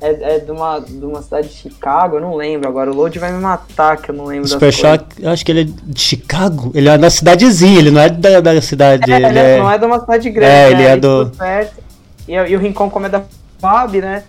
É, 0.00 0.36
é 0.36 0.38
de, 0.38 0.50
uma, 0.50 0.78
de 0.78 1.04
uma 1.04 1.20
cidade 1.20 1.48
de 1.48 1.54
Chicago, 1.54 2.16
eu 2.16 2.20
não 2.22 2.36
lembro 2.36 2.68
agora. 2.70 2.90
O 2.90 2.94
Load 2.94 3.18
vai 3.18 3.32
me 3.32 3.40
matar, 3.42 3.98
que 3.98 4.10
eu 4.10 4.14
não 4.14 4.24
lembro 4.24 4.46
O 4.46 4.48
das 4.48 4.52
Super 4.52 4.72
coisas. 4.72 4.80
Choque, 4.80 5.22
eu 5.22 5.28
acho 5.30 5.44
que 5.44 5.52
ele 5.52 5.60
é 5.60 5.64
de 5.64 6.00
Chicago. 6.00 6.70
Ele 6.74 6.88
é 6.88 6.96
da 6.96 7.10
cidadezinha, 7.10 7.80
ele 7.80 7.90
não 7.90 8.00
é 8.00 8.08
da, 8.08 8.40
da 8.40 8.62
cidade. 8.62 9.12
É, 9.12 9.16
ele 9.16 9.26
ele 9.26 9.38
é... 9.38 9.58
não 9.58 9.70
é 9.70 9.76
de 9.76 9.84
uma 9.84 10.00
cidade 10.00 10.30
grande. 10.30 10.52
É, 10.52 10.66
ele 10.70 10.82
né? 10.84 10.90
é 10.92 10.96
do- 10.96 11.32
perto. 11.36 11.87
E, 12.28 12.34
e 12.34 12.56
o 12.56 12.58
Rincon, 12.60 12.90
como 12.90 13.06
é 13.06 13.08
da 13.08 13.24
Fab, 13.58 14.00
né? 14.00 14.22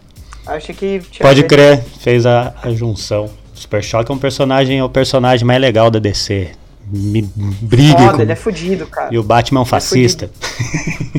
Achei 0.47 0.73
que 0.73 0.99
tinha 1.11 1.27
Pode 1.27 1.43
crer, 1.43 1.83
fez 1.99 2.25
a, 2.25 2.53
a 2.63 2.71
junção. 2.71 3.29
Super 3.53 3.83
Choque 3.83 4.09
é 4.09 4.13
um 4.13 4.17
personagem, 4.17 4.79
é 4.79 4.83
o 4.83 4.89
personagem 4.89 5.45
mais 5.45 5.61
legal 5.61 5.91
da 5.91 5.99
DC. 5.99 6.51
Me 6.91 7.21
briga 7.61 7.99
Foda, 7.99 8.13
com... 8.13 8.21
ele 8.21 8.31
é 8.31 8.35
fudido, 8.35 8.87
cara. 8.87 9.13
E 9.13 9.17
o 9.19 9.23
Batman 9.23 9.59
é 9.59 9.63
um 9.63 9.65
fascista. 9.65 10.31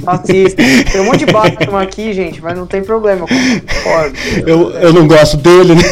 Fascista. 0.04 0.62
Tem 0.90 1.00
um 1.00 1.04
monte 1.04 1.24
de 1.24 1.32
Batman 1.32 1.82
aqui, 1.82 2.12
gente, 2.12 2.40
mas 2.40 2.56
não 2.56 2.66
tem 2.66 2.82
problema, 2.82 3.26
eu 3.28 3.28
concordo. 3.28 4.16
Eu, 4.46 4.70
eu 4.72 4.92
não 4.92 5.06
gosto 5.06 5.36
dele, 5.36 5.74
né? 5.74 5.82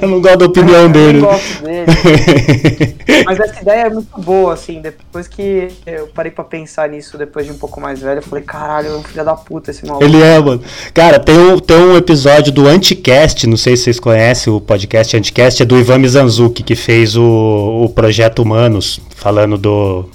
Eu 0.00 0.08
não 0.08 0.20
gosto 0.20 0.38
da 0.38 0.46
opinião 0.46 0.82
eu 0.82 0.88
dele. 0.88 1.20
gosto 1.20 1.62
dele. 1.62 2.92
Mas 3.24 3.38
essa 3.40 3.60
ideia 3.60 3.82
é 3.82 3.90
muito 3.90 4.20
boa, 4.20 4.54
assim. 4.54 4.80
Depois 4.80 5.28
que 5.28 5.68
eu 5.86 6.06
parei 6.08 6.30
pra 6.30 6.44
pensar 6.44 6.88
nisso, 6.88 7.18
depois 7.18 7.46
de 7.46 7.52
um 7.52 7.58
pouco 7.58 7.80
mais 7.80 8.00
velho, 8.00 8.18
eu 8.18 8.22
falei, 8.22 8.44
caralho, 8.44 8.88
é 8.88 8.96
um 8.96 9.02
filho 9.02 9.24
da 9.24 9.34
puta 9.34 9.70
esse 9.70 9.84
maluco. 9.84 10.04
Ele 10.04 10.22
é, 10.22 10.38
mano. 10.38 10.62
Cara, 10.94 11.18
tem 11.18 11.36
um, 11.36 11.58
tem 11.58 11.76
um 11.76 11.96
episódio 11.96 12.52
do 12.52 12.66
Anticast, 12.66 13.46
não 13.46 13.56
sei 13.56 13.76
se 13.76 13.84
vocês 13.84 14.00
conhecem 14.00 14.52
o 14.52 14.60
podcast 14.60 15.16
Anticast, 15.16 15.62
é 15.62 15.66
do 15.66 15.78
Ivan 15.78 15.98
Mizanzuki, 15.98 16.62
que 16.62 16.74
fez 16.74 17.16
o, 17.16 17.82
o 17.84 17.88
Projeto 17.90 18.42
Humanos, 18.42 19.00
falando 19.16 19.58
do, 19.58 20.08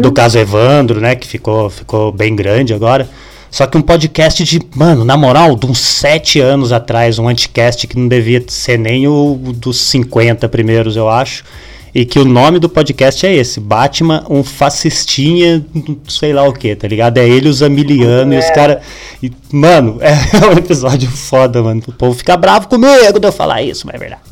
do 0.00 0.12
caso 0.12 0.38
Evandro, 0.38 1.00
né? 1.00 1.14
Que 1.14 1.26
ficou, 1.26 1.70
ficou 1.70 2.12
bem 2.12 2.34
grande 2.34 2.74
agora. 2.74 3.08
Só 3.50 3.66
que 3.66 3.78
um 3.78 3.82
podcast 3.82 4.42
de, 4.42 4.60
mano, 4.74 5.04
na 5.04 5.16
moral, 5.16 5.54
de 5.54 5.64
uns 5.66 5.78
sete 5.78 6.40
anos 6.40 6.72
atrás, 6.72 7.20
um 7.20 7.28
anticast 7.28 7.86
que 7.86 7.96
não 7.96 8.08
devia 8.08 8.42
ser 8.48 8.76
nem 8.76 9.06
o 9.06 9.38
dos 9.54 9.78
50 9.78 10.48
primeiros, 10.48 10.96
eu 10.96 11.08
acho. 11.08 11.44
E 11.94 12.04
que 12.04 12.18
o 12.18 12.24
nome 12.24 12.58
do 12.58 12.68
podcast 12.68 13.24
é 13.24 13.32
esse: 13.32 13.60
Batman, 13.60 14.24
um 14.28 14.42
fascistinha, 14.42 15.64
sei 16.08 16.32
lá 16.32 16.42
o 16.42 16.52
que, 16.52 16.74
tá 16.74 16.88
ligado? 16.88 17.18
É 17.18 17.28
ele, 17.28 17.48
os 17.48 17.62
Amiliano 17.62 18.34
e 18.34 18.38
os 18.38 18.50
caras. 18.50 18.78
Mano, 19.52 19.98
é 20.02 20.12
um 20.48 20.58
episódio 20.58 21.08
foda, 21.08 21.62
mano. 21.62 21.80
O 21.86 21.92
povo 21.92 22.12
fica 22.12 22.36
bravo 22.36 22.66
comigo 22.66 23.20
de 23.20 23.28
eu 23.28 23.32
falar 23.32 23.62
isso, 23.62 23.86
mas 23.86 23.94
é 23.94 23.98
verdade. 23.98 24.22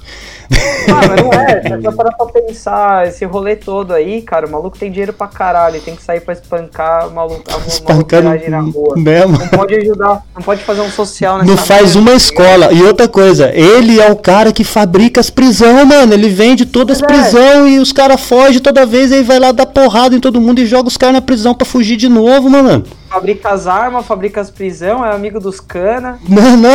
Ah, 0.88 1.08
mas 1.08 1.22
não 1.22 1.32
é. 1.32 1.80
Se 1.80 1.86
eu 1.86 1.92
parar 1.92 2.12
pra 2.12 2.26
pensar, 2.26 3.06
esse 3.06 3.24
rolê 3.24 3.56
todo 3.56 3.92
aí, 3.92 4.22
cara, 4.22 4.46
o 4.46 4.50
maluco 4.50 4.78
tem 4.78 4.90
dinheiro 4.90 5.12
pra 5.12 5.26
caralho. 5.26 5.80
Tem 5.80 5.96
que 5.96 6.02
sair 6.02 6.20
pra 6.20 6.34
espancar 6.34 7.08
o 7.08 7.10
maluco, 7.12 7.42
a 7.48 7.92
maluqueiragem 7.92 8.50
na 8.50 8.60
rua. 8.60 8.94
mesmo. 8.96 9.38
Não 9.38 9.48
pode 9.48 9.74
ajudar, 9.74 10.22
não 10.34 10.42
pode 10.42 10.62
fazer 10.62 10.80
um 10.80 10.90
social 10.90 11.38
nessa 11.38 11.50
Não 11.50 11.56
faz 11.56 11.96
uma 11.96 12.10
tá 12.10 12.16
escola. 12.16 12.72
E 12.72 12.82
outra 12.82 13.08
coisa, 13.08 13.50
ele 13.54 14.00
é 14.00 14.10
o 14.10 14.16
cara 14.16 14.52
que 14.52 14.64
fabrica 14.64 15.20
as 15.20 15.30
prisão, 15.30 15.84
mano. 15.84 16.12
Ele 16.12 16.28
vende 16.28 16.66
todas 16.66 16.98
as 16.98 17.02
é. 17.02 17.06
prisão 17.06 17.68
e 17.68 17.78
os 17.78 17.92
caras 17.92 18.20
fogem 18.20 18.60
toda 18.60 18.86
vez, 18.86 19.12
aí 19.12 19.22
vai 19.22 19.38
lá 19.38 19.52
dar 19.52 19.66
porrada 19.66 20.14
em 20.14 20.20
todo 20.20 20.40
mundo 20.40 20.60
e 20.60 20.66
joga 20.66 20.88
os 20.88 20.96
caras 20.96 21.14
na 21.14 21.22
prisão 21.22 21.54
pra 21.54 21.66
fugir 21.66 21.96
de 21.96 22.08
novo, 22.08 22.48
mano. 22.48 22.84
Fabrica 23.12 23.50
as 23.50 23.66
armas, 23.66 24.06
fabrica 24.06 24.40
as 24.40 24.50
prisão, 24.50 25.04
é 25.04 25.12
amigo 25.14 25.38
dos 25.38 25.60
cana. 25.60 26.18
Não, 26.28 26.56
não. 26.56 26.70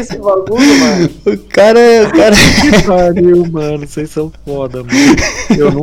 Esse 0.00 0.16
bagulho, 0.16 0.78
mano. 0.80 1.10
O 1.26 1.36
cara 1.48 1.78
é. 1.78 2.06
O 2.06 2.10
cara... 2.10 2.34
Que 2.34 2.82
pariu, 2.86 3.46
mano. 3.50 3.86
Vocês 3.86 4.10
são 4.10 4.32
foda, 4.46 4.78
mano. 4.82 4.98
Eu 5.58 5.70
não, 5.70 5.82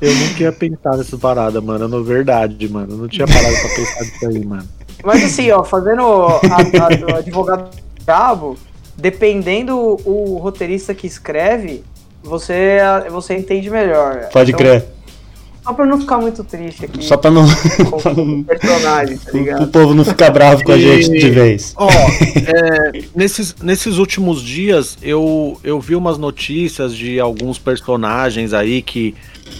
eu 0.00 0.12
não 0.14 0.28
tinha 0.34 0.50
pensado 0.50 0.98
nessa 0.98 1.16
parada, 1.16 1.60
mano. 1.60 1.86
Na 1.86 2.00
verdade, 2.00 2.68
mano. 2.68 2.92
Eu 2.94 2.96
não 2.96 3.08
tinha 3.08 3.26
parado 3.26 3.54
pra 3.54 3.68
pensar 3.76 4.00
nisso 4.00 4.26
aí, 4.26 4.44
mano. 4.44 4.68
Mas 5.04 5.24
assim, 5.24 5.50
ó, 5.52 5.62
fazendo 5.62 6.02
a- 6.02 6.40
a- 6.40 7.12
o 7.12 7.16
advogado 7.16 7.70
brabo, 8.04 8.58
dependendo 8.96 9.76
o, 9.78 10.34
o 10.34 10.38
roteirista 10.38 10.92
que 10.92 11.06
escreve, 11.06 11.84
você, 12.22 12.78
você 13.10 13.36
entende 13.36 13.70
melhor. 13.70 14.28
Pode 14.32 14.50
Então, 14.50 14.58
crer. 14.66 14.84
Só 15.70 15.74
pra 15.74 15.86
não 15.86 16.00
ficar 16.00 16.18
muito 16.18 16.42
triste 16.42 16.84
aqui 16.84 17.04
Só 17.04 17.16
pra 17.16 17.30
não. 17.30 17.44
pra 18.02 18.12
com 18.14 18.14
não- 18.24 18.40
o 18.40 18.44
personagem, 18.44 19.16
tá 19.18 19.30
o 19.32 19.36
ligado? 19.36 19.66
povo 19.68 19.94
não 19.94 20.04
ficar 20.04 20.30
bravo 20.30 20.64
com 20.64 20.72
a 20.72 20.78
gente 20.78 21.10
de 21.10 21.30
vez. 21.30 21.72
Ó, 21.76 21.88
é, 21.88 23.00
nesses, 23.14 23.54
nesses 23.62 23.96
últimos 23.96 24.42
dias 24.42 24.98
eu, 25.00 25.58
eu 25.62 25.78
vi 25.80 25.94
umas 25.94 26.18
notícias 26.18 26.94
de 26.96 27.20
alguns 27.20 27.56
personagens 27.56 28.52
aí 28.52 28.82
que 28.82 29.14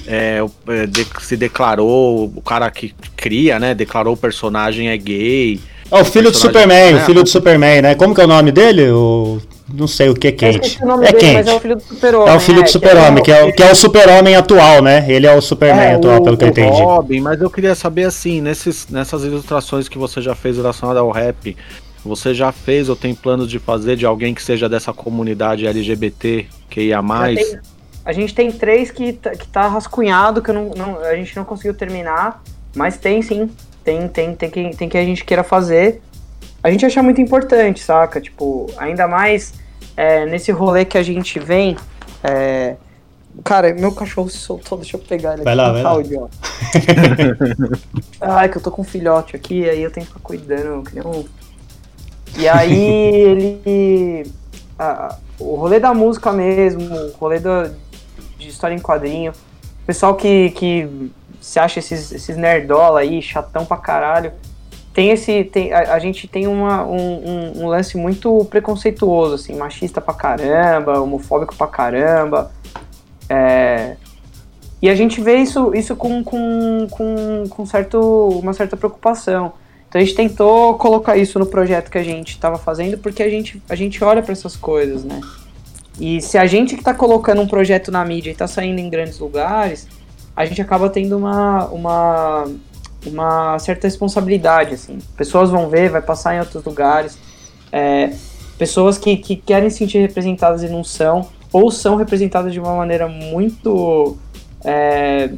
é, 0.06 0.42
o- 0.42 0.50
é, 0.72 0.86
de- 0.86 1.06
se 1.20 1.36
declarou, 1.36 2.32
o 2.34 2.40
cara 2.42 2.68
que 2.72 2.92
cria, 3.16 3.60
né? 3.60 3.72
Declarou 3.72 4.14
o 4.14 4.16
personagem 4.16 4.88
é 4.88 4.96
gay. 4.96 5.60
Ó, 5.92 6.00
o 6.00 6.04
filho 6.04 6.30
do 6.32 6.36
Superman, 6.36 6.94
o 6.94 6.98
é, 6.98 7.04
filho 7.04 7.22
do 7.22 7.28
Superman, 7.28 7.82
né? 7.82 7.94
Como 7.94 8.14
que 8.14 8.20
é 8.20 8.24
o 8.24 8.28
nome 8.28 8.50
dele? 8.50 8.90
O. 8.90 9.40
Não 9.72 9.86
sei 9.86 10.08
o 10.08 10.14
que 10.14 10.28
é 10.28 10.30
Eu 10.30 10.36
quente. 10.36 10.66
esqueci 10.66 10.82
o 10.82 10.86
nome 10.86 11.06
É 11.06 11.12
dele, 11.12 11.18
quente. 11.20 11.34
mas 11.34 11.46
é 11.48 11.54
o 11.54 11.60
filho 11.60 11.76
do 11.76 11.82
super-homem. 11.82 12.32
É 12.32 12.36
o 12.36 12.40
filho 12.40 12.62
do 12.62 12.68
super-homem, 12.70 13.22
que, 13.22 13.30
é, 13.32 13.44
o- 13.44 13.52
que 13.52 13.62
é 13.62 13.70
o 13.70 13.74
super-homem 13.74 14.34
atual, 14.36 14.82
né? 14.82 15.04
Ele 15.08 15.26
é 15.26 15.34
o 15.34 15.40
Superman 15.40 15.84
É, 15.86 15.94
atual, 15.94 16.20
o- 16.20 16.24
pelo 16.24 16.36
que 16.36 16.44
eu 16.44 16.48
o 16.48 16.50
entendi. 16.50 16.82
Robin, 16.82 17.20
mas 17.20 17.40
eu 17.40 17.50
queria 17.50 17.74
saber 17.74 18.04
assim, 18.04 18.40
nesses, 18.40 18.88
nessas 18.88 19.22
ilustrações 19.24 19.88
que 19.88 19.98
você 19.98 20.20
já 20.20 20.34
fez 20.34 20.56
relacionadas 20.56 21.00
ao 21.02 21.10
rap, 21.10 21.56
você 22.04 22.32
já 22.34 22.50
fez 22.52 22.88
ou 22.88 22.96
tem 22.96 23.14
planos 23.14 23.48
de 23.48 23.58
fazer 23.58 23.96
de 23.96 24.06
alguém 24.06 24.34
que 24.34 24.42
seja 24.42 24.68
dessa 24.68 24.92
comunidade 24.92 25.66
LGBT 25.66 26.46
que 26.68 26.80
ia 26.82 27.00
mais? 27.02 27.36
tem- 27.38 27.58
a 28.04 28.12
gente 28.12 28.34
tem 28.34 28.50
três 28.50 28.90
que, 28.90 29.12
tá- 29.12 29.30
que 29.30 29.46
tá 29.46 29.68
rascunhado, 29.68 30.40
que 30.42 30.50
não, 30.50 30.70
não- 30.76 30.98
a 31.00 31.14
gente 31.14 31.36
não 31.36 31.44
conseguiu 31.44 31.74
terminar, 31.74 32.42
mas 32.74 32.96
tem 32.96 33.20
sim. 33.22 33.50
Tem, 33.84 34.06
tem, 34.08 34.34
tem, 34.34 34.50
que, 34.50 34.76
tem 34.76 34.88
que 34.88 34.98
a 34.98 35.04
gente 35.04 35.24
queira 35.24 35.42
fazer. 35.42 36.00
A 36.62 36.70
gente 36.70 36.84
acha 36.84 37.02
muito 37.02 37.20
importante, 37.20 37.80
saca? 37.80 38.20
Tipo, 38.20 38.66
ainda 38.76 39.08
mais 39.08 39.54
é, 39.96 40.26
nesse 40.26 40.50
rolê 40.52 40.84
que 40.84 40.98
a 40.98 41.02
gente 41.02 41.38
vem. 41.38 41.76
é, 42.22 42.76
Cara, 43.44 43.72
meu 43.72 43.92
cachorro 43.92 44.28
se 44.28 44.38
soltou, 44.38 44.76
deixa 44.78 44.96
eu 44.96 45.00
pegar 45.00 45.34
ele 45.34 45.44
Vai 45.44 45.52
aqui 45.54 45.62
lá, 45.62 45.72
vai 45.72 45.82
lá. 45.82 45.90
áudio. 45.90 46.28
Ai, 48.20 48.48
que 48.48 48.58
eu 48.58 48.62
tô 48.62 48.70
com 48.70 48.82
um 48.82 48.84
filhote 48.84 49.36
aqui, 49.36 49.68
aí 49.68 49.82
eu 49.82 49.90
tenho 49.90 50.04
que 50.04 50.12
ficar 50.12 50.22
cuidando, 50.22 50.82
que 50.88 50.94
nem 50.96 51.06
um... 51.06 51.24
E 52.36 52.48
aí 52.48 52.74
ele. 53.64 54.30
a- 54.78 55.16
o 55.38 55.54
rolê 55.56 55.80
da 55.80 55.92
música 55.94 56.32
mesmo, 56.32 56.82
o 56.94 57.12
rolê 57.18 57.40
da, 57.40 57.70
de 58.38 58.48
história 58.48 58.74
em 58.74 58.78
quadrinho. 58.78 59.32
O 59.82 59.86
pessoal 59.86 60.14
que, 60.14 60.50
que 60.50 61.10
se 61.40 61.58
acha 61.58 61.78
esses, 61.80 62.12
esses 62.12 62.36
nerdola 62.36 63.00
aí, 63.00 63.20
chatão 63.22 63.64
pra 63.64 63.76
caralho. 63.78 64.32
Tem 64.92 65.10
esse. 65.10 65.44
Tem, 65.44 65.72
a, 65.72 65.94
a 65.94 65.98
gente 65.98 66.26
tem 66.26 66.46
uma, 66.46 66.84
um, 66.84 66.96
um- 66.96 67.62
um 67.62 67.66
lance 67.68 67.96
muito 67.96 68.44
preconceituoso, 68.46 69.34
assim, 69.36 69.54
machista 69.56 70.00
pra 70.00 70.12
caramba, 70.14 71.00
homofóbico 71.00 71.54
pra 71.54 71.66
caramba. 71.66 72.50
É, 73.28 73.96
e 74.82 74.88
a 74.88 74.94
gente 74.94 75.20
vê 75.20 75.36
isso, 75.36 75.72
isso 75.74 75.94
com, 75.94 76.24
com, 76.24 76.86
com, 76.90 77.44
com 77.48 77.66
certo, 77.66 78.00
uma 78.42 78.52
certa 78.52 78.76
preocupação. 78.76 79.52
Então 79.88 80.00
a 80.00 80.04
gente 80.04 80.16
tentou 80.16 80.74
colocar 80.74 81.16
isso 81.16 81.38
no 81.38 81.46
projeto 81.46 81.90
que 81.90 81.98
a 81.98 82.02
gente 82.02 82.30
estava 82.30 82.58
fazendo, 82.58 82.98
porque 82.98 83.22
a 83.22 83.28
gente, 83.28 83.62
a 83.68 83.74
gente 83.74 84.02
olha 84.02 84.22
para 84.22 84.32
essas 84.32 84.56
coisas, 84.56 85.04
né? 85.04 85.20
E 85.98 86.20
se 86.22 86.38
a 86.38 86.46
gente 86.46 86.74
que 86.74 86.80
está 86.80 86.94
colocando 86.94 87.42
um 87.42 87.46
projeto 87.46 87.90
na 87.92 88.04
mídia 88.04 88.30
e 88.30 88.32
está 88.32 88.46
saindo 88.46 88.78
em 88.80 88.88
grandes 88.88 89.18
lugares, 89.18 89.86
a 90.34 90.46
gente 90.46 90.62
acaba 90.62 90.88
tendo 90.88 91.16
uma, 91.18 91.66
uma, 91.66 92.44
uma 93.06 93.58
certa 93.58 93.86
responsabilidade, 93.86 94.74
assim. 94.74 94.98
Pessoas 95.16 95.50
vão 95.50 95.68
ver, 95.68 95.90
vai 95.90 96.02
passar 96.02 96.34
em 96.34 96.40
outros 96.40 96.64
lugares. 96.64 97.18
É, 97.72 98.12
pessoas 98.58 98.98
que, 98.98 99.16
que 99.16 99.36
querem 99.36 99.70
se 99.70 99.78
sentir 99.78 99.98
representadas 99.98 100.62
e 100.62 100.68
não 100.68 100.84
são, 100.84 101.28
ou 101.52 101.70
são 101.70 101.96
representadas 101.96 102.52
de 102.52 102.60
uma 102.60 102.74
maneira 102.74 103.08
muito 103.08 104.18
é, 104.64 105.30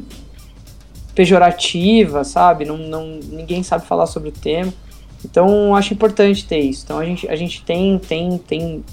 pejorativa, 1.15 2.23
sabe? 2.23 2.65
Não, 2.65 2.77
não, 2.77 3.19
ninguém 3.29 3.63
sabe 3.63 3.85
falar 3.85 4.07
sobre 4.07 4.29
o 4.29 4.31
tema. 4.31 4.73
Então 5.23 5.73
acho 5.75 5.93
importante 5.93 6.45
ter 6.45 6.59
isso. 6.59 6.83
Então 6.83 6.99
a 6.99 7.05
gente, 7.05 7.27
a 7.29 7.35
gente 7.35 7.63
tem, 7.63 7.97
tem, 7.97 8.37
tem, 8.37 8.83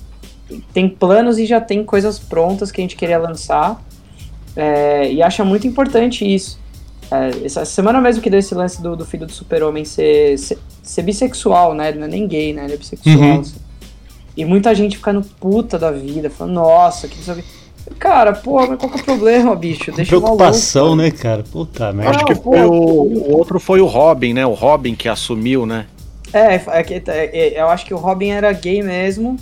tem 0.72 0.88
planos 0.88 1.38
e 1.38 1.46
já 1.46 1.60
tem 1.60 1.84
coisas 1.84 2.18
prontas 2.18 2.70
que 2.70 2.80
a 2.80 2.84
gente 2.84 2.96
queria 2.96 3.18
lançar. 3.18 3.82
É, 4.54 5.10
e 5.12 5.22
acha 5.22 5.44
muito 5.44 5.66
importante 5.66 6.24
isso. 6.24 6.59
É, 7.10 7.44
essa 7.44 7.64
semana 7.64 8.00
mesmo 8.00 8.22
que 8.22 8.30
deu 8.30 8.38
esse 8.38 8.54
lance 8.54 8.80
do, 8.80 8.94
do 8.96 9.04
filho 9.04 9.26
do 9.26 9.32
super-homem 9.32 9.84
ser, 9.84 10.38
ser, 10.38 10.58
ser 10.82 11.02
bissexual, 11.02 11.74
né? 11.74 11.88
Ele 11.88 11.98
não 11.98 12.06
é 12.06 12.10
nem 12.10 12.26
gay, 12.26 12.52
né? 12.52 12.64
Ele 12.64 12.74
é 12.74 12.76
bissexual. 12.76 13.16
Uhum. 13.16 13.40
assim. 13.40 13.56
E 14.36 14.44
muita 14.44 14.74
gente 14.74 14.96
ficando 14.96 15.22
puta 15.40 15.78
da 15.78 15.90
vida, 15.90 16.30
falando, 16.30 16.54
nossa, 16.54 17.08
que 17.08 17.16
não 17.16 17.24
sei 17.24 17.34
o 17.34 17.36
quê. 17.38 17.44
Cara, 17.98 18.32
porra, 18.32 18.68
mas 18.68 18.78
qual 18.78 18.90
que 18.90 18.98
é 18.98 19.02
o 19.02 19.04
problema, 19.04 19.56
bicho? 19.56 19.90
Deixa 19.90 20.16
o 20.16 20.20
Preocupação, 20.20 20.94
né, 20.94 21.10
cara? 21.10 21.42
Puta 21.42 21.92
merda. 21.92 22.16
Acho 22.16 22.24
que 22.24 22.34
foi 22.34 22.62
o, 22.62 22.72
o 22.72 23.36
outro 23.36 23.58
foi 23.58 23.80
o 23.80 23.86
Robin, 23.86 24.32
né? 24.32 24.46
O 24.46 24.54
Robin 24.54 24.94
que 24.94 25.08
assumiu, 25.08 25.66
né? 25.66 25.86
É, 26.32 26.54
é, 26.54 26.86
é, 26.88 27.02
é, 27.08 27.60
eu 27.60 27.68
acho 27.68 27.84
que 27.84 27.92
o 27.92 27.96
Robin 27.96 28.28
era 28.28 28.52
gay 28.52 28.82
mesmo. 28.82 29.36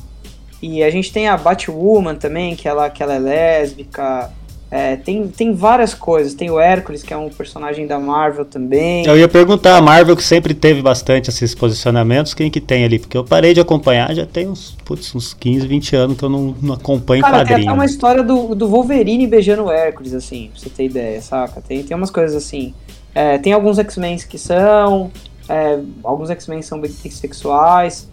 E 0.61 0.83
a 0.83 0.91
gente 0.91 1.13
tem 1.13 1.29
a 1.29 1.37
Batwoman 1.37 2.15
também, 2.15 2.57
que 2.57 2.67
ela, 2.67 2.91
que 2.91 3.03
ela 3.03 3.15
é 3.15 3.19
lésbica. 3.19 4.31
É, 4.71 4.97
tem, 4.97 5.27
tem 5.29 5.55
várias 5.55 5.95
coisas. 5.95 6.35
Tem 6.35 6.51
o 6.51 6.61
Hércules, 6.61 7.03
que 7.03 7.15
é 7.15 7.17
um 7.17 7.31
personagem 7.31 7.87
da 7.87 7.99
Marvel 7.99 8.45
também. 8.45 9.07
Eu 9.07 9.17
ia 9.19 9.27
perguntar, 9.27 9.79
a 9.79 9.81
Marvel 9.81 10.15
que 10.15 10.23
sempre 10.23 10.53
teve 10.53 10.83
bastante 10.83 11.31
esses 11.31 11.55
posicionamentos, 11.55 12.35
quem 12.35 12.51
que 12.51 12.61
tem 12.61 12.85
ali? 12.85 12.99
Porque 12.99 13.17
eu 13.17 13.25
parei 13.25 13.55
de 13.55 13.61
acompanhar 13.61 14.15
já 14.15 14.27
tem 14.27 14.47
uns, 14.47 14.77
putz, 14.85 15.15
uns 15.15 15.33
15, 15.33 15.67
20 15.67 15.97
anos 15.97 16.19
que 16.19 16.23
eu 16.25 16.29
não, 16.29 16.55
não 16.61 16.75
acompanho 16.75 17.23
Cara, 17.23 17.37
tem 17.37 17.43
até 17.45 17.53
quadrinho. 17.55 17.73
uma 17.73 17.87
história 17.87 18.23
do, 18.23 18.55
do 18.55 18.69
Wolverine 18.69 19.27
beijando 19.27 19.65
o 19.65 19.71
Hércules, 19.73 20.13
assim, 20.13 20.51
pra 20.53 20.61
você 20.61 20.69
ter 20.69 20.85
ideia, 20.85 21.23
saca? 21.23 21.63
Tem, 21.67 21.83
tem 21.83 21.97
umas 21.97 22.11
coisas 22.11 22.37
assim. 22.37 22.75
É, 23.15 23.39
tem 23.39 23.55
alguns 23.55 23.79
X-Men 23.79 24.19
que 24.19 24.37
são. 24.39 25.11
é, 25.49 25.79
alguns 26.05 26.29
X-Men 26.29 26.61
são 26.61 26.79
bissexuais. 26.79 28.07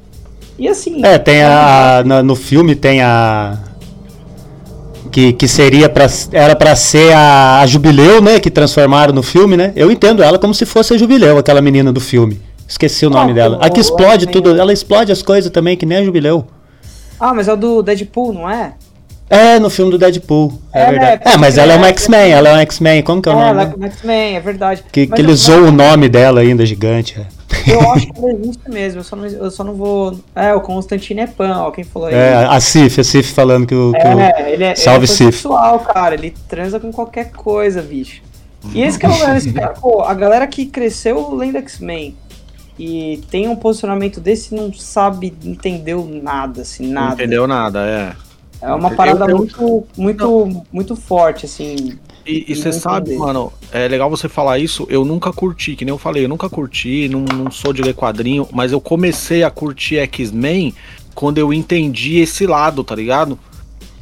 E 0.57 0.69
assim. 0.69 1.03
É, 1.05 1.17
tem 1.19 1.43
a. 1.43 2.01
na- 2.05 2.23
no 2.23 2.33
filme 2.35 2.75
tem 2.75 3.01
a. 3.01 3.57
Que, 5.15 5.31
que 5.31 5.47
seria 5.47 5.87
pra, 5.87 6.07
era 6.33 6.57
pra 6.57 6.75
ser 6.75 7.13
a, 7.13 7.61
a 7.61 7.65
Jubileu, 7.65 8.21
né? 8.21 8.37
Que 8.37 8.51
transformaram 8.51 9.13
no 9.13 9.23
filme, 9.23 9.55
né? 9.55 9.71
Eu 9.73 9.89
entendo 9.89 10.21
ela 10.21 10.37
como 10.37 10.53
se 10.53 10.65
fosse 10.65 10.93
a 10.93 10.97
Jubileu, 10.97 11.37
aquela 11.37 11.61
menina 11.61 11.93
do 11.93 12.01
filme. 12.01 12.41
Esqueci 12.67 13.05
o 13.05 13.09
nome 13.09 13.31
Ah, 13.31 13.33
dela. 13.33 13.59
A 13.61 13.69
que 13.69 13.79
explode 13.79 14.27
tudo, 14.27 14.59
ela 14.59 14.73
explode 14.73 15.13
as 15.13 15.21
coisas 15.21 15.49
também, 15.49 15.77
que 15.77 15.85
nem 15.85 15.99
a 15.99 16.03
Jubileu. 16.03 16.45
Ah, 17.17 17.33
mas 17.33 17.47
é 17.47 17.53
o 17.53 17.55
do 17.55 17.81
Deadpool, 17.81 18.33
não 18.33 18.49
é? 18.49 18.73
É, 19.29 19.57
no 19.57 19.69
filme 19.69 19.89
do 19.89 19.97
Deadpool. 19.97 20.59
É, 20.73 20.81
É, 20.81 20.89
verdade. 20.91 21.21
né, 21.25 21.31
É, 21.33 21.37
mas 21.37 21.57
ela 21.57 21.71
é 21.71 21.77
uma 21.77 21.87
é, 21.87 21.91
X-Men, 21.91 22.31
ela 22.31 22.49
é 22.49 22.51
uma 22.51 22.61
X-Men. 22.63 23.01
Como 23.01 23.21
que 23.21 23.29
é 23.29 23.31
o 23.31 23.35
É, 23.35 23.37
nome? 23.37 23.49
ela 23.51 23.61
é 23.61 23.65
como 23.67 23.85
X-Men, 23.85 24.35
é 24.35 24.39
verdade. 24.41 24.83
Que, 24.91 25.07
Mas 25.07 25.15
que 25.15 25.21
ele 25.21 25.31
o 25.61 25.71
nome 25.71 26.09
dela 26.09 26.41
ainda, 26.41 26.65
gigante. 26.65 27.15
É. 27.71 27.75
Eu 27.75 27.91
acho 27.93 28.07
que 28.11 28.19
ela 28.19 28.31
existe 28.31 28.69
mesmo, 28.69 28.99
eu 28.99 29.03
só 29.03 29.15
não, 29.15 29.25
eu 29.25 29.51
só 29.51 29.63
não 29.63 29.73
vou. 29.73 30.19
É, 30.35 30.53
o 30.53 30.61
Constantine 30.61 31.21
é 31.21 31.27
pan, 31.27 31.57
ó, 31.57 31.71
quem 31.71 31.83
falou 31.83 32.07
aí. 32.07 32.15
É, 32.15 32.33
a 32.45 32.59
Sif, 32.59 32.99
a 32.99 33.03
Sif 33.03 33.33
falando 33.33 33.65
que 33.67 33.75
o. 33.75 33.91
que 33.91 33.97
o- 34.07 34.19
É, 34.19 34.51
ele 34.53 34.63
é, 34.63 34.75
Salve, 34.75 35.05
ele 35.05 35.13
é 35.13 35.15
sexual, 35.15 35.79
cara. 35.79 36.13
Ele 36.15 36.33
transa 36.47 36.79
com 36.79 36.91
qualquer 36.91 37.31
coisa, 37.31 37.81
bicho. 37.81 38.21
E 38.73 38.81
esse 38.81 38.97
que 38.97 39.05
é 39.05 39.09
o 39.09 39.17
lance, 39.19 39.51
cara. 39.53 39.73
Pô, 39.73 40.01
a 40.01 40.13
galera 40.13 40.47
que 40.47 40.65
cresceu 40.65 41.33
lendo 41.35 41.57
X-Men 41.57 42.15
e 42.77 43.21
tem 43.29 43.47
um 43.47 43.55
posicionamento 43.55 44.19
desse 44.19 44.53
não 44.53 44.73
sabe, 44.73 45.33
entendeu 45.43 46.05
nada, 46.23 46.61
assim, 46.63 46.87
Não 46.87 47.01
nada. 47.03 47.13
entendeu 47.13 47.47
nada, 47.47 47.79
é. 47.85 48.11
É 48.61 48.73
uma 48.73 48.89
Eu- 48.89 48.95
parada 48.95 49.25
eu- 49.29 49.37
muito, 49.37 49.83
muito, 49.97 50.63
muito 50.71 50.95
forte, 50.95 51.45
assim. 51.45 51.97
E 52.25 52.45
E 52.47 52.55
você 52.55 52.71
sabe, 52.73 53.11
entender. 53.11 53.25
mano, 53.25 53.53
é 53.71 53.87
legal 53.87 54.09
você 54.09 54.27
falar 54.27 54.57
isso. 54.59 54.85
Eu 54.89 55.05
nunca 55.05 55.31
curti, 55.31 55.75
que 55.75 55.85
nem 55.85 55.91
eu 55.93 55.97
falei, 55.97 56.25
eu 56.25 56.29
nunca 56.29 56.49
curti, 56.49 57.07
não, 57.09 57.21
não 57.21 57.51
sou 57.51 57.71
de 57.71 57.81
ler 57.81 57.93
quadrinho, 57.93 58.47
mas 58.51 58.71
eu 58.71 58.81
comecei 58.81 59.43
a 59.43 59.49
curtir 59.51 59.97
X-Men 59.99 60.73
quando 61.13 61.37
eu 61.37 61.53
entendi 61.53 62.17
esse 62.17 62.45
lado, 62.47 62.83
tá 62.83 62.95
ligado? 62.95 63.37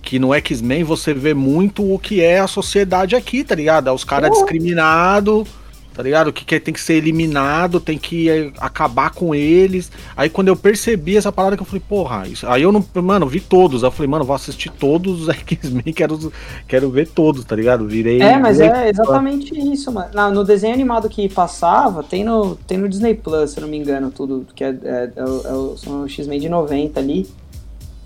Que 0.01 0.17
no 0.19 0.33
X-Men 0.33 0.83
você 0.83 1.13
vê 1.13 1.33
muito 1.33 1.83
o 1.93 1.99
que 1.99 2.21
é 2.21 2.39
a 2.39 2.47
sociedade 2.47 3.15
aqui, 3.15 3.43
tá 3.43 3.55
ligado? 3.55 3.87
É 3.89 3.91
os 3.91 4.03
caras 4.03 4.29
Oh. 4.31 4.33
discriminados, 4.33 5.47
tá 5.93 6.01
ligado? 6.03 6.33
Que, 6.33 6.43
que 6.43 6.59
tem 6.59 6.73
que 6.73 6.81
ser 6.81 6.95
eliminado, 6.95 7.79
tem 7.79 7.97
que 7.97 8.29
eh, 8.29 8.51
acabar 8.59 9.11
com 9.11 9.33
eles. 9.35 9.91
Aí 10.17 10.29
quando 10.29 10.47
eu 10.47 10.55
percebi 10.55 11.15
essa 11.17 11.31
parada 11.31 11.55
que 11.55 11.61
eu 11.61 11.65
falei, 11.67 11.83
porra, 11.87 12.27
isso... 12.27 12.47
aí 12.47 12.63
eu 12.63 12.71
não, 12.71 12.83
mano, 13.01 13.27
vi 13.27 13.39
todos. 13.39 13.83
Aí 13.83 13.87
eu 13.87 13.91
falei, 13.91 14.09
mano, 14.09 14.25
vou 14.25 14.35
assistir 14.35 14.69
todos 14.71 15.21
os 15.21 15.29
X-Men, 15.35 15.93
quero, 15.93 16.31
quero 16.67 16.89
ver 16.89 17.07
todos, 17.09 17.45
tá 17.45 17.55
ligado? 17.55 17.87
Virei. 17.87 18.21
É, 18.21 18.37
mas 18.37 18.57
virei 18.57 18.71
é 18.71 18.89
exatamente 18.89 19.53
isso, 19.57 19.91
mano. 19.91 20.09
Na- 20.13 20.31
no 20.31 20.43
desenho 20.43 20.73
animado 20.73 21.07
que 21.09 21.29
passava, 21.29 22.03
tem 22.03 22.23
no, 22.23 22.55
tem 22.55 22.77
no 22.77 22.89
Disney 22.89 23.13
Plus, 23.13 23.51
se 23.51 23.57
eu 23.59 23.61
não 23.61 23.69
me 23.69 23.77
engano, 23.77 24.09
tudo, 24.11 24.45
que 24.55 24.63
é, 24.63 24.69
é, 24.83 25.11
é 25.15 25.23
o- 25.23 25.75
é 25.87 25.89
o- 25.89 26.07
X-Men 26.07 26.39
de 26.39 26.49
90 26.49 26.99
ali. 26.99 27.29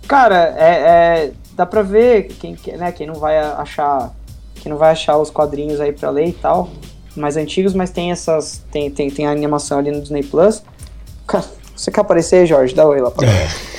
Cara, 0.08 0.56
é, 0.58 1.26
é- 1.28 1.32
dá 1.54 1.66
pra 1.66 1.82
ver 1.82 2.30
quem, 2.40 2.56
que- 2.56 2.72
né, 2.78 2.92
quem 2.92 3.08
não 3.08 3.16
vai 3.16 3.38
achar. 3.38 4.14
Quem 4.56 4.72
não 4.72 4.78
vai 4.78 4.92
achar 4.92 5.18
os 5.18 5.30
quadrinhos 5.30 5.80
aí 5.80 5.92
pra 5.92 6.10
ler 6.10 6.28
e 6.30 6.34
tal. 6.34 6.70
Mais 7.18 7.36
antigos, 7.38 7.74
mas 7.74 7.90
tem 7.90 8.12
essas. 8.12 8.64
Tem, 8.72 8.90
tem, 8.92 9.10
tem 9.10 9.26
a 9.28 9.32
animação 9.32 9.80
ali 9.80 9.92
no 9.92 10.02
Disney 10.02 10.24
Plus. 10.24 10.64
Cara, 11.26 11.44
você 11.76 11.92
quer 11.92 12.02
aparecer, 12.02 12.46
Jorge? 12.46 12.74
Dá 12.76 12.86
oi 12.86 13.02
lá 13.02 13.12
pra 13.12 13.28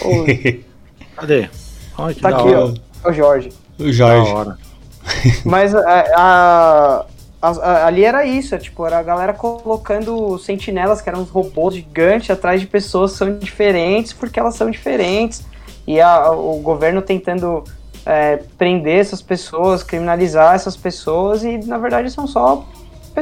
Ô, 0.05 0.25
Cadê? 1.17 1.49
Ai, 1.97 2.15
que 2.15 2.21
Tá 2.21 2.31
da 2.31 2.37
aqui, 2.39 2.49
hora. 2.49 2.75
ó. 3.05 3.09
É 3.09 3.11
o 3.11 3.13
Jorge. 3.13 3.53
o 3.79 3.93
Jorge. 3.93 4.33
hora. 4.33 4.59
Mas 5.45 5.75
a, 5.75 5.81
a- 6.17 7.07
a- 7.41 7.51
a- 7.51 7.87
ali 7.87 8.05
era 8.05 8.25
isso, 8.27 8.55
é, 8.55 8.59
tipo, 8.59 8.85
era 8.85 8.99
a 8.99 9.03
galera 9.03 9.33
colocando 9.33 10.39
sentinelas, 10.39 11.01
que 11.01 11.09
eram 11.09 11.21
uns 11.23 11.31
robôs 11.31 11.75
gigantes, 11.75 12.31
atrás 12.31 12.61
de 12.61 12.67
pessoas 12.67 13.13
que 13.13 13.19
são 13.19 13.39
diferentes, 13.39 14.13
porque 14.13 14.39
elas 14.39 14.55
são 14.57 14.71
diferentes. 14.71 15.43
E 15.87 16.01
a- 16.01 16.31
o 16.33 16.59
governo 16.61 17.01
tentando 17.01 17.65
é, 18.07 18.39
prender 18.57 19.01
essas 19.01 19.21
pessoas, 19.23 19.83
criminalizar 19.83 20.55
essas 20.55 20.77
pessoas, 20.77 21.43
e 21.45 21.59
na 21.59 21.77
verdade 21.79 22.11
são 22.11 22.27
só 22.27 22.65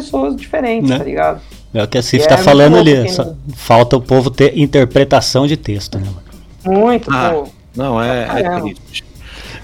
pessoas 0.04 0.36
diferentes, 0.36 0.90
Né? 0.90 0.98
tá 0.98 1.04
ligado? 1.04 1.40
É 1.72 1.82
o 1.82 1.88
que 1.88 1.98
a 1.98 2.02
Cif 2.02 2.24
E 2.24 2.28
tá 2.28 2.34
é 2.34 2.38
falando 2.38 2.76
ali. 2.76 2.92
falta 3.54 3.96
o 3.96 4.00
povo 4.00 4.30
ter 4.30 4.56
interpretação 4.58 5.46
de 5.46 5.56
texto, 5.56 5.98
né, 5.98 6.06
mano? 6.06 6.80
Muito, 6.80 7.10
Ah. 7.12 7.30
pô. 7.32 7.48
Não, 7.74 8.02
é, 8.02 8.26
é 8.42 8.60
triste. 8.60 9.04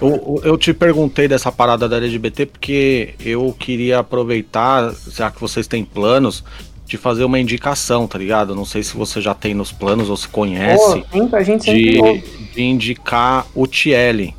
Eu, 0.00 0.40
eu 0.44 0.58
te 0.58 0.74
perguntei 0.74 1.26
dessa 1.28 1.50
parada 1.52 1.88
da 1.88 1.96
LGBT 1.96 2.46
porque 2.46 3.14
eu 3.24 3.54
queria 3.58 4.00
aproveitar, 4.00 4.92
já 5.10 5.30
que 5.30 5.40
vocês 5.40 5.66
têm 5.66 5.84
planos, 5.84 6.42
de 6.86 6.96
fazer 6.98 7.24
uma 7.24 7.38
indicação, 7.38 8.06
tá 8.06 8.18
ligado? 8.18 8.54
Não 8.54 8.64
sei 8.66 8.82
se 8.82 8.94
você 8.96 9.20
já 9.20 9.32
tem 9.32 9.54
nos 9.54 9.72
planos 9.72 10.10
ou 10.10 10.16
se 10.16 10.28
conhece. 10.28 11.00
Pô, 11.02 11.18
sempre, 11.18 11.36
a 11.38 11.42
gente 11.42 11.72
de, 11.72 12.22
de 12.54 12.62
indicar 12.62 13.46
o 13.54 13.66
Tiele. 13.66 14.34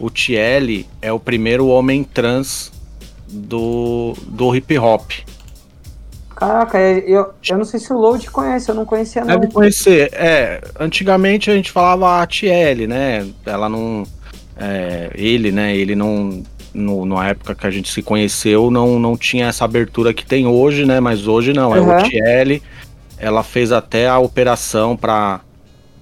O 0.00 0.10
Tiele 0.10 0.86
é 1.00 1.12
o 1.12 1.20
primeiro 1.20 1.68
homem 1.68 2.02
trans 2.02 2.72
do, 3.28 4.14
do 4.26 4.54
hip 4.56 4.76
hop. 4.78 5.10
Caraca, 6.46 6.78
eu, 6.80 7.30
eu 7.48 7.56
não 7.58 7.64
sei 7.64 7.78
se 7.78 7.92
o 7.92 7.96
Load 7.96 8.28
conhece, 8.30 8.68
eu 8.68 8.74
não 8.74 8.84
conhecia 8.84 9.24
não. 9.24 9.38
Deve 9.38 9.52
conhecer. 9.52 10.10
É, 10.12 10.60
antigamente 10.80 11.48
a 11.50 11.54
gente 11.54 11.70
falava 11.70 12.20
a 12.20 12.26
Tiele, 12.26 12.86
né? 12.88 13.26
Ela 13.46 13.68
não. 13.68 14.02
é, 14.56 15.10
ele, 15.14 15.52
né? 15.52 15.76
Ele 15.76 15.94
não. 15.94 16.42
No, 16.74 17.04
na 17.04 17.28
época 17.28 17.54
que 17.54 17.66
a 17.66 17.70
gente 17.70 17.92
se 17.92 18.02
conheceu, 18.02 18.70
não, 18.70 18.98
não 18.98 19.16
tinha 19.16 19.46
essa 19.46 19.64
abertura 19.64 20.12
que 20.14 20.24
tem 20.24 20.46
hoje, 20.46 20.84
né? 20.86 20.98
Mas 21.00 21.28
hoje 21.28 21.52
não, 21.52 21.76
é 21.76 21.80
Uhum. 21.80 21.96
o 21.98 22.02
Tiele. 22.02 22.62
Ela 23.18 23.42
fez 23.44 23.70
até 23.70 24.08
a 24.08 24.18
operação 24.18 24.96
pra, 24.96 25.42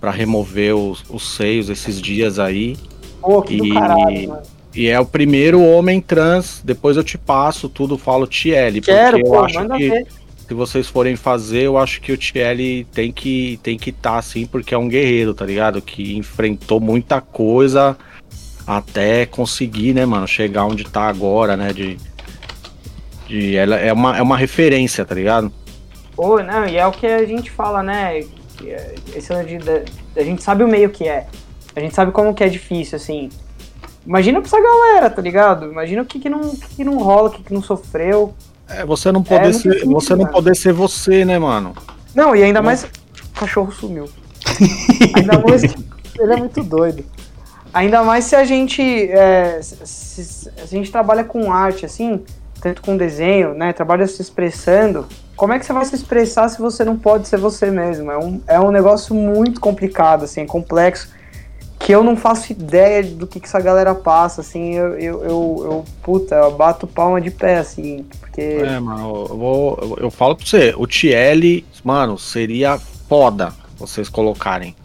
pra 0.01 0.11
remover 0.11 0.75
os, 0.75 1.05
os 1.11 1.35
seios 1.37 1.69
esses 1.69 2.01
dias 2.01 2.39
aí. 2.39 2.79
Pô, 3.21 3.43
que 3.43 3.57
E- 3.57 3.75
caralho. 3.75 4.39
E 4.73 4.87
é 4.87 5.01
o 5.01 5.05
primeiro 5.05 5.61
homem 5.61 6.01
trans. 6.01 6.63
Depois 6.65 6.97
eu 6.97 7.03
te 7.03 7.19
passo 7.19 7.69
tudo, 7.69 7.99
falo 7.99 8.25
Tiele. 8.27 8.81
Quero, 8.81 9.19
porque 9.19 9.29
pô, 9.29 9.35
eu 9.37 9.45
acho 9.45 9.69
que 9.69 9.89
ver. 9.91 10.07
Se 10.51 10.55
vocês 10.55 10.89
forem 10.89 11.15
fazer, 11.15 11.63
eu 11.63 11.79
acho 11.79 12.01
que 12.01 12.11
o 12.11 12.17
Tiele 12.17 12.85
tem 12.93 13.13
que 13.13 13.61
tem 13.63 13.79
que 13.79 13.91
estar 13.91 14.19
assim, 14.19 14.45
porque 14.47 14.75
é 14.75 14.79
um 14.79 14.89
guerreiro, 14.89 15.33
tá 15.33 15.47
ligado? 15.47 15.81
Que 15.81 16.17
enfrentou 16.17 16.81
muita 16.81 17.21
coisa 17.21 17.97
até 18.67 19.27
conseguir, 19.27 19.95
né, 19.95 20.05
mano, 20.05 20.27
chegar 20.27 20.65
onde 20.65 20.83
tá 20.83 21.03
agora, 21.03 21.57
né? 21.57 21.73
De, 21.73 21.97
de 23.29 23.55
ela 23.55 23.77
é 23.77 23.93
uma, 23.93 24.19
é 24.19 24.21
uma 24.23 24.37
referência, 24.37 25.05
tá 25.05 25.15
ligado? 25.15 25.53
Pô, 26.17 26.43
não, 26.43 26.67
e 26.67 26.77
é 26.77 26.85
o 26.85 26.91
que 26.91 27.07
a 27.07 27.25
gente 27.25 27.49
fala, 27.49 27.81
né? 27.81 28.19
é- 28.65 28.95
Esse 29.15 29.33
de, 29.45 29.59
da- 29.59 29.85
a 30.17 30.25
gente 30.25 30.43
sabe 30.43 30.65
o 30.65 30.69
meio 30.69 30.91
que 30.91 31.07
é. 31.07 31.29
A 31.77 31.79
gente 31.79 31.95
sabe 31.95 32.11
como 32.11 32.35
que 32.35 32.43
é 32.43 32.49
difícil, 32.49 32.97
assim. 32.97 33.29
Imagina 34.05 34.41
pra 34.41 34.49
essa 34.49 34.61
galera, 34.61 35.09
tá 35.11 35.23
ligado? 35.23 35.71
Imagina 35.71 36.03
o 36.03 36.05
que, 36.05 36.19
que, 36.19 36.29
não, 36.29 36.41
que, 36.57 36.75
que 36.75 36.83
não 36.85 36.99
rola, 36.99 37.29
o 37.29 37.33
que, 37.33 37.45
que 37.45 37.55
não 37.55 37.63
sofreu. 37.63 38.35
É 38.71 38.85
você 38.87 39.11
não 39.13 39.23
poder 39.23 39.43
É, 39.45 39.53
não 39.53 39.53
ser, 39.53 39.81
tem 39.81 39.91
você 39.91 40.11
não 40.15 40.25
cara. 40.25 40.33
poder 40.33 40.57
ser 40.57 40.73
você, 40.73 41.25
né, 41.25 41.39
mano? 41.39 41.75
Não, 42.15 42.35
e 42.35 42.43
ainda 42.43 42.63
mais. 42.63 42.85
O 42.85 43.39
cachorro 43.41 43.73
sumiu. 43.73 44.09
ainda 45.15 45.39
mais. 45.39 45.63
Ele 46.19 46.33
é 46.33 46.37
muito 46.37 46.63
doido. 46.63 47.05
Ainda 47.73 48.03
mais 48.03 48.25
se 48.25 48.35
a 48.37 48.45
gente. 48.45 48.83
é, 48.83 49.61
se, 49.63 49.77
se- 49.87 50.25
se 50.27 50.51
a 50.63 50.67
gente 50.67 50.91
trabalha 50.91 51.25
com 51.25 51.53
arte, 51.53 51.87
assim, 51.87 52.21
tanto 52.61 52.83
com 52.83 52.97
desenho, 52.97 53.55
né? 53.55 53.73
Trabalha 53.73 54.07
se 54.07 54.21
expressando. 54.21 55.07
Como 55.37 55.53
é 55.55 55.59
que 55.59 55.65
você 55.65 55.73
vai 55.73 55.85
se 55.87 55.95
expressar 55.95 56.49
se 56.51 56.61
você 56.61 56.85
não 56.85 56.97
pode 56.99 57.27
ser 57.27 57.39
você 57.39 57.71
mesmo? 57.71 58.11
É 58.11 58.19
um, 58.19 58.41
é 58.47 58.61
um 58.61 58.71
negócio 58.71 59.15
muito 59.15 59.61
complicado, 59.61 60.25
assim, 60.25 60.45
complexo. 60.47 61.09
Que 61.81 61.93
eu 61.93 62.05
não 62.05 62.15
faço 62.17 62.53
ideia 62.53 63.03
do 63.03 63.27
que, 63.27 63.41
que 63.41 63.47
essa 63.47 63.59
galera 63.61 63.95
passa, 63.95 64.43
assim. 64.43 64.75
Eu, 64.75 64.99
eu, 64.99 65.25
eu, 65.25 65.61
eu 65.65 65.85
puta, 66.03 66.35
eu 66.37 66.53
bato 66.53 66.87
palma 66.87 67.21
de 67.21 67.31
pé, 67.31 67.59
assim. 67.59 68.05
Porque. 68.21 68.41
É, 68.41 68.79
mano, 68.79 69.27
eu, 69.29 69.37
vou, 69.37 69.79
eu, 69.81 69.97
eu 70.05 70.11
falo 70.11 70.37
pra 70.37 70.47
você, 70.47 70.75
o 70.77 70.87
Tiele, 70.87 71.65
mano, 71.83 72.19
seria 72.19 72.79
foda 73.09 73.53
vocês 73.77 74.09
colocarem. 74.09 74.77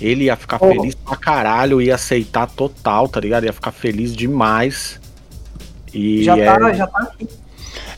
Ele 0.00 0.24
ia 0.24 0.36
ficar 0.36 0.58
Oh. 0.60 0.68
feliz 0.68 0.94
pra 0.94 1.16
caralho, 1.16 1.80
ia 1.80 1.94
aceitar 1.94 2.50
total, 2.50 3.08
tá 3.08 3.20
ligado? 3.20 3.44
Ia 3.44 3.52
ficar 3.52 3.72
feliz 3.72 4.14
demais. 4.14 5.00
E 5.94 6.24
Já 6.24 6.36
é, 6.36 6.44
tá, 6.44 6.72
já 6.72 6.86
tá 6.86 6.98
aqui. 6.98 7.28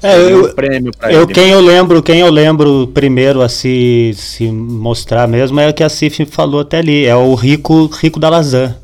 É, 0.03 0.17
eu, 0.17 0.45
um 0.45 0.53
prêmio 0.55 0.93
pra 0.97 1.13
eu, 1.13 1.23
ele. 1.23 1.33
quem 1.35 1.51
eu 1.51 1.61
lembro, 1.61 2.03
quem 2.03 2.21
eu 2.21 2.31
lembro 2.31 2.87
primeiro 2.95 3.43
a 3.43 3.49
se, 3.49 4.13
se 4.15 4.47
mostrar 4.51 5.27
mesmo 5.27 5.59
é 5.59 5.69
o 5.69 5.75
que 5.75 5.83
a 5.83 5.89
Cif 5.89 6.25
falou 6.27 6.61
até 6.61 6.79
ali, 6.79 7.05
é 7.05 7.17
o 7.17 7.35
rico, 7.35 7.87
rico 7.87 8.21
da 8.21 8.29
lasanha. 8.29 8.77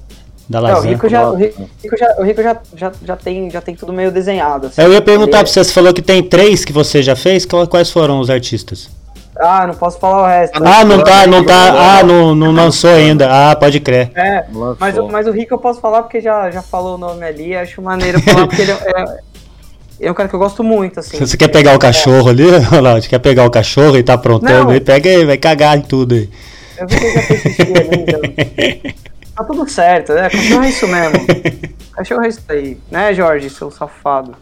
Da 0.48 0.58
É, 0.58 0.74
o. 0.76 0.80
Rico 0.80 1.08
já, 1.08 1.30
o 1.30 1.34
Rico, 1.36 1.70
Rico 1.82 1.96
já, 1.96 2.14
o 2.18 2.22
Rico 2.22 2.42
já, 2.42 2.56
já, 2.76 2.92
já, 3.02 3.16
tem, 3.16 3.50
já 3.50 3.60
tem 3.62 3.74
tudo 3.74 3.92
meio 3.92 4.10
desenhado. 4.12 4.66
assim. 4.66 4.82
Eu 4.82 4.92
ia 4.92 5.00
perguntar 5.00 5.38
Ele- 5.38 5.44
pra 5.44 5.52
você, 5.52 5.64
você 5.64 5.72
falou 5.72 5.94
que 5.94 6.02
tem 6.02 6.22
três 6.22 6.64
que 6.64 6.72
você 6.72 7.02
já 7.02 7.16
fez, 7.16 7.46
quais 7.46 7.90
foram 7.90 8.20
os 8.20 8.28
artistas? 8.28 8.90
Ah, 9.40 9.66
não 9.66 9.74
posso 9.74 9.98
falar 9.98 10.22
o 10.22 10.26
resto. 10.26 10.62
Ah, 10.62 10.84
não 10.84 11.02
tá, 11.02 11.26
não 11.26 11.44
tá, 11.44 11.98
ah, 11.98 12.02
não, 12.04 12.34
não 12.34 12.52
lançou 12.52 12.90
ainda, 12.90 13.26
ah, 13.50 13.56
pode 13.56 13.80
crer. 13.80 14.10
É, 14.14 14.44
mas, 14.78 14.98
o- 14.98 15.08
mas 15.08 15.26
o 15.26 15.32
Rico 15.32 15.54
eu 15.54 15.58
posso 15.58 15.80
falar 15.80 16.02
porque 16.02 16.20
já, 16.20 16.50
já 16.50 16.60
falou 16.62 16.94
o 16.96 16.98
nome 16.98 17.24
ali, 17.24 17.56
acho 17.56 17.80
maneiro 17.82 18.20
falar 18.20 18.46
porque 18.46 18.62
ele 18.62 18.70
é, 18.72 18.74
é, 18.74 19.18
é 20.00 20.10
um 20.10 20.14
cara 20.14 20.28
que 20.28 20.34
eu 20.34 20.38
gosto 20.38 20.62
muito, 20.64 21.00
assim. 21.00 21.18
Você 21.18 21.36
quer 21.36 21.48
pegar 21.48 21.74
o 21.74 21.78
cachorro 21.78 22.28
ali, 22.28 22.48
Ronaldo? 22.58 23.06
Quer 23.06 23.18
pegar 23.18 23.44
o 23.44 23.50
cachorro 23.50 23.96
e 23.96 24.02
tá 24.02 24.14
aprontando 24.14 24.70
aí? 24.70 24.80
Pega 24.80 25.08
aí, 25.08 25.24
vai 25.24 25.36
cagar 25.36 25.76
em 25.76 25.82
tudo 25.82 26.14
aí. 26.14 26.30
Eu 26.78 26.86
vi 26.88 26.98
que 26.98 27.04
ele 27.04 27.14
já 27.14 27.22
fez 27.22 27.40
xixi 27.40 27.62
ali, 27.62 28.02
então. 28.02 28.94
Tá 29.34 29.42
tudo 29.42 29.68
certo, 29.68 30.12
né? 30.12 30.30
Cachorro 30.30 30.62
é 30.62 30.68
isso 30.68 30.86
mesmo. 30.86 31.26
Cachorro 31.92 32.24
é 32.24 32.28
isso 32.28 32.40
aí, 32.48 32.78
né, 32.88 33.12
Jorge, 33.12 33.50
seu 33.50 33.68
safado? 33.68 34.36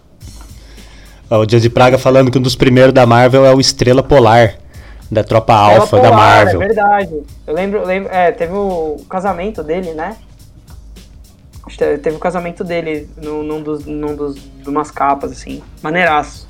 Ó, 1.31 1.41
o 1.41 1.47
Dias 1.47 1.63
de 1.63 1.71
Praga 1.71 1.97
falando 1.97 2.31
que 2.31 2.37
um 2.37 2.43
dos 2.43 2.55
primeiros 2.55 2.93
da 2.93 3.07
Marvel 3.07 3.47
é 3.47 3.55
o 3.55 3.59
Estrela 3.59 4.03
Polar, 4.03 4.57
da 5.11 5.25
Tropa 5.25 5.55
Alpha 5.55 5.97
Ela 5.97 6.03
da 6.03 6.11
Polar, 6.11 6.13
Marvel. 6.13 6.63
É 6.63 6.67
verdade. 6.67 7.23
Eu 7.47 7.55
lembro, 7.55 7.87
lembro 7.87 8.11
é, 8.13 8.33
teve 8.33 8.53
o 8.53 8.99
casamento 9.09 9.63
dele, 9.63 9.93
né? 9.93 10.15
Teve 12.03 12.17
o 12.17 12.19
casamento 12.19 12.65
dele 12.65 13.09
num, 13.23 13.43
num 13.43 13.63
dos, 13.63 13.85
num 13.87 14.15
dos, 14.17 14.35
de 14.35 14.69
umas 14.69 14.91
capas, 14.91 15.31
assim. 15.33 15.63
Maneiraço. 15.83 16.49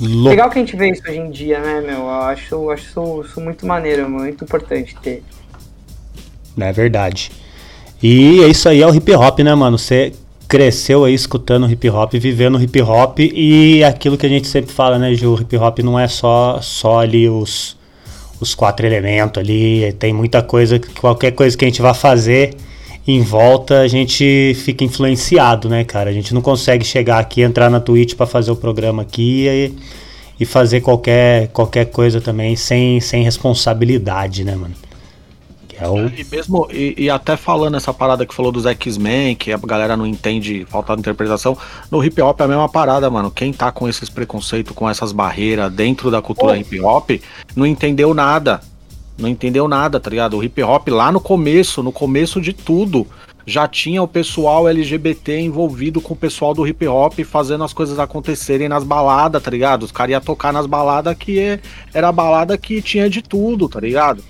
Legal 0.00 0.50
que 0.50 0.58
a 0.58 0.60
gente 0.60 0.76
vê 0.76 0.90
isso 0.90 1.02
hoje 1.08 1.18
em 1.18 1.30
dia, 1.30 1.60
né, 1.60 1.80
meu? 1.80 1.98
Eu 2.00 2.10
acho, 2.10 2.54
eu 2.54 2.70
acho 2.70 2.84
isso, 2.84 3.22
isso 3.26 3.40
muito 3.40 3.64
maneiro, 3.64 4.10
muito 4.10 4.42
importante 4.44 4.96
ter. 5.00 5.22
É 6.58 6.72
verdade. 6.72 7.30
E 8.02 8.42
é 8.42 8.48
isso 8.48 8.68
aí, 8.68 8.82
é 8.82 8.86
o 8.86 8.94
hip 8.94 9.10
hop, 9.14 9.38
né, 9.40 9.54
mano? 9.54 9.78
Você 9.78 10.12
cresceu 10.48 11.04
aí 11.04 11.14
escutando 11.14 11.70
hip 11.70 11.88
hop, 11.88 12.12
vivendo 12.14 12.60
hip 12.60 12.82
hop 12.82 13.18
e 13.20 13.82
aquilo 13.84 14.18
que 14.18 14.26
a 14.26 14.28
gente 14.28 14.46
sempre 14.48 14.72
fala, 14.72 14.98
né, 14.98 15.14
Ju? 15.14 15.40
Hip 15.40 15.56
hop 15.56 15.78
não 15.78 15.98
é 15.98 16.06
só, 16.08 16.60
só 16.60 16.98
ali 17.00 17.28
os, 17.28 17.76
os 18.40 18.54
quatro 18.54 18.84
elementos 18.84 19.40
ali, 19.40 19.92
tem 19.94 20.12
muita 20.12 20.42
coisa, 20.42 20.78
que- 20.78 20.92
qualquer 21.00 21.30
coisa 21.32 21.56
que 21.56 21.64
a 21.64 21.68
gente 21.68 21.80
vai 21.80 21.94
fazer 21.94 22.54
em 23.06 23.22
volta, 23.22 23.80
a 23.80 23.88
gente 23.88 24.54
fica 24.54 24.82
influenciado, 24.82 25.68
né, 25.68 25.84
cara? 25.84 26.08
A 26.08 26.12
gente 26.12 26.32
não 26.32 26.40
consegue 26.40 26.84
chegar 26.84 27.18
aqui, 27.18 27.42
entrar 27.42 27.68
na 27.68 27.78
Twitch 27.78 28.14
pra 28.14 28.26
fazer 28.26 28.50
o 28.50 28.56
programa 28.56 29.02
aqui 29.02 29.46
e, 29.46 29.74
e 30.40 30.46
fazer 30.46 30.80
qualquer, 30.80 31.48
qualquer 31.48 31.86
coisa 31.86 32.20
também 32.20 32.56
sem, 32.56 33.00
sem 33.00 33.22
responsabilidade, 33.22 34.42
né, 34.42 34.56
mano? 34.56 34.74
Que 35.68 35.84
é 35.84 35.88
o. 35.88 36.06
E 36.08 36.24
mesmo, 36.30 36.66
e, 36.72 36.94
e 36.96 37.10
até 37.10 37.36
falando 37.36 37.76
essa 37.76 37.92
parada 37.92 38.24
que 38.24 38.34
falou 38.34 38.50
dos 38.50 38.64
X-Men, 38.64 39.36
que 39.36 39.52
a 39.52 39.58
galera 39.58 39.98
não 39.98 40.06
entende, 40.06 40.64
falta 40.70 40.94
de 40.94 41.00
interpretação, 41.00 41.58
no 41.90 42.02
hip 42.02 42.20
hop 42.22 42.40
é 42.40 42.44
a 42.44 42.48
mesma 42.48 42.70
parada, 42.70 43.10
mano. 43.10 43.30
Quem 43.30 43.52
tá 43.52 43.70
com 43.70 43.86
esses 43.86 44.08
preconceitos, 44.08 44.74
com 44.74 44.88
essas 44.88 45.12
barreiras 45.12 45.70
dentro 45.70 46.10
da 46.10 46.22
cultura 46.22 46.56
hip 46.56 46.80
hop, 46.80 47.10
não 47.54 47.66
entendeu 47.66 48.14
nada. 48.14 48.62
Não 49.16 49.28
entendeu 49.28 49.68
nada, 49.68 50.00
tá 50.00 50.10
ligado? 50.10 50.36
O 50.36 50.42
hip 50.42 50.62
hop 50.62 50.88
lá 50.88 51.12
no 51.12 51.20
começo, 51.20 51.82
no 51.82 51.92
começo 51.92 52.40
de 52.40 52.52
tudo, 52.52 53.06
já 53.46 53.68
tinha 53.68 54.02
o 54.02 54.08
pessoal 54.08 54.68
LGBT 54.68 55.38
envolvido 55.38 56.00
com 56.00 56.14
o 56.14 56.16
pessoal 56.16 56.52
do 56.54 56.66
hip 56.66 56.86
hop 56.88 57.20
fazendo 57.20 57.62
as 57.62 57.72
coisas 57.72 57.98
acontecerem 57.98 58.68
nas 58.68 58.82
baladas, 58.82 59.40
tá 59.42 59.50
ligado? 59.50 59.84
Os 59.84 59.92
caras 59.92 60.12
iam 60.12 60.20
tocar 60.20 60.52
nas 60.52 60.66
baladas 60.66 61.16
que 61.16 61.60
era 61.92 62.08
a 62.08 62.12
balada 62.12 62.58
que 62.58 62.82
tinha 62.82 63.08
de 63.08 63.22
tudo, 63.22 63.68
tá 63.68 63.78
ligado? 63.78 64.22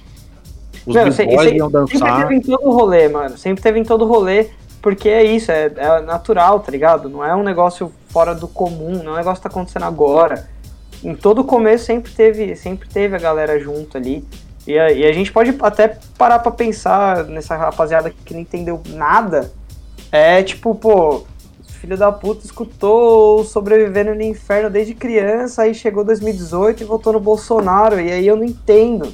Os 0.84 0.94
Não, 0.94 1.10
se- 1.10 1.22
iam 1.24 1.40
Sempre 1.40 1.68
dançar. 1.70 2.22
teve 2.22 2.34
em 2.34 2.40
todo 2.42 2.70
rolê, 2.70 3.08
mano. 3.08 3.38
Sempre 3.38 3.62
teve 3.62 3.78
em 3.80 3.84
todo 3.84 4.04
rolê, 4.04 4.48
porque 4.82 5.08
é 5.08 5.24
isso, 5.24 5.50
é, 5.50 5.72
é 5.76 6.00
natural, 6.02 6.60
tá 6.60 6.70
ligado? 6.70 7.08
Não 7.08 7.24
é 7.24 7.34
um 7.34 7.42
negócio 7.42 7.90
fora 8.10 8.34
do 8.34 8.46
comum, 8.46 9.02
não 9.02 9.12
é 9.12 9.14
um 9.14 9.18
negócio 9.18 9.36
que 9.42 9.42
tá 9.44 9.48
acontecendo 9.48 9.84
agora. 9.86 10.46
Em 11.02 11.14
todo 11.14 11.42
começo 11.42 11.84
sempre 11.86 12.12
teve, 12.12 12.54
sempre 12.56 12.86
teve 12.88 13.16
a 13.16 13.18
galera 13.18 13.58
junto 13.58 13.96
ali. 13.96 14.22
E 14.66 14.78
a, 14.78 14.90
e 14.90 15.04
a 15.04 15.12
gente 15.12 15.30
pode 15.30 15.54
até 15.60 15.98
parar 16.16 16.38
pra 16.38 16.50
pensar 16.50 17.24
nessa 17.24 17.56
rapaziada 17.56 18.12
que 18.24 18.34
não 18.34 18.40
entendeu 18.40 18.80
nada. 18.88 19.52
É 20.10 20.42
tipo, 20.42 20.74
pô, 20.74 21.24
filho 21.84 21.98
da 21.98 22.10
puta 22.10 22.46
escutou 22.46 23.44
Sobrevivendo 23.44 24.14
no 24.14 24.22
Inferno 24.22 24.70
desde 24.70 24.94
criança, 24.94 25.62
aí 25.62 25.74
chegou 25.74 26.02
2018 26.02 26.82
e 26.82 26.86
votou 26.86 27.12
no 27.12 27.20
Bolsonaro, 27.20 28.00
e 28.00 28.10
aí 28.10 28.26
eu 28.26 28.36
não 28.36 28.44
entendo. 28.44 29.12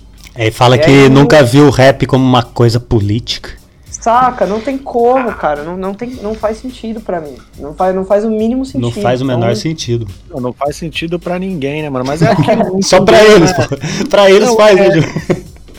Fala 0.52 0.76
E 0.76 0.78
que 0.78 0.90
aí, 0.90 1.08
nunca 1.08 1.42
viu 1.42 1.66
o 1.66 1.70
rap 1.70 2.06
como 2.06 2.24
uma 2.24 2.44
coisa 2.44 2.78
política. 2.78 3.59
Saca, 4.00 4.46
não 4.46 4.60
tem 4.60 4.78
como, 4.78 5.30
cara. 5.34 5.62
Não, 5.62 5.76
não, 5.76 5.92
tem, 5.94 6.10
não 6.22 6.34
faz 6.34 6.56
sentido 6.58 7.00
pra 7.00 7.20
mim. 7.20 7.36
Não 7.58 7.74
faz, 7.74 7.94
não 7.94 8.04
faz 8.04 8.24
o 8.24 8.30
mínimo 8.30 8.64
sentido. 8.64 8.82
Não 8.82 9.02
faz 9.02 9.20
o 9.20 9.24
menor 9.24 9.50
Então, 9.50 9.54
sentido. 9.56 10.06
Não, 10.30 10.40
não 10.40 10.52
faz 10.52 10.76
sentido 10.76 11.18
pra 11.18 11.38
ninguém, 11.38 11.82
né, 11.82 11.90
mano? 11.90 12.04
Mas 12.06 12.22
é 12.22 12.30
aquilo. 12.30 12.80
Só 12.82 13.02
pra 13.04 13.22
eles, 13.22 13.50
né? 13.56 13.66
pô. 13.68 14.06
Pra 14.08 14.30
eles 14.30 14.48
Não, 14.48 14.56
faz, 14.56 14.78
é- 14.78 14.88
né? 14.96 15.02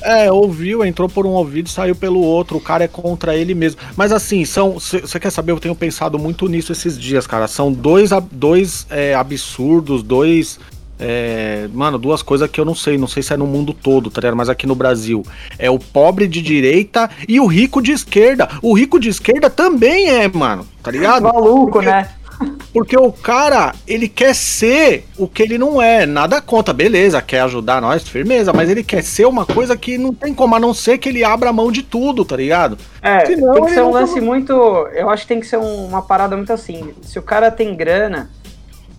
É, 0.03 0.31
ouviu, 0.31 0.83
entrou 0.83 1.07
por 1.07 1.27
um 1.27 1.29
ouvido, 1.29 1.69
saiu 1.69 1.95
pelo 1.95 2.19
outro. 2.21 2.57
O 2.57 2.61
cara 2.61 2.83
é 2.83 2.87
contra 2.87 3.35
ele 3.35 3.53
mesmo. 3.53 3.79
Mas 3.95 4.11
assim, 4.11 4.43
são. 4.45 4.73
Você 4.73 5.19
quer 5.19 5.29
saber? 5.29 5.51
Eu 5.51 5.59
tenho 5.59 5.75
pensado 5.75 6.17
muito 6.17 6.47
nisso 6.47 6.71
esses 6.71 6.99
dias, 6.99 7.27
cara. 7.27 7.47
São 7.47 7.71
dois, 7.71 8.09
dois 8.31 8.87
é, 8.89 9.13
absurdos, 9.13 10.01
dois. 10.01 10.59
É, 11.01 11.67
mano, 11.73 11.97
duas 11.97 12.21
coisas 12.21 12.49
que 12.49 12.61
eu 12.61 12.65
não 12.65 12.75
sei. 12.75 12.97
Não 12.97 13.07
sei 13.07 13.23
se 13.23 13.33
é 13.33 13.37
no 13.37 13.47
mundo 13.47 13.73
todo, 13.73 14.09
tá 14.11 14.21
ligado? 14.21 14.37
Mas 14.37 14.49
aqui 14.49 14.67
no 14.67 14.75
Brasil. 14.75 15.23
É 15.57 15.69
o 15.69 15.79
pobre 15.79 16.27
de 16.27 16.41
direita 16.41 17.09
e 17.27 17.39
o 17.39 17.47
rico 17.47 17.81
de 17.81 17.91
esquerda. 17.91 18.47
O 18.61 18.73
rico 18.73 18.99
de 18.99 19.09
esquerda 19.09 19.49
também 19.49 20.09
é, 20.09 20.27
mano. 20.27 20.65
Tá 20.83 20.91
ligado? 20.91 21.23
Maluco, 21.23 21.71
Porque- 21.73 21.87
né? 21.89 22.09
Porque 22.73 22.97
o 22.97 23.11
cara, 23.11 23.75
ele 23.87 24.07
quer 24.07 24.33
ser 24.33 25.05
o 25.15 25.27
que 25.27 25.43
ele 25.43 25.59
não 25.59 25.79
é. 25.79 26.07
Nada 26.07 26.41
conta, 26.41 26.73
beleza, 26.73 27.21
quer 27.21 27.41
ajudar 27.41 27.79
nós, 27.79 28.01
firmeza, 28.07 28.51
mas 28.51 28.67
ele 28.67 28.83
quer 28.83 29.03
ser 29.03 29.27
uma 29.27 29.45
coisa 29.45 29.77
que 29.77 29.95
não 29.95 30.11
tem 30.11 30.33
como, 30.33 30.55
a 30.55 30.59
não 30.59 30.73
ser 30.73 30.97
que 30.97 31.07
ele 31.09 31.23
abra 31.23 31.53
mão 31.53 31.71
de 31.71 31.83
tudo, 31.83 32.25
tá 32.25 32.35
ligado? 32.35 32.79
É, 32.99 33.27
Senão 33.27 33.53
tem 33.53 33.65
que 33.65 33.71
ser 33.73 33.81
um 33.81 33.83
não 33.83 33.91
lance 33.91 34.13
tava- 34.15 34.25
muito. 34.25 34.53
Eu 34.53 35.09
acho 35.11 35.21
que 35.21 35.27
tem 35.27 35.39
que 35.39 35.45
ser 35.45 35.57
um- 35.59 35.85
uma 35.85 36.01
parada 36.01 36.35
muito 36.35 36.51
assim. 36.51 36.91
Se 37.03 37.19
o 37.19 37.21
cara 37.21 37.51
tem 37.51 37.75
grana 37.75 38.31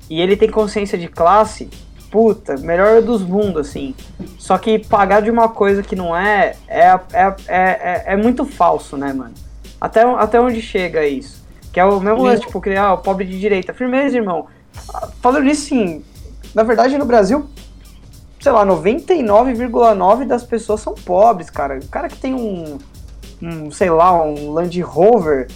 e 0.09 0.21
ele 0.21 0.37
tem 0.37 0.49
consciência 0.49 0.97
de 0.97 1.09
classe, 1.09 1.69
puta, 2.13 2.59
melhor 2.59 3.01
dos 3.01 3.23
mundos, 3.23 3.69
assim. 3.69 3.95
Só 4.39 4.59
que 4.59 4.79
pagar 4.79 5.23
de 5.23 5.31
uma 5.31 5.49
coisa 5.49 5.83
que 5.83 5.97
não 5.97 6.15
é, 6.15 6.55
é, 6.69 6.81
é, 6.81 7.01
é, 7.15 7.35
é, 7.49 8.05
é 8.09 8.17
muito 8.17 8.45
falso, 8.45 8.99
né, 8.99 9.15
mano? 9.15 9.33
Até, 9.81 10.03
até 10.03 10.39
onde 10.39 10.61
chega 10.61 11.05
isso? 11.07 11.43
Que 11.73 11.81
é 11.81 11.85
o 11.85 11.99
mesmo 11.99 12.23
lance, 12.23 12.43
tipo, 12.43 12.61
criar 12.61 12.93
o 12.93 12.99
pobre 12.99 13.25
de 13.25 13.41
direita. 13.41 13.73
Firmeza, 13.73 14.17
irmão. 14.17 14.47
Falando 15.23 15.45
nisso, 15.45 15.69
sim, 15.69 16.05
na 16.55 16.63
verdade 16.63 16.99
no 16.99 17.07
Brasil, 17.07 17.49
sei 18.39 18.53
lá, 18.53 18.65
99,9% 18.67 20.27
das 20.27 20.45
pessoas 20.45 20.83
são 20.83 20.95
pobres, 20.95 21.49
cara. 21.49 21.79
O 21.79 21.89
cara 21.89 22.09
que 22.09 22.19
tem 22.19 22.35
um, 22.35 22.79
um, 23.41 23.71
sei 23.71 23.89
lá, 23.89 24.23
um 24.23 24.53
Land 24.53 24.79
Rover, 24.83 25.49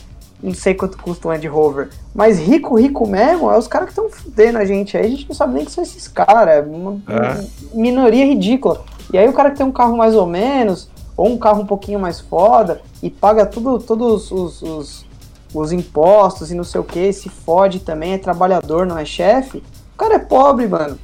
não 0.42 0.54
sei 0.54 0.74
quanto 0.74 0.98
custa 0.98 1.26
um 1.26 1.30
Land 1.30 1.46
Rover, 1.48 1.88
mas 2.14 2.38
rico, 2.38 2.78
rico 2.78 3.06
mesmo, 3.06 3.50
é 3.50 3.58
os 3.58 3.66
caras 3.66 3.86
que 3.86 3.92
estão 3.92 4.08
fudendo 4.10 4.58
a 4.58 4.64
gente 4.64 4.96
aí, 4.96 5.06
a 5.06 5.08
gente 5.08 5.28
não 5.28 5.34
sabe 5.34 5.54
nem 5.54 5.64
que 5.64 5.70
são 5.70 5.82
esses 5.82 6.06
caras, 6.08 6.56
é 6.56 6.60
uma 6.60 7.00
É. 7.08 7.44
minoria 7.74 8.24
ridícula. 8.24 8.84
E 9.12 9.18
aí 9.18 9.28
o 9.28 9.32
cara 9.32 9.50
que 9.50 9.56
tem 9.56 9.66
um 9.66 9.72
carro 9.72 9.96
mais 9.96 10.14
ou 10.14 10.26
menos, 10.26 10.88
ou 11.16 11.28
um 11.28 11.38
carro 11.38 11.62
um 11.62 11.66
pouquinho 11.66 11.98
mais 11.98 12.20
foda, 12.20 12.80
e 13.02 13.08
paga 13.08 13.46
tudo, 13.46 13.78
todos 13.78 14.30
os, 14.30 14.62
os, 14.62 15.06
os 15.54 15.72
impostos 15.72 16.50
e 16.50 16.54
não 16.54 16.64
sei 16.64 16.80
o 16.80 16.84
que, 16.84 17.12
se 17.12 17.28
fode 17.28 17.80
também, 17.80 18.12
é 18.14 18.18
trabalhador, 18.18 18.84
não 18.86 18.98
é 18.98 19.04
chefe, 19.04 19.58
o 19.94 19.96
cara 19.96 20.16
é 20.16 20.18
pobre, 20.18 20.66
mano 20.68 20.98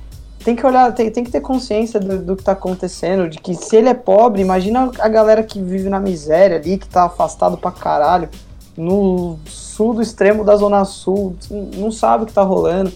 tem 0.45 0.57
que 0.57 0.67
olhar, 0.67 0.93
tem, 0.93 1.11
tem 1.11 1.25
que 1.25 1.31
ter 1.31 1.41
consciência 1.41 2.01
do, 2.01 2.19
do 2.19 2.37
que 2.37 2.43
tá 2.43 2.53
acontecendo, 2.53 3.29
de 3.29 3.39
que 3.39 3.55
se 3.55 3.77
ele 3.77 3.89
é 3.89 3.95
pobre, 3.95 4.43
imagina 4.43 4.91
a 4.99 5.09
galera 5.09 5.43
que 5.43 5.61
vive 5.63 5.89
na 5.89 6.01
miséria 6.01 6.57
ali, 6.57 6.79
que 6.79 6.89
tá 6.89 7.05
afastado 7.05 7.57
pra 7.57 7.71
caralho, 7.71 8.29
no 8.77 9.39
sul 9.47 9.95
do 9.95 10.03
extremo 10.03 10.45
da 10.45 10.57
Zona 10.57 10.85
Sul, 10.85 11.37
não 11.77 11.91
sabe 11.91 12.25
o 12.25 12.27
que 12.27 12.33
tá 12.33 12.43
rolando. 12.43 12.93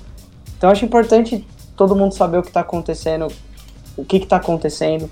Então 0.56 0.70
eu 0.70 0.72
acho 0.72 0.84
importante 0.84 1.46
todo 1.76 1.94
mundo 1.94 2.14
saber 2.14 2.38
o 2.38 2.42
que 2.42 2.50
tá 2.50 2.60
acontecendo, 2.60 3.28
o 3.96 4.04
que 4.04 4.20
que 4.20 4.26
tá 4.26 4.36
acontecendo, 4.36 5.10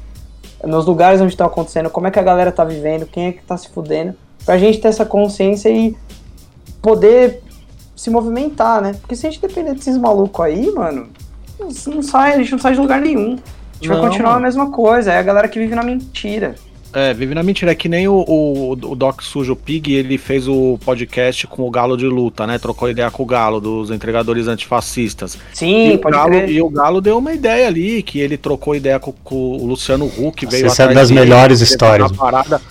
nos 0.64 0.86
lugares 0.86 1.20
onde 1.20 1.36
tá 1.36 1.44
acontecendo, 1.44 1.90
como 1.90 2.06
é 2.06 2.10
que 2.10 2.18
a 2.18 2.22
galera 2.22 2.50
tá 2.50 2.64
vivendo, 2.64 3.06
quem 3.06 3.26
é 3.26 3.32
que 3.32 3.42
tá 3.42 3.56
se 3.56 3.68
fudendo, 3.68 4.14
pra 4.44 4.56
gente 4.56 4.78
ter 4.78 4.88
essa 4.88 5.04
consciência 5.04 5.68
e 5.68 5.96
poder 6.80 7.42
se 7.94 8.10
movimentar, 8.10 8.80
né? 8.80 8.94
Porque 8.94 9.14
se 9.14 9.26
a 9.26 9.30
gente 9.30 9.40
depender 9.40 9.74
desses 9.74 9.96
malucos 9.96 10.44
aí, 10.44 10.70
mano, 10.72 11.08
não 11.58 12.02
sai, 12.02 12.34
a 12.34 12.38
gente 12.38 12.52
não 12.52 12.58
sai 12.58 12.72
de 12.74 12.80
lugar 12.80 13.00
nenhum. 13.00 13.34
A 13.34 13.76
gente 13.76 13.88
vai 13.88 13.96
Não, 13.96 14.08
continuar 14.08 14.30
mano. 14.32 14.44
a 14.44 14.46
mesma 14.46 14.70
coisa, 14.70 15.12
é 15.12 15.18
a 15.18 15.22
galera 15.22 15.48
que 15.48 15.58
vive 15.58 15.74
na 15.74 15.82
mentira. 15.82 16.54
É, 16.94 17.12
vive 17.12 17.34
na 17.34 17.42
mentira. 17.42 17.72
É 17.72 17.74
que 17.74 17.88
nem 17.88 18.06
o, 18.06 18.24
o, 18.26 18.70
o 18.72 18.94
Doc 18.94 19.20
Sujo 19.22 19.56
Pig, 19.56 19.92
ele 19.92 20.16
fez 20.16 20.46
o 20.46 20.78
podcast 20.84 21.46
com 21.48 21.62
o 21.66 21.70
Galo 21.70 21.96
de 21.96 22.06
Luta, 22.06 22.46
né? 22.46 22.56
Trocou 22.56 22.88
ideia 22.88 23.10
com 23.10 23.24
o 23.24 23.26
Galo, 23.26 23.60
dos 23.60 23.90
entregadores 23.90 24.46
antifascistas. 24.46 25.36
Sim, 25.52 25.90
e, 25.90 25.94
o 25.94 25.98
pode 25.98 26.16
Galo, 26.16 26.30
crer. 26.30 26.50
e 26.50 26.62
o 26.62 26.68
Galo 26.68 27.00
deu 27.00 27.18
uma 27.18 27.32
ideia 27.32 27.66
ali, 27.66 28.00
que 28.00 28.20
ele 28.20 28.36
trocou 28.36 28.76
ideia 28.76 29.00
com, 29.00 29.12
com 29.24 29.34
o 29.34 29.66
Luciano 29.66 30.06
Huck, 30.06 30.46
veio 30.46 30.66
essa 30.66 30.84
é 30.84 30.94
das 30.94 31.08
dele, 31.08 31.20
melhores 31.20 31.60
histórias. 31.60 32.12
Parada. 32.12 32.62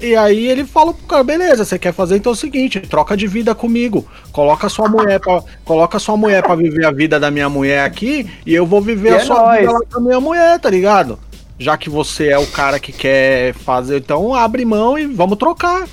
E 0.00 0.14
aí 0.14 0.46
ele 0.46 0.64
falou 0.64 0.94
pro 0.94 1.06
cara, 1.06 1.24
beleza, 1.24 1.64
você 1.64 1.76
quer 1.76 1.92
fazer 1.92 2.16
então 2.16 2.30
é 2.30 2.34
o 2.34 2.36
seguinte, 2.36 2.78
troca 2.80 3.16
de 3.16 3.26
vida 3.26 3.52
comigo. 3.54 4.06
Coloca 4.30 4.68
sua 4.68 4.88
mulher 4.88 5.18
pra, 5.18 5.42
coloca 5.64 5.98
sua 5.98 6.16
mulher 6.16 6.40
pra 6.40 6.54
viver 6.54 6.86
a 6.86 6.92
vida 6.92 7.18
da 7.18 7.30
minha 7.32 7.48
mulher 7.48 7.84
aqui 7.84 8.24
e 8.46 8.54
eu 8.54 8.64
vou 8.64 8.80
viver 8.80 9.10
E 9.10 9.14
a 9.14 9.16
é 9.16 9.20
sua 9.24 9.42
nóis. 9.42 9.60
vida 9.60 9.72
lá 9.72 9.80
com 9.92 9.98
a 9.98 10.00
minha 10.00 10.20
mulher, 10.20 10.58
tá 10.60 10.70
ligado? 10.70 11.18
Já 11.58 11.76
que 11.76 11.90
você 11.90 12.28
é 12.28 12.38
o 12.38 12.46
cara 12.46 12.78
que 12.78 12.92
quer 12.92 13.52
fazer, 13.54 13.98
então 13.98 14.34
abre 14.34 14.64
mão 14.64 14.98
e 14.98 15.06
vamos 15.06 15.36
trocar. 15.38 15.86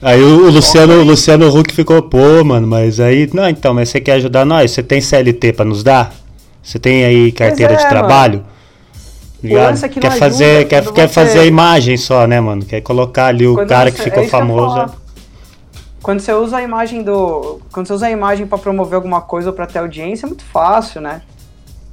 Aí 0.00 0.22
o, 0.22 0.46
o 0.46 0.50
Luciano, 0.50 0.94
o 1.00 1.04
Luciano 1.04 1.48
Huck 1.56 1.72
ficou, 1.74 2.02
pô, 2.02 2.42
mano, 2.44 2.66
mas 2.66 3.00
aí. 3.00 3.28
Não, 3.32 3.48
então, 3.48 3.74
mas 3.74 3.88
você 3.90 4.00
quer 4.00 4.12
ajudar 4.12 4.44
nós? 4.44 4.70
Você 4.70 4.82
tem 4.82 5.00
CLT 5.00 5.52
pra 5.52 5.64
nos 5.64 5.82
dar? 5.82 6.12
Você 6.62 6.78
tem 6.78 7.04
aí 7.04 7.32
carteira 7.32 7.74
é, 7.74 7.76
de 7.76 7.88
trabalho? 7.88 8.44
Ligado? 9.42 9.70
lance 9.70 9.84
é 9.84 9.88
que 9.90 10.00
quer 10.00 10.12
fazer, 10.12 10.44
ajuda 10.56 10.64
quer, 10.68 10.92
quer 10.92 11.08
você- 11.08 11.14
fazer 11.14 11.38
a 11.40 11.44
imagem 11.44 11.96
só, 11.98 12.26
né, 12.26 12.40
mano? 12.40 12.64
Quer 12.64 12.80
colocar 12.80 13.26
ali 13.26 13.46
o 13.46 13.54
Quando 13.54 13.68
cara 13.68 13.90
você- 13.90 13.96
que 13.96 14.02
ficou 14.04 14.20
é 14.22 14.26
isso 14.26 14.30
que 14.34 14.38
famoso. 14.38 14.74
falar. 14.74 14.94
Quando 16.02 16.20
você 16.20 16.32
usa 16.32 16.56
a 16.58 16.62
imagem 16.62 17.02
do. 17.02 17.60
Quando 17.72 17.86
você 17.86 17.92
usa 17.92 18.06
a 18.06 18.10
imagem 18.10 18.46
pra 18.46 18.56
promover 18.58 18.96
alguma 18.96 19.20
coisa 19.20 19.50
ou 19.50 19.54
pra 19.54 19.66
ter 19.66 19.78
audiência, 19.78 20.26
é 20.26 20.28
muito 20.28 20.44
fácil, 20.44 21.00
né? 21.02 21.20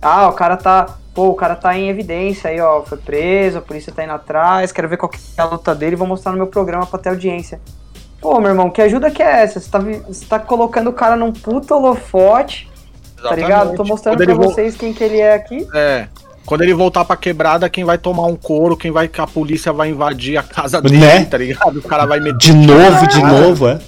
Ah, 0.01 0.27
o 0.29 0.33
cara 0.33 0.55
tá. 0.57 0.97
Pô, 1.13 1.27
o 1.29 1.35
cara 1.35 1.55
tá 1.55 1.77
em 1.77 1.89
evidência 1.89 2.49
aí, 2.49 2.59
ó. 2.61 2.81
Foi 2.83 2.97
preso, 2.97 3.57
a 3.57 3.61
polícia 3.61 3.91
tá 3.93 4.03
indo 4.03 4.13
atrás, 4.13 4.71
quero 4.71 4.87
ver 4.87 4.97
qual 4.97 5.09
que 5.09 5.19
é 5.37 5.41
a 5.41 5.45
luta 5.45 5.75
dele, 5.75 5.95
vou 5.95 6.07
mostrar 6.07 6.31
no 6.31 6.37
meu 6.37 6.47
programa 6.47 6.85
pra 6.85 6.97
ter 6.99 7.09
audiência. 7.09 7.59
Pô, 8.21 8.39
meu 8.39 8.49
irmão, 8.51 8.69
que 8.69 8.81
ajuda 8.81 9.09
que 9.11 9.21
é 9.21 9.41
essa? 9.43 9.59
Você 9.59 9.69
tá, 9.69 9.79
você 9.79 10.25
tá 10.25 10.39
colocando 10.39 10.89
o 10.89 10.93
cara 10.93 11.15
num 11.15 11.31
puto 11.33 11.73
holofote, 11.73 12.69
tá 13.21 13.35
ligado? 13.35 13.75
Tô 13.75 13.83
mostrando 13.83 14.17
Quando 14.17 14.25
pra 14.25 14.35
vo- 14.35 14.43
vocês 14.51 14.75
quem 14.77 14.93
que 14.93 15.03
ele 15.03 15.17
é 15.19 15.33
aqui. 15.33 15.67
É. 15.73 16.07
Quando 16.45 16.61
ele 16.61 16.73
voltar 16.73 17.03
pra 17.05 17.15
quebrada, 17.15 17.69
quem 17.69 17.83
vai 17.83 17.97
tomar 17.97 18.25
um 18.25 18.35
couro, 18.35 18.75
quem 18.77 18.89
vai 18.91 19.07
que 19.07 19.19
a 19.21 19.27
polícia 19.27 19.71
vai 19.73 19.89
invadir 19.89 20.37
a 20.37 20.43
casa 20.43 20.81
dele, 20.81 20.97
Né? 20.97 21.25
tá 21.25 21.37
ligado? 21.37 21.77
O 21.79 21.81
cara 21.83 22.05
vai 22.05 22.19
meter 22.19 22.37
De 22.37 22.53
novo, 22.53 23.07
de 23.07 23.23
novo, 23.23 23.67
é. 23.67 23.79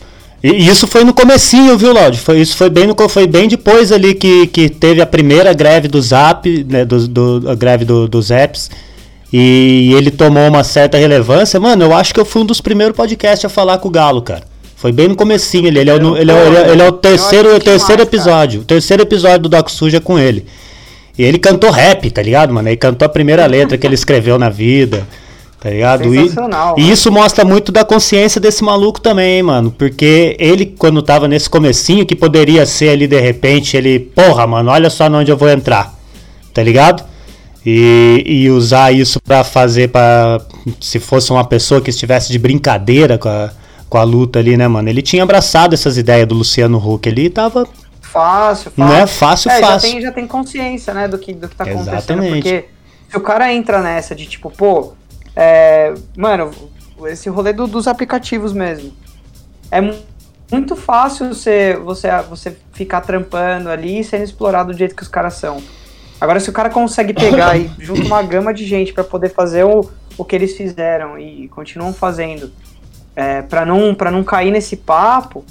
E 0.43 0.67
isso 0.67 0.85
foi 0.87 1.05
no 1.05 1.13
comecinho, 1.13 1.77
viu, 1.77 1.93
Laude? 1.93 2.19
Foi, 2.19 2.37
isso 2.41 2.57
foi 2.57 2.69
bem, 2.69 2.85
no, 2.85 2.95
foi 3.09 3.25
bem 3.25 3.47
depois 3.47 3.93
ali 3.93 4.13
que, 4.13 4.45
que 4.47 4.69
teve 4.69 5.01
a 5.01 5.05
primeira 5.05 5.53
greve 5.53 5.87
do 5.87 6.01
Zap, 6.01 6.45
né, 6.69 6.83
do, 6.83 7.07
do- 7.07 7.49
a 7.49 7.55
greve 7.55 7.85
do, 7.85 8.09
dos 8.09 8.29
apps, 8.29 8.69
e 9.31 9.93
ele 9.95 10.11
tomou 10.11 10.47
uma 10.49 10.63
certa 10.63 10.97
relevância. 10.97 11.59
Mano, 11.59 11.85
eu 11.85 11.93
acho 11.93 12.13
que 12.13 12.19
eu 12.19 12.25
fui 12.25 12.41
um 12.41 12.45
dos 12.45 12.59
primeiros 12.59 12.95
podcasts 12.95 13.45
a 13.45 13.49
falar 13.49 13.77
com 13.77 13.87
o 13.87 13.91
Galo, 13.91 14.21
cara. 14.21 14.43
Foi 14.75 14.91
bem 14.91 15.07
no 15.07 15.15
comecinho, 15.15 15.67
ele, 15.67 15.79
ele, 15.79 15.89
é, 15.89 15.93
o, 15.95 16.17
ele, 16.17 16.29
é, 16.31 16.45
ele 16.47 16.57
é- 16.57 16.69
ele 16.73 16.81
é 16.81 16.87
o 16.89 16.91
terceiro, 16.91 17.55
o 17.55 17.59
terceiro 17.59 18.01
episódio. 18.01 18.61
O 18.61 18.65
terceiro 18.65 19.01
episódio 19.01 19.39
do 19.39 19.49
Doc 19.49 19.69
Suja 19.69 19.97
é 19.97 19.99
com 20.01 20.19
ele. 20.19 20.45
E 21.17 21.23
ele 21.23 21.37
cantou 21.39 21.71
rap, 21.71 22.11
tá 22.11 22.21
ligado, 22.21 22.53
mano? 22.53 22.67
Ele 22.67 22.75
cantou 22.75 23.05
a 23.05 23.09
primeira 23.09 23.45
letra 23.45 23.77
que 23.77 23.87
ele 23.87 23.95
escreveu 23.95 24.37
na 24.37 24.49
vida, 24.49 25.07
tá 25.63 25.69
ligado? 25.69 26.13
E- 26.13 26.27
E, 26.27 26.35
mano. 26.35 26.75
isso 26.77 27.09
mostra 27.09 27.45
muito 27.45 27.71
da 27.71 27.85
consciência 27.85 28.41
desse 28.41 28.61
maluco 28.65 28.99
também, 28.99 29.41
mano. 29.41 29.71
Porque 29.71 30.35
ele, 30.37 30.65
quando 30.65 31.01
tava 31.01 31.25
nesse 31.25 31.49
comecinho, 31.49 32.05
que 32.05 32.15
poderia 32.17 32.65
ser 32.65 32.89
ali 32.89 33.07
de 33.07 33.17
repente, 33.19 33.77
ele, 33.77 33.97
porra, 33.97 34.45
mano, 34.45 34.69
olha 34.69 34.89
só 34.89 35.07
onde 35.07 35.31
eu 35.31 35.37
vou 35.37 35.49
entrar, 35.49 35.93
tá 36.53 36.61
ligado? 36.61 37.05
E, 37.65 38.21
e 38.25 38.49
usar 38.49 38.91
isso 38.93 39.21
pra 39.21 39.41
fazer 39.45 39.87
pra. 39.87 40.41
Se 40.81 40.99
fosse 40.99 41.31
uma 41.31 41.45
pessoa 41.45 41.79
que 41.79 41.89
estivesse 41.89 42.29
de 42.29 42.37
brincadeira 42.37 43.17
com 43.17 43.29
a, 43.29 43.49
com 43.87 43.97
a 43.97 44.03
luta 44.03 44.39
ali, 44.39 44.57
né, 44.57 44.67
mano? 44.67 44.89
Ele 44.89 45.01
tinha 45.01 45.23
abraçado 45.23 45.73
essas 45.73 45.97
ideias 45.97 46.27
do 46.27 46.35
Luciano 46.35 46.77
Huck 46.77 47.07
ali 47.07 47.27
e 47.27 47.29
tava. 47.29 47.65
Fácil, 48.01 48.69
fácil. 48.69 48.73
Não 48.75 48.93
é 48.93 49.07
fácil, 49.07 49.49
é, 49.49 49.59
fácil. 49.61 49.87
Já 49.87 49.93
tem, 49.93 50.01
já 50.01 50.11
tem 50.11 50.27
consciência, 50.27 50.93
né, 50.93 51.07
do 51.07 51.17
que, 51.17 51.33
do 51.33 51.47
que 51.47 51.55
tá 51.55 51.63
acontecendo. 51.63 51.93
Exatamente. 51.93 52.33
Porque 52.33 52.65
se 53.09 53.17
o 53.17 53.21
cara 53.21 53.51
entra 53.53 53.81
nessa 53.81 54.13
de 54.13 54.25
tipo, 54.25 54.51
pô, 54.51 54.91
é, 55.35 55.93
mano, 56.15 56.51
esse 57.07 57.29
rolê 57.29 57.53
do- 57.53 57.67
dos 57.67 57.87
aplicativos 57.87 58.53
mesmo. 58.53 58.93
É 59.71 59.81
mu- 59.81 59.95
muito 60.51 60.75
fácil 60.75 61.27
você, 61.33 61.73
você, 61.83 62.09
você 62.29 62.55
ficar 62.73 63.01
trampando 63.01 63.69
ali 63.69 63.99
e 63.99 64.03
sendo 64.03 64.23
explorado 64.23 64.71
do 64.71 64.77
jeito 64.77 64.95
que 64.95 65.01
os 65.03 65.07
caras 65.07 65.33
são. 65.35 65.61
Agora, 66.21 66.39
se 66.39 66.49
o 66.49 66.53
cara 66.53 66.69
consegue 66.69 67.13
pegar 67.13 67.57
e 67.57 67.69
junta 67.79 68.03
uma 68.03 68.21
gama 68.21 68.53
de 68.53 68.65
gente 68.65 68.93
pra 68.93 69.03
poder 69.03 69.29
fazer 69.29 69.63
o, 69.65 69.89
o 70.17 70.23
que 70.23 70.35
eles 70.35 70.55
fizeram 70.55 71.17
e 71.19 71.47
continuam 71.49 71.91
fazendo, 71.93 72.51
é, 73.15 73.41
para 73.41 73.65
não, 73.65 73.93
pra 73.95 74.11
não 74.11 74.23
cair 74.23 74.51
nesse 74.51 74.77
papo, 74.77 75.43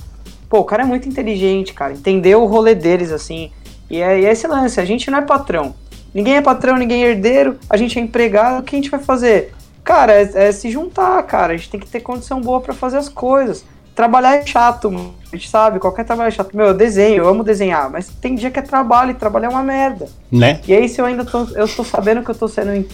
pô, 0.49 0.61
o 0.61 0.65
cara 0.65 0.83
é 0.83 0.87
muito 0.87 1.09
inteligente, 1.09 1.75
cara. 1.75 1.93
Entendeu 1.93 2.43
o 2.43 2.47
rolê 2.47 2.75
deles, 2.75 3.11
assim. 3.11 3.51
E 3.91 4.01
é, 4.01 4.21
e 4.21 4.25
é 4.25 4.31
esse 4.33 4.47
lance, 4.47 4.81
a 4.81 4.85
gente 4.85 5.11
não 5.11 5.19
é 5.19 5.23
patrão. 5.23 5.75
Ninguém 6.15 6.37
é 6.37 6.41
patrão, 6.43 6.77
ninguém 6.77 7.05
é 7.05 7.09
herdeiro, 7.11 7.59
a 7.69 7.77
gente 7.77 7.99
é 7.99 8.03
empregado, 8.03 8.61
o 8.61 8.63
que 8.63 8.77
a 8.77 8.79
gente 8.79 8.91
vai 8.91 9.01
fazer? 9.01 9.53
Cara, 9.85 10.13
é, 10.13 10.49
é 10.49 10.53
se 10.53 10.71
juntar, 10.71 11.23
cara. 11.25 11.53
A 11.53 11.57
gente 11.57 11.71
tem 11.71 11.81
que 11.81 11.89
ter 11.89 12.01
condição 12.01 12.41
boa 12.41 12.61
pra 12.61 12.75
fazer 12.75 12.99
as 12.99 13.09
coisas. 13.09 13.65
Trabalhar 13.95 14.37
é 14.37 14.47
chato, 14.47 14.91
mano. 14.91 15.15
a 15.31 15.37
gente 15.37 15.51
sabe, 15.51 15.79
qualquer 15.79 16.05
trabalho 16.05 16.29
é 16.29 16.31
chato. 16.31 16.57
Meu, 16.57 16.69
eu 16.69 16.75
desenho, 16.75 17.19
eu 17.19 17.29
amo 17.29 17.45
desenhar, 17.45 17.91
mas 17.91 18.09
tem 18.09 18.35
dia 18.35 18.51
que 18.51 18.59
é 18.59 18.63
trabalho 18.63 19.11
e 19.11 19.15
trabalhar 19.15 19.49
é 19.49 19.51
uma 19.51 19.63
merda. 19.63 20.09
Né? 20.31 20.61
E 20.67 20.73
aí, 20.73 20.89
se 20.89 21.01
eu 21.01 21.05
ainda 21.05 21.25
tô, 21.25 21.45
eu 21.55 21.69
tô 21.69 21.85
sabendo 21.85 22.23
que 22.23 22.31
eu 22.31 22.35
tô 22.35 22.49
sendo 22.49 22.87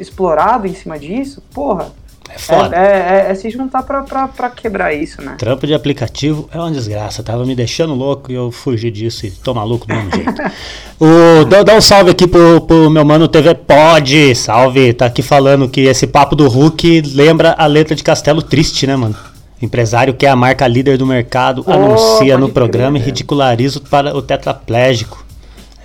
explorado 0.00 0.66
em 0.66 0.74
cima 0.74 0.98
disso, 0.98 1.42
porra, 1.52 1.92
É 2.28 2.38
foda. 2.38 2.76
é, 2.76 2.80
é- 2.80 3.26
é- 3.28 3.30
é 3.30 3.34
se 3.34 3.48
juntar 3.50 3.82
pra, 3.82 4.02
pra, 4.02 4.28
pra 4.28 4.50
quebrar 4.50 4.92
isso, 4.92 5.22
né? 5.22 5.36
Trampo 5.38 5.66
de 5.66 5.72
aplicativo 5.74 6.48
é 6.52 6.58
uma 6.58 6.70
desgraça, 6.70 7.22
tava 7.22 7.44
me 7.44 7.54
deixando 7.54 7.94
louco 7.94 8.30
e 8.30 8.34
eu 8.34 8.50
fugi 8.50 8.90
disso 8.90 9.26
e 9.26 9.30
tô 9.30 9.54
maluco 9.54 9.86
do 9.86 9.94
mesmo 9.94 10.10
jeito. 10.12 10.32
O, 10.98 11.44
dá, 11.44 11.62
dá 11.62 11.74
um 11.74 11.80
salve 11.80 12.10
aqui 12.10 12.26
pro, 12.26 12.58
pro 12.62 12.88
meu 12.88 13.04
mano 13.04 13.28
TV 13.28 13.54
Pod, 13.54 14.34
salve, 14.34 14.94
tá 14.94 15.04
aqui 15.06 15.20
falando 15.20 15.68
que 15.68 15.82
esse 15.82 16.06
papo 16.06 16.34
do 16.34 16.48
Hulk 16.48 17.02
lembra 17.14 17.54
a 17.58 17.66
letra 17.66 17.94
de 17.94 18.02
Castelo 18.02 18.40
Triste, 18.40 18.86
né, 18.86 18.96
mano? 18.96 19.14
Empresário 19.60 20.14
que 20.14 20.24
é 20.24 20.30
a 20.30 20.36
marca 20.36 20.66
líder 20.66 20.96
do 20.96 21.04
mercado, 21.06 21.62
Oh, 21.66 21.72
anuncia 21.72 22.38
no 22.38 22.48
programa 22.48 22.96
e 22.96 23.00
ridiculariza 23.02 23.78
para 23.90 24.16
o 24.16 24.22
tetraplégico. 24.22 25.22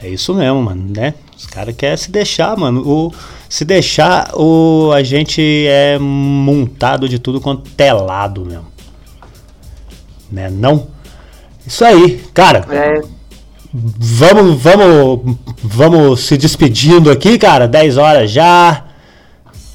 É 0.01 0.07
isso 0.07 0.33
mesmo, 0.33 0.61
mano, 0.61 0.83
né? 0.95 1.13
Os 1.37 1.45
caras 1.45 1.75
querem 1.75 1.97
se 1.97 2.09
deixar, 2.09 2.55
mano. 2.57 2.81
O, 2.87 3.13
se 3.51 3.65
deixar, 3.65 4.31
o, 4.33 4.93
a 4.93 5.03
gente 5.03 5.41
é 5.67 5.99
montado 5.99 7.09
de 7.09 7.19
tudo 7.19 7.41
quanto 7.41 7.69
é 7.77 7.91
lado 7.91 8.45
mesmo. 8.45 8.65
Né? 10.31 10.49
Não? 10.49 10.87
Isso 11.67 11.83
aí, 11.83 12.23
cara. 12.33 12.65
É, 12.71 13.01
Vamos, 13.73 14.61
vamos, 14.61 15.35
vamos 15.61 16.21
se 16.21 16.37
despedindo 16.37 17.11
aqui, 17.11 17.37
cara. 17.37 17.67
10 17.67 17.97
horas 17.97 18.31
já. 18.31 18.85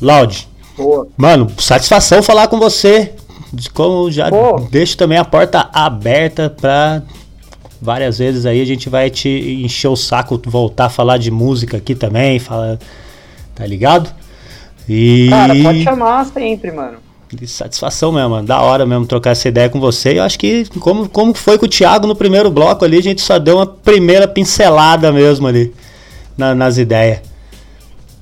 Loud, 0.01 0.49
boa. 0.75 1.07
mano, 1.15 1.51
satisfação 1.59 2.23
falar 2.23 2.49
com 2.49 2.59
você. 2.59 3.13
De 3.53 3.69
Como 3.69 4.11
já 4.11 4.31
Pô. 4.31 4.59
deixo 4.71 4.97
também 4.97 5.19
a 5.19 5.25
porta 5.25 5.69
aberta 5.71 6.49
pra 6.49 7.03
várias 7.81 8.17
vezes 8.19 8.47
aí 8.47 8.61
a 8.61 8.65
gente 8.65 8.89
vai 8.89 9.11
te 9.11 9.29
encher 9.63 9.89
o 9.89 9.97
saco, 9.97 10.41
voltar 10.47 10.87
a 10.87 10.91
falar 10.91 11.19
de 11.19 11.31
música 11.31 11.77
aqui 11.77 11.95
também, 11.95 12.39
fala, 12.39 12.79
tá 13.57 13.67
ligado? 13.67 14.09
E 14.89 15.27
Cara, 15.31 15.53
pode 15.65 15.83
chamar 15.83 16.25
sempre, 16.27 16.71
mano. 16.71 16.99
de 17.33 17.47
satisfação 17.49 18.13
mesmo, 18.13 18.31
mano. 18.31 18.47
Da 18.47 18.61
hora 18.61 18.87
mesmo 18.87 19.05
trocar 19.07 19.31
essa 19.31 19.49
ideia 19.49 19.69
com 19.69 19.81
você. 19.81 20.19
Eu 20.19 20.23
acho 20.23 20.39
que, 20.39 20.65
como, 20.79 21.09
como 21.09 21.35
foi 21.35 21.59
com 21.59 21.67
o 21.67 21.69
Thiago 21.69 22.07
no 22.07 22.15
primeiro 22.15 22.51
bloco 22.53 22.85
ali, 22.85 22.99
a 22.99 23.03
gente 23.03 23.21
só 23.21 23.37
deu 23.39 23.57
uma 23.57 23.67
primeira 23.67 24.29
pincelada 24.29 25.11
mesmo 25.11 25.49
ali 25.49 25.75
na- 26.39 26.55
nas 26.55 26.79
ideias. 26.79 27.21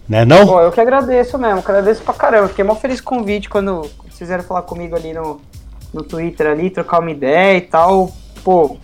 Né 0.09 0.25
não? 0.25 0.47
Pô, 0.47 0.61
eu 0.61 0.71
que 0.73 0.81
agradeço 0.81 1.37
mesmo, 1.39 1.59
agradeço 1.59 2.03
pra 2.03 2.15
caramba. 2.15 2.49
Fiquei 2.49 2.65
mó 2.65 2.75
feliz 2.75 3.01
com 3.01 3.17
o 3.17 3.19
convite 3.19 3.49
quando 3.49 3.89
vocês 4.11 4.29
vieram 4.29 4.45
falar 4.45 4.63
comigo 4.63 4.95
ali 4.97 5.13
no, 5.13 5.41
no 5.93 6.03
Twitter 6.03 6.47
ali, 6.47 6.71
trocar 6.71 7.01
uma 7.01 7.11
ideia 7.11 7.57
e 7.59 7.61
tal. 7.63 8.11
Pô, 8.43 8.77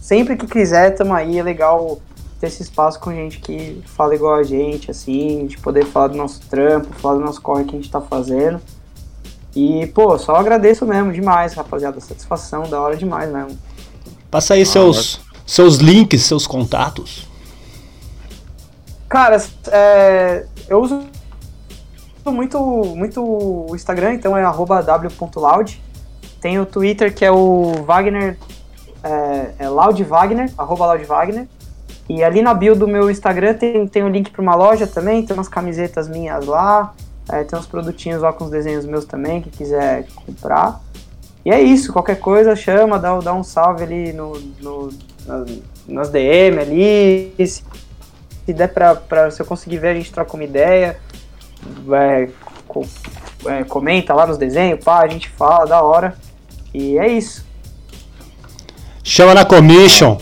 sempre 0.00 0.36
que 0.36 0.46
quiser, 0.46 0.90
tamo 0.94 1.14
aí. 1.14 1.38
É 1.38 1.42
legal 1.42 2.00
ter 2.40 2.46
esse 2.46 2.62
espaço 2.62 3.00
com 3.00 3.12
gente 3.12 3.38
que 3.38 3.82
fala 3.86 4.14
igual 4.14 4.34
a 4.34 4.42
gente, 4.42 4.90
assim, 4.90 5.46
de 5.46 5.58
poder 5.58 5.84
falar 5.86 6.08
do 6.08 6.16
nosso 6.16 6.40
trampo, 6.48 6.92
falar 6.94 7.14
do 7.14 7.20
nosso 7.20 7.40
corre 7.40 7.64
que 7.64 7.74
a 7.74 7.78
gente 7.78 7.90
tá 7.90 8.00
fazendo. 8.00 8.60
E, 9.54 9.86
pô, 9.88 10.18
só 10.18 10.34
agradeço 10.34 10.84
mesmo 10.84 11.12
demais, 11.12 11.54
rapaziada. 11.54 12.00
Satisfação, 12.00 12.68
da 12.68 12.80
hora 12.80 12.96
demais 12.96 13.30
mesmo. 13.30 13.56
Passa 14.30 14.54
aí 14.54 14.66
seus, 14.66 15.20
seus 15.46 15.76
links, 15.76 16.22
seus 16.22 16.46
contatos. 16.46 17.28
Cara, 19.08 19.40
é, 19.70 20.44
eu 20.68 20.82
uso 20.82 21.04
muito, 22.26 22.58
muito 22.96 23.22
o 23.22 23.76
Instagram, 23.76 24.14
então 24.14 24.36
é 24.36 24.42
arroba 24.42 24.82
w.loud. 24.82 25.80
Tem 26.40 26.58
o 26.58 26.66
Twitter 26.66 27.14
que 27.14 27.24
é 27.24 27.30
o 27.30 27.84
Wagner, 27.86 28.36
é, 29.04 29.54
é 29.60 29.68
Loud 29.68 30.02
Wagner, 30.02 30.52
arroba 30.58 30.86
Loud 30.86 31.04
Wagner. 31.04 31.46
E 32.08 32.22
ali 32.22 32.42
na 32.42 32.52
bio 32.52 32.74
do 32.76 32.86
meu 32.86 33.10
Instagram 33.10 33.54
tem, 33.54 33.86
tem 33.86 34.02
o 34.02 34.08
link 34.08 34.30
para 34.30 34.42
uma 34.42 34.54
loja 34.54 34.86
também, 34.86 35.24
tem 35.24 35.34
umas 35.34 35.48
camisetas 35.48 36.08
minhas 36.08 36.44
lá. 36.46 36.92
É, 37.30 37.42
tem 37.42 37.58
uns 37.58 37.64
produtinhos 37.66 38.20
lá 38.20 38.32
com 38.32 38.44
os 38.44 38.50
desenhos 38.50 38.84
meus 38.84 39.06
também, 39.06 39.40
que 39.40 39.48
quiser 39.48 40.06
comprar. 40.14 40.80
E 41.44 41.50
é 41.50 41.60
isso, 41.60 41.92
qualquer 41.92 42.18
coisa 42.20 42.54
chama, 42.54 42.98
dá, 42.98 43.18
dá 43.20 43.32
um 43.32 43.42
salve 43.42 43.82
ali 43.84 44.12
no, 44.12 44.38
no, 44.60 44.90
na- 45.26 45.44
nas 45.88 46.10
DM 46.10 46.58
ali. 46.58 47.34
Se, 47.38 47.62
se 48.44 48.52
der 48.52 48.68
pra, 48.68 48.94
pra. 48.94 49.30
Se 49.30 49.40
eu 49.40 49.46
conseguir 49.46 49.78
ver, 49.78 49.88
a 49.88 49.94
gente 49.94 50.12
troca 50.12 50.34
uma 50.34 50.44
ideia. 50.44 50.98
É, 51.92 52.28
co- 52.68 52.84
é, 53.46 53.64
comenta 53.64 54.12
lá 54.12 54.26
nos 54.26 54.36
desenhos, 54.36 54.84
pá, 54.84 55.00
a 55.00 55.08
gente 55.08 55.30
fala, 55.30 55.64
da 55.66 55.82
hora. 55.82 56.14
E 56.74 56.98
é 56.98 57.08
isso. 57.08 57.46
Chama 59.02 59.34
na 59.34 59.44
commission. 59.44 60.18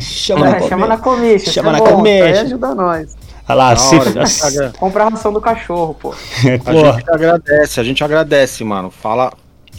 Chama, 0.00 0.56
É, 0.56 0.68
chama 0.68 0.86
na 0.86 0.96
commission. 0.98 1.52
Chama 1.52 1.72
na 1.72 1.78
é 1.78 1.80
bom, 1.80 2.04
aí 2.04 2.38
ajuda 2.38 2.74
nós. 2.74 3.14
Olha 3.48 3.56
lá, 3.56 3.76
se, 3.76 3.96
a 3.96 4.04
gente 4.04 4.42
agra- 4.44 4.72
Compra 4.78 5.04
a 5.04 5.08
ração 5.08 5.32
do 5.32 5.40
cachorro, 5.40 5.94
pô. 6.00 6.10
a 6.64 6.72
Pô, 6.72 6.92
gente 6.94 7.10
agradece, 7.10 7.80
a 7.80 7.84
gente 7.84 8.04
agradece, 8.04 8.62
mano. 8.64 8.90
Fala, 8.90 9.32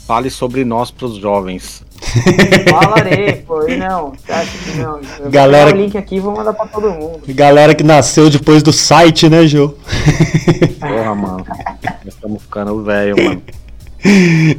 fale 0.05 0.29
sobre 0.29 0.65
nós 0.65 0.91
pros 0.91 1.15
jovens. 1.15 1.81
Falarei, 2.69 3.33
pô. 3.47 3.67
E 3.67 3.77
não, 3.77 4.13
acha 4.29 4.51
que 4.57 4.77
não? 4.77 4.97
Eu 4.97 5.03
vou 5.21 5.31
Galera- 5.31 5.67
pegar 5.67 5.77
o 5.79 5.81
link 5.81 5.97
aqui 5.97 6.19
vou 6.19 6.35
mandar 6.35 6.53
pra 6.53 6.67
todo 6.67 6.91
mundo. 6.91 7.21
galera 7.29 7.73
que 7.73 7.83
nasceu 7.83 8.29
depois 8.29 8.61
do 8.61 8.73
site, 8.73 9.29
né, 9.29 9.47
Gil? 9.47 9.77
Porra, 10.79 11.15
mano. 11.15 11.45
Nós 12.03 12.13
estamos 12.13 12.41
ficando 12.41 12.83
velho, 12.83 13.15
mano. 13.23 13.41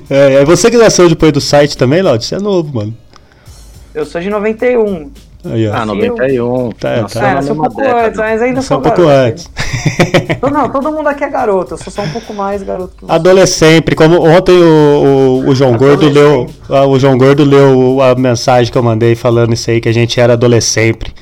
É, 0.08 0.36
é 0.36 0.44
você 0.46 0.70
que 0.70 0.78
nasceu 0.78 1.06
depois 1.10 1.30
do 1.30 1.40
site 1.40 1.76
também, 1.76 2.00
Laud? 2.00 2.24
Você 2.24 2.36
é 2.36 2.38
novo, 2.38 2.74
mano. 2.74 2.96
Eu 3.94 4.04
sou 4.04 4.20
de 4.20 4.28
91. 4.30 5.10
Aí, 5.46 5.68
ó. 5.68 5.74
Ah, 5.74 5.84
91. 5.86 6.70
Tá, 6.72 7.02
Nossa, 7.02 7.20
tá. 7.20 7.26
É, 7.26 7.28
na 7.28 7.34
nasceu 7.36 7.52
um 7.54 7.58
pouco 7.58 7.80
década. 7.82 8.06
antes, 8.06 8.18
mas 8.18 8.42
ainda 8.42 8.62
sou 8.62 8.78
um 8.78 8.80
pouco 8.82 9.04
garoto. 9.04 9.28
antes. 9.28 9.50
Tô- 10.40 10.48
Não, 10.50 10.68
todo 10.70 10.90
mundo 10.90 11.06
aqui 11.08 11.22
é 11.22 11.28
garoto. 11.28 11.74
Eu 11.74 11.78
sou 11.78 11.92
só 11.92 12.02
um 12.02 12.08
pouco 12.08 12.32
mais 12.32 12.62
garoto 12.62 12.94
que 12.96 13.04
você. 13.04 13.12
Adolescente, 13.12 13.94
como 13.94 14.22
ontem 14.26 14.52
o, 14.56 15.42
o, 15.44 15.48
o 15.50 15.54
João 15.54 15.76
Gordo 15.76 16.08
leu, 16.08 16.46
ah, 16.70 16.86
o 16.86 16.98
João 16.98 17.18
Gordo 17.18 17.44
leu 17.44 18.00
a 18.00 18.14
mensagem 18.14 18.72
que 18.72 18.78
eu 18.78 18.82
mandei 18.82 19.14
falando 19.14 19.52
isso 19.52 19.70
aí 19.70 19.80
que 19.82 19.88
a 19.88 19.92
gente 19.92 20.18
era 20.18 20.32
adolescente. 20.32 21.14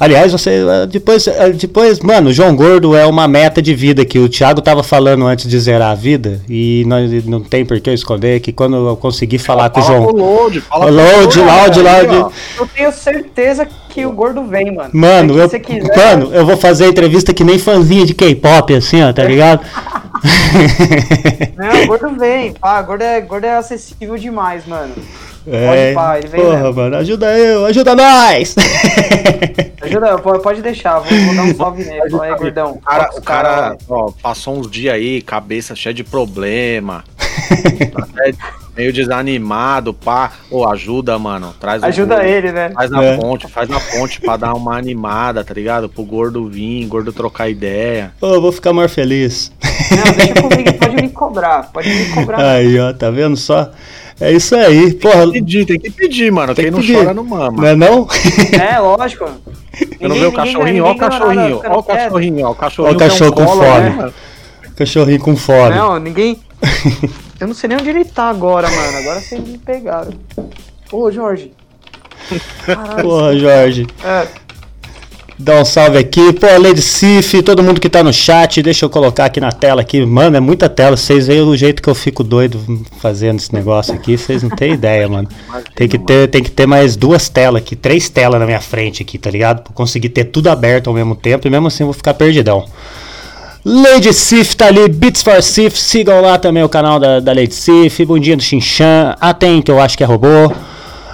Aliás, 0.00 0.32
você 0.32 0.64
ah, 0.66 0.86
depois, 0.86 1.28
ah, 1.28 1.50
depois, 1.50 2.00
mano, 2.00 2.30
o 2.30 2.32
João 2.32 2.56
Gordo 2.56 2.96
é 2.96 3.04
uma 3.04 3.28
meta 3.28 3.60
de 3.60 3.74
vida 3.74 4.02
que 4.02 4.18
o 4.18 4.30
Thiago 4.30 4.62
tava 4.62 4.82
falando 4.82 5.26
antes 5.26 5.46
de 5.46 5.60
zerar 5.60 5.90
a 5.90 5.94
vida 5.94 6.40
e 6.48 6.84
nós, 6.86 7.26
não 7.26 7.42
tem 7.42 7.66
por 7.66 7.78
que 7.80 7.90
eu 7.90 7.94
esconder 7.94 8.40
que 8.40 8.50
quando 8.50 8.76
eu 8.76 8.96
conseguir 8.96 9.38
falar 9.38 9.68
com 9.68 9.80
o 9.80 9.82
João, 9.82 10.06
com 10.06 10.12
o 10.12 10.16
Load, 10.16 10.60
fala 10.62 10.86
Ô, 10.86 10.88
com 10.88 10.92
o 10.94 10.96
Load, 10.96 11.80
Loud. 11.82 12.16
ó, 12.16 12.30
Eu 12.58 12.66
tenho 12.66 12.90
certeza 12.92 13.68
que 13.90 14.06
o 14.06 14.12
gordo 14.12 14.42
vem, 14.44 14.74
mano. 14.74 14.90
Mano, 14.94 15.34
Se 15.34 15.40
eu, 15.40 15.48
você 15.50 15.60
quiser. 15.60 15.96
mano, 15.96 16.34
eu 16.34 16.46
vou 16.46 16.56
fazer 16.56 16.84
a 16.84 16.88
entrevista 16.88 17.34
que 17.34 17.44
nem 17.44 17.58
fãzinha 17.58 18.06
de 18.06 18.14
K-pop, 18.14 18.72
assim, 18.74 19.02
ó, 19.02 19.12
tá 19.12 19.24
ligado? 19.24 19.60
Não, 21.56 21.82
o 21.84 21.86
gordo 21.86 22.18
vem. 22.18 22.54
Pá, 22.54 22.80
gordo 22.80 23.02
é, 23.02 23.20
gordo 23.20 23.44
é 23.44 23.56
acessível 23.56 24.16
demais, 24.16 24.66
mano. 24.66 24.94
É, 25.46 25.94
pá, 25.94 26.18
ele 26.18 26.28
vem 26.28 26.40
porra, 26.40 26.56
mesmo. 26.58 26.74
mano, 26.74 26.96
ajuda 26.96 27.38
eu, 27.38 27.64
ajuda 27.66 27.94
nós! 27.96 28.54
Ajuda, 29.82 30.18
pode, 30.18 30.42
pode 30.42 30.62
deixar. 30.62 30.98
Vou, 30.98 31.18
vou 31.18 31.34
dar 31.34 31.42
um 31.42 31.54
salve 31.54 31.84
nele. 31.84 32.02
Aí, 32.20 32.36
gordão. 32.36 32.72
O 32.72 32.80
cara, 32.80 33.10
o 33.16 33.22
cara 33.22 33.76
ó, 33.88 34.12
passou 34.22 34.58
uns 34.58 34.70
dias 34.70 34.94
aí, 34.94 35.22
cabeça 35.22 35.74
cheia 35.74 35.94
de 35.94 36.04
problema. 36.04 37.02
tá 37.90 38.02
até 38.12 38.34
meio 38.76 38.92
desanimado, 38.92 39.94
pá. 39.94 40.32
Ô, 40.50 40.66
ajuda, 40.68 41.18
mano. 41.18 41.54
Traz 41.58 41.82
o 41.82 41.86
Ajuda 41.86 42.16
gordo, 42.16 42.28
ele, 42.28 42.52
né? 42.52 42.70
Faz 42.74 42.90
na 42.90 43.02
É. 43.02 43.16
ponte, 43.16 43.48
faz 43.48 43.68
na 43.70 43.80
ponte 43.80 44.20
pra 44.20 44.36
dar 44.36 44.52
uma 44.52 44.76
animada, 44.76 45.42
tá 45.42 45.54
ligado? 45.54 45.88
Pro 45.88 46.04
gordo 46.04 46.46
vir, 46.46 46.86
gordo 46.86 47.10
trocar 47.10 47.48
ideia. 47.48 48.12
Ô, 48.20 48.34
eu 48.34 48.40
vou 48.40 48.52
ficar 48.52 48.74
mais 48.74 48.92
feliz. 48.92 49.50
Não, 49.90 50.12
deixa 50.12 50.34
comigo, 50.34 50.72
pode 50.78 50.96
me 50.96 51.08
cobrar. 51.08 51.70
Pode 51.72 51.88
me 51.88 52.04
cobrar. 52.10 52.38
Aí, 52.56 52.78
ó, 52.78 52.92
tá 52.92 53.10
vendo 53.10 53.36
só? 53.36 53.70
É 54.20 54.32
isso 54.32 54.54
aí, 54.54 54.92
porra. 54.94 55.30
Pedir, 55.32 55.64
tem 55.64 55.78
que 55.80 55.90
pedir, 55.90 56.30
mano. 56.30 56.54
Tem 56.54 56.64
Quem 56.66 56.72
que 56.72 56.78
não 56.78 56.80
pedir. 56.80 56.96
chora 56.98 57.14
não 57.14 57.24
mama. 57.24 57.62
Não 57.62 57.68
é 57.68 57.74
não? 57.76 58.06
É, 58.60 58.78
lógico. 58.78 59.30
Eu 59.98 60.08
não 60.08 60.16
vi 60.16 60.26
o 60.26 60.32
cachorrinho, 60.32 60.84
ó 60.84 60.92
o 60.92 60.96
cachorrinho, 60.96 61.60
ó 61.64 61.78
o 61.78 61.82
cachorrinho, 61.82 62.46
ó 62.46 62.50
o 62.50 62.54
cachorrinho. 62.54 62.92
Ó 62.92 62.96
o 62.96 62.98
cachorro 62.98 63.32
tem 63.32 63.46
com 63.46 63.52
fome. 63.52 64.12
Cachorrinho 64.76 65.20
com 65.20 65.36
fome. 65.36 65.74
Não, 65.74 65.98
ninguém. 65.98 66.38
Eu 67.40 67.46
não 67.46 67.54
sei 67.54 67.68
nem 67.68 67.78
onde 67.78 67.88
ele 67.88 68.04
tá 68.04 68.28
agora, 68.28 68.68
mano. 68.68 68.98
Agora 68.98 69.20
vocês 69.20 69.42
me 69.42 69.56
pegaram. 69.56 70.12
Ô, 70.92 71.10
Jorge. 71.10 71.52
Caralho. 72.66 73.02
Porra, 73.02 73.38
Jorge. 73.38 73.86
É, 74.04 74.26
Dá 75.42 75.58
um 75.58 75.64
salve 75.64 75.96
aqui. 75.96 76.34
Pô, 76.34 76.46
Lady 76.58 76.82
Sif, 76.82 77.42
todo 77.42 77.62
mundo 77.62 77.80
que 77.80 77.88
tá 77.88 78.04
no 78.04 78.12
chat, 78.12 78.62
deixa 78.62 78.84
eu 78.84 78.90
colocar 78.90 79.24
aqui 79.24 79.40
na 79.40 79.50
tela 79.50 79.80
aqui. 79.80 80.04
Mano, 80.04 80.36
é 80.36 80.40
muita 80.40 80.68
tela. 80.68 80.98
Vocês 80.98 81.28
veem 81.28 81.40
o 81.40 81.56
jeito 81.56 81.82
que 81.82 81.88
eu 81.88 81.94
fico 81.94 82.22
doido 82.22 82.60
fazendo 82.98 83.38
esse 83.38 83.54
negócio 83.54 83.94
aqui. 83.94 84.18
Vocês 84.18 84.42
não 84.42 84.50
têm 84.50 84.74
ideia, 84.74 85.08
mano. 85.08 85.26
Tem 85.74 85.88
que, 85.88 85.98
ter, 85.98 86.28
tem 86.28 86.42
que 86.42 86.50
ter 86.50 86.66
mais 86.66 86.94
duas 86.94 87.30
telas 87.30 87.62
aqui, 87.62 87.74
três 87.74 88.10
telas 88.10 88.38
na 88.38 88.44
minha 88.44 88.60
frente 88.60 89.02
aqui, 89.02 89.16
tá 89.16 89.30
ligado? 89.30 89.62
Pra 89.62 89.72
conseguir 89.72 90.10
ter 90.10 90.24
tudo 90.24 90.48
aberto 90.50 90.88
ao 90.88 90.94
mesmo 90.94 91.16
tempo 91.16 91.46
e 91.46 91.50
mesmo 91.50 91.68
assim 91.68 91.84
eu 91.84 91.86
vou 91.86 91.94
ficar 91.94 92.12
perdidão. 92.12 92.66
Lady 93.64 94.12
Sif 94.12 94.54
tá 94.54 94.66
ali, 94.66 94.88
Beats 94.88 95.22
for 95.22 95.42
Sif, 95.42 95.78
sigam 95.78 96.20
lá 96.20 96.38
também 96.38 96.62
o 96.62 96.68
canal 96.68 97.00
da, 97.00 97.18
da 97.18 97.32
Lady 97.32 97.54
Sif, 97.54 98.04
Bundinha 98.04 98.36
do 98.36 98.42
Xinchan, 98.42 99.16
Atem, 99.18 99.62
que 99.62 99.70
eu 99.70 99.80
acho 99.80 99.96
que 99.96 100.04
é 100.04 100.06
robô. 100.06 100.52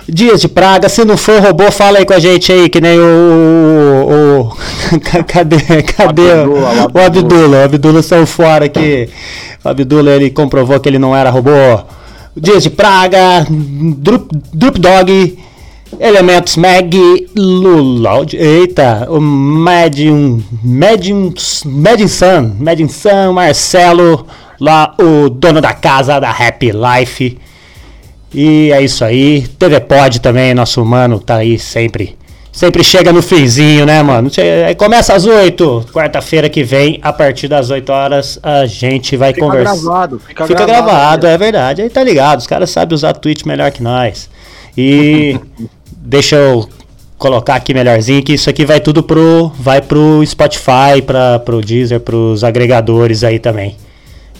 Dias 0.08 0.40
de 0.40 0.48
Praga, 0.48 0.88
se 0.88 1.04
não 1.04 1.16
for 1.16 1.40
robô, 1.42 1.70
fala 1.72 1.98
aí 1.98 2.04
com 2.06 2.12
a 2.14 2.18
gente 2.20 2.52
aí, 2.52 2.68
que 2.68 2.80
nem 2.80 2.98
o. 2.98 3.02
o, 3.02 4.40
o- 4.40 4.56
cadê 5.26 5.82
cadê 5.82 6.30
Abdullah, 6.32 6.86
o 6.94 6.98
Abdullah? 7.00 7.58
O 7.58 7.64
Abdullah 7.64 8.02
saiu 8.02 8.26
fora 8.26 8.66
aqui. 8.66 9.08
O 9.64 9.68
Abdullah 9.68 10.12
ele 10.12 10.30
comprovou 10.30 10.78
que 10.78 10.88
ele 10.88 10.98
não 10.98 11.14
era 11.14 11.28
robô. 11.30 11.50
Dias 12.36 12.62
de 12.62 12.70
Praga, 12.70 13.46
Drup, 13.50 14.30
Drup 14.54 14.78
Dog, 14.78 15.38
Elementos 15.98 16.56
Mag, 16.56 17.26
Lulaud, 17.34 18.36
eita, 18.36 19.06
o 19.10 19.20
Medium, 19.20 20.40
Medium, 20.62 21.32
Medium 21.64 22.08
Sun, 22.08 22.52
Medium 22.60 22.88
Sun, 22.88 23.32
Marcelo, 23.32 24.26
lá 24.60 24.94
o 25.00 25.30
dono 25.30 25.60
da 25.60 25.72
casa 25.72 26.20
da 26.20 26.30
Happy 26.30 26.70
Life. 26.72 27.38
E 28.34 28.70
é 28.72 28.82
isso 28.82 29.04
aí. 29.04 29.46
TV 29.58 29.80
Pod 29.80 30.20
também, 30.20 30.54
nosso 30.54 30.84
mano 30.84 31.18
tá 31.18 31.36
aí 31.36 31.58
sempre. 31.58 32.16
Sempre 32.52 32.82
chega 32.82 33.12
no 33.12 33.20
finzinho, 33.20 33.84
né, 33.84 34.02
mano? 34.02 34.30
Aí 34.66 34.74
Começa 34.74 35.12
às 35.12 35.26
8, 35.26 35.88
quarta-feira 35.92 36.48
que 36.48 36.64
vem, 36.64 36.98
a 37.02 37.12
partir 37.12 37.48
das 37.48 37.68
8 37.68 37.92
horas, 37.92 38.40
a 38.42 38.64
gente 38.64 39.14
vai 39.14 39.34
Fica 39.34 39.44
conversar. 39.44 39.76
gravado, 39.76 40.18
fica, 40.18 40.46
Fica 40.46 40.64
gravado, 40.64 41.26
é 41.26 41.36
verdade. 41.36 41.82
Aí 41.82 41.90
tá 41.90 42.02
ligado, 42.02 42.38
os 42.38 42.46
caras 42.46 42.70
sabem 42.70 42.94
usar 42.94 43.12
Twitch 43.12 43.44
melhor 43.44 43.70
que 43.70 43.82
nós. 43.82 44.30
E 44.76 45.38
deixa 45.98 46.36
eu 46.36 46.66
colocar 47.18 47.56
aqui 47.56 47.74
melhorzinho 47.74 48.22
que 48.22 48.32
isso 48.32 48.48
aqui 48.48 48.64
vai 48.64 48.80
tudo 48.80 49.02
pro 49.02 49.52
vai 49.58 49.82
pro 49.82 50.24
Spotify, 50.26 51.02
para 51.06 51.38
pro 51.40 51.60
Deezer, 51.60 52.00
pros 52.00 52.42
agregadores 52.42 53.22
aí 53.22 53.38
também. 53.38 53.76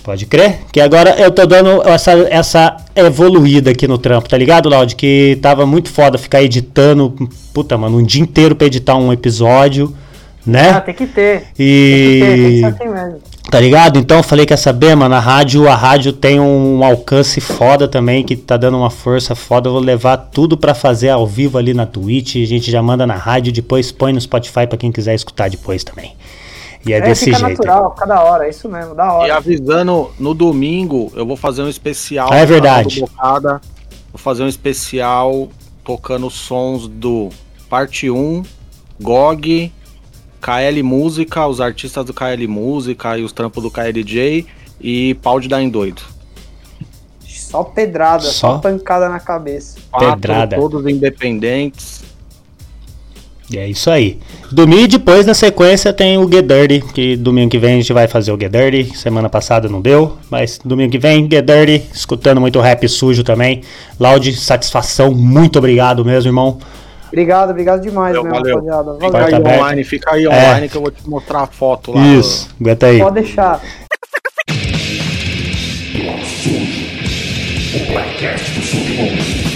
Pode 0.07 0.25
crer? 0.25 0.61
Que 0.71 0.81
agora 0.81 1.17
eu 1.19 1.33
tô 1.33 1.45
dando 1.45 1.83
essa, 1.83 2.13
essa 2.31 2.77
evoluída 2.95 3.73
aqui 3.73 3.89
no 3.89 3.99
trampo, 3.99 4.29
tá 4.29 4.39
ligado, 4.39 4.69
Laud? 4.69 4.95
Que 4.95 5.37
tava 5.43 5.67
muito 5.67 5.91
foda 5.91 6.17
ficar 6.17 6.41
editando, 6.45 7.13
puta, 7.53 7.77
mano, 7.77 7.99
um 7.99 8.05
dia 8.05 8.23
inteiro 8.23 8.55
pra 8.55 8.69
editar 8.69 8.95
um 8.95 9.13
episódio, 9.13 9.93
Ah, 9.93 10.47
né? 10.47 10.81
tem 10.81 10.95
que 10.95 11.09
ter. 11.09 11.41
Tem 11.41 11.41
que 11.41 11.53
ter, 11.57 11.57
tem 11.57 12.47
E 12.47 12.53
que 12.53 12.61
ser 12.61 12.67
assim 12.67 12.89
mesmo. 12.89 13.19
Tá 13.51 13.59
ligado? 13.61 13.99
Então 13.99 14.19
eu 14.19 14.23
falei, 14.23 14.47
quer 14.47 14.57
saber, 14.57 14.95
mano? 14.95 15.15
A 15.17 15.21
rádio, 15.21 15.69
a 15.69 15.75
rádio 15.75 16.13
tem 16.13 16.39
um 16.39 16.85
alcance 16.85 17.41
foda 17.41 17.89
também, 17.89 18.23
que 18.23 18.37
tá 18.37 18.57
dando 18.57 18.77
uma 18.77 18.91
força 18.91 19.35
foda. 19.35 19.69
Eu 19.69 19.73
vou 19.73 19.83
levar 19.83 20.17
tudo 20.17 20.57
pra 20.57 20.73
fazer 20.73 21.09
ao 21.11 21.27
vivo 21.27 21.59
ali 21.59 21.75
na 21.75 21.85
Twitch. 21.87 22.37
A 22.37 22.45
gente 22.47 22.71
já 22.71 22.81
manda 22.83 23.05
na 23.07 23.15
rádio, 23.15 23.53
depois 23.53 23.91
põe 23.91 24.13
no 24.13 24.21
Spotify 24.21 24.67
pra 24.69 24.77
quem 24.79 24.93
quiser 24.93 25.15
escutar 25.17 25.51
depois 25.51 25.83
também. 25.85 26.13
E 26.87 26.93
é, 26.93 26.99
É, 26.99 27.01
desse 27.01 27.25
fica 27.27 27.39
jeito. 27.39 27.51
natural, 27.65 27.93
fica 27.95 28.07
da 28.07 28.23
hora, 28.23 28.47
é 28.47 28.51
isso 28.51 28.69
mesmo, 28.69 28.95
da 28.95 29.05
E 29.07 29.09
hora. 29.11 29.37
avisando, 29.37 30.11
no 30.19 30.33
domingo 30.35 31.11
eu 31.17 31.27
vou 31.27 31.37
fazer 31.37 31.63
um 31.63 31.69
especial. 31.69 32.29
Ah, 32.33 32.37
é 32.37 32.47
verdade. 32.47 33.01
Bocada. 33.01 33.61
Vou 34.13 34.19
fazer 34.19 34.43
um 34.45 34.49
especial 34.49 35.49
tocando 35.85 36.31
sons 36.31 36.87
do 36.89 37.29
Parte 37.69 38.09
1, 38.09 38.43
GOG, 39.01 39.73
KL 40.41 40.83
Música, 40.83 41.47
os 41.47 41.61
artistas 41.61 42.05
do 42.05 42.15
KL 42.15 42.47
Música 42.47 43.19
e 43.19 43.25
os 43.25 43.33
trampos 43.33 43.63
do 43.63 43.71
KLJ 43.71 44.47
e 44.81 45.15
Pau 45.23 45.41
de 45.41 45.49
Dar 45.49 45.61
em 45.63 45.69
Doido. 45.69 46.03
Só 47.27 47.63
pedrada, 47.65 48.25
Só? 48.25 48.55
só, 48.55 48.59
pancada 48.59 49.09
na 49.09 49.21
cabeça. 49.21 49.79
Quatro, 49.91 50.11
Pedrada. 50.21 50.57
todos 50.57 50.87
independentes. 50.87 52.03
E 53.49 53.59
é 53.59 53.69
isso 53.69 53.89
aí. 53.91 54.19
Domingo 54.51 54.83
e 54.83 54.89
depois, 54.89 55.25
na 55.25 55.33
sequência, 55.33 55.93
tem 55.93 56.19
o 56.19 56.29
Get 56.31 56.45
Dirty, 56.45 56.81
que 56.93 57.17
domingo 57.17 57.49
que 57.51 57.59
vem 57.59 57.75
a 57.75 57.77
gente 57.77 57.93
vai 57.93 58.09
fazer 58.09 58.33
o 58.33 58.39
Get 58.41 58.51
Dirty. 58.51 58.97
Semana 58.99 59.29
passada 59.29 59.69
não 59.69 59.81
deu, 59.81 60.17
mas 60.29 60.59
domingo 60.65 60.91
que 60.91 60.99
vem, 60.99 61.29
Get 61.31 61.45
Dirty, 61.45 61.83
escutando 61.95 62.41
muito 62.41 62.59
rap 62.61 62.89
sujo 62.89 63.23
também. 63.23 63.63
Loud, 64.01 64.35
satisfação, 64.35 65.13
muito 65.13 65.59
obrigado 65.61 66.05
mesmo, 66.05 66.29
irmão. 66.31 66.59
Obrigado, 67.07 67.51
obrigado 67.51 67.81
demais 67.83 68.17
Valeu, 68.17 68.25
mesmo, 68.25 68.37
valeu. 68.37 68.57
rapaziada. 68.57 68.95
Fica 68.95 69.11
Porta 69.13 69.37
aí 69.37 69.57
online, 69.59 69.85
fica 69.85 70.13
aí 70.13 70.25
É. 70.25 70.29
online 70.29 70.69
que 70.69 70.77
eu 70.77 70.83
vou 70.83 70.91
te 70.91 71.09
mostrar 71.09 71.43
a 71.43 71.47
foto 71.47 71.93
lá. 71.93 72.05
Isso, 72.05 72.49
aguenta 72.61 72.87
aí. 72.87 72.99
Pode 72.99 73.15
deixar. 73.15 73.61
Sujo, 76.43 76.87
o 77.77 77.93
podcast 77.93 78.51
do 78.51 78.61
submundo. 78.67 79.56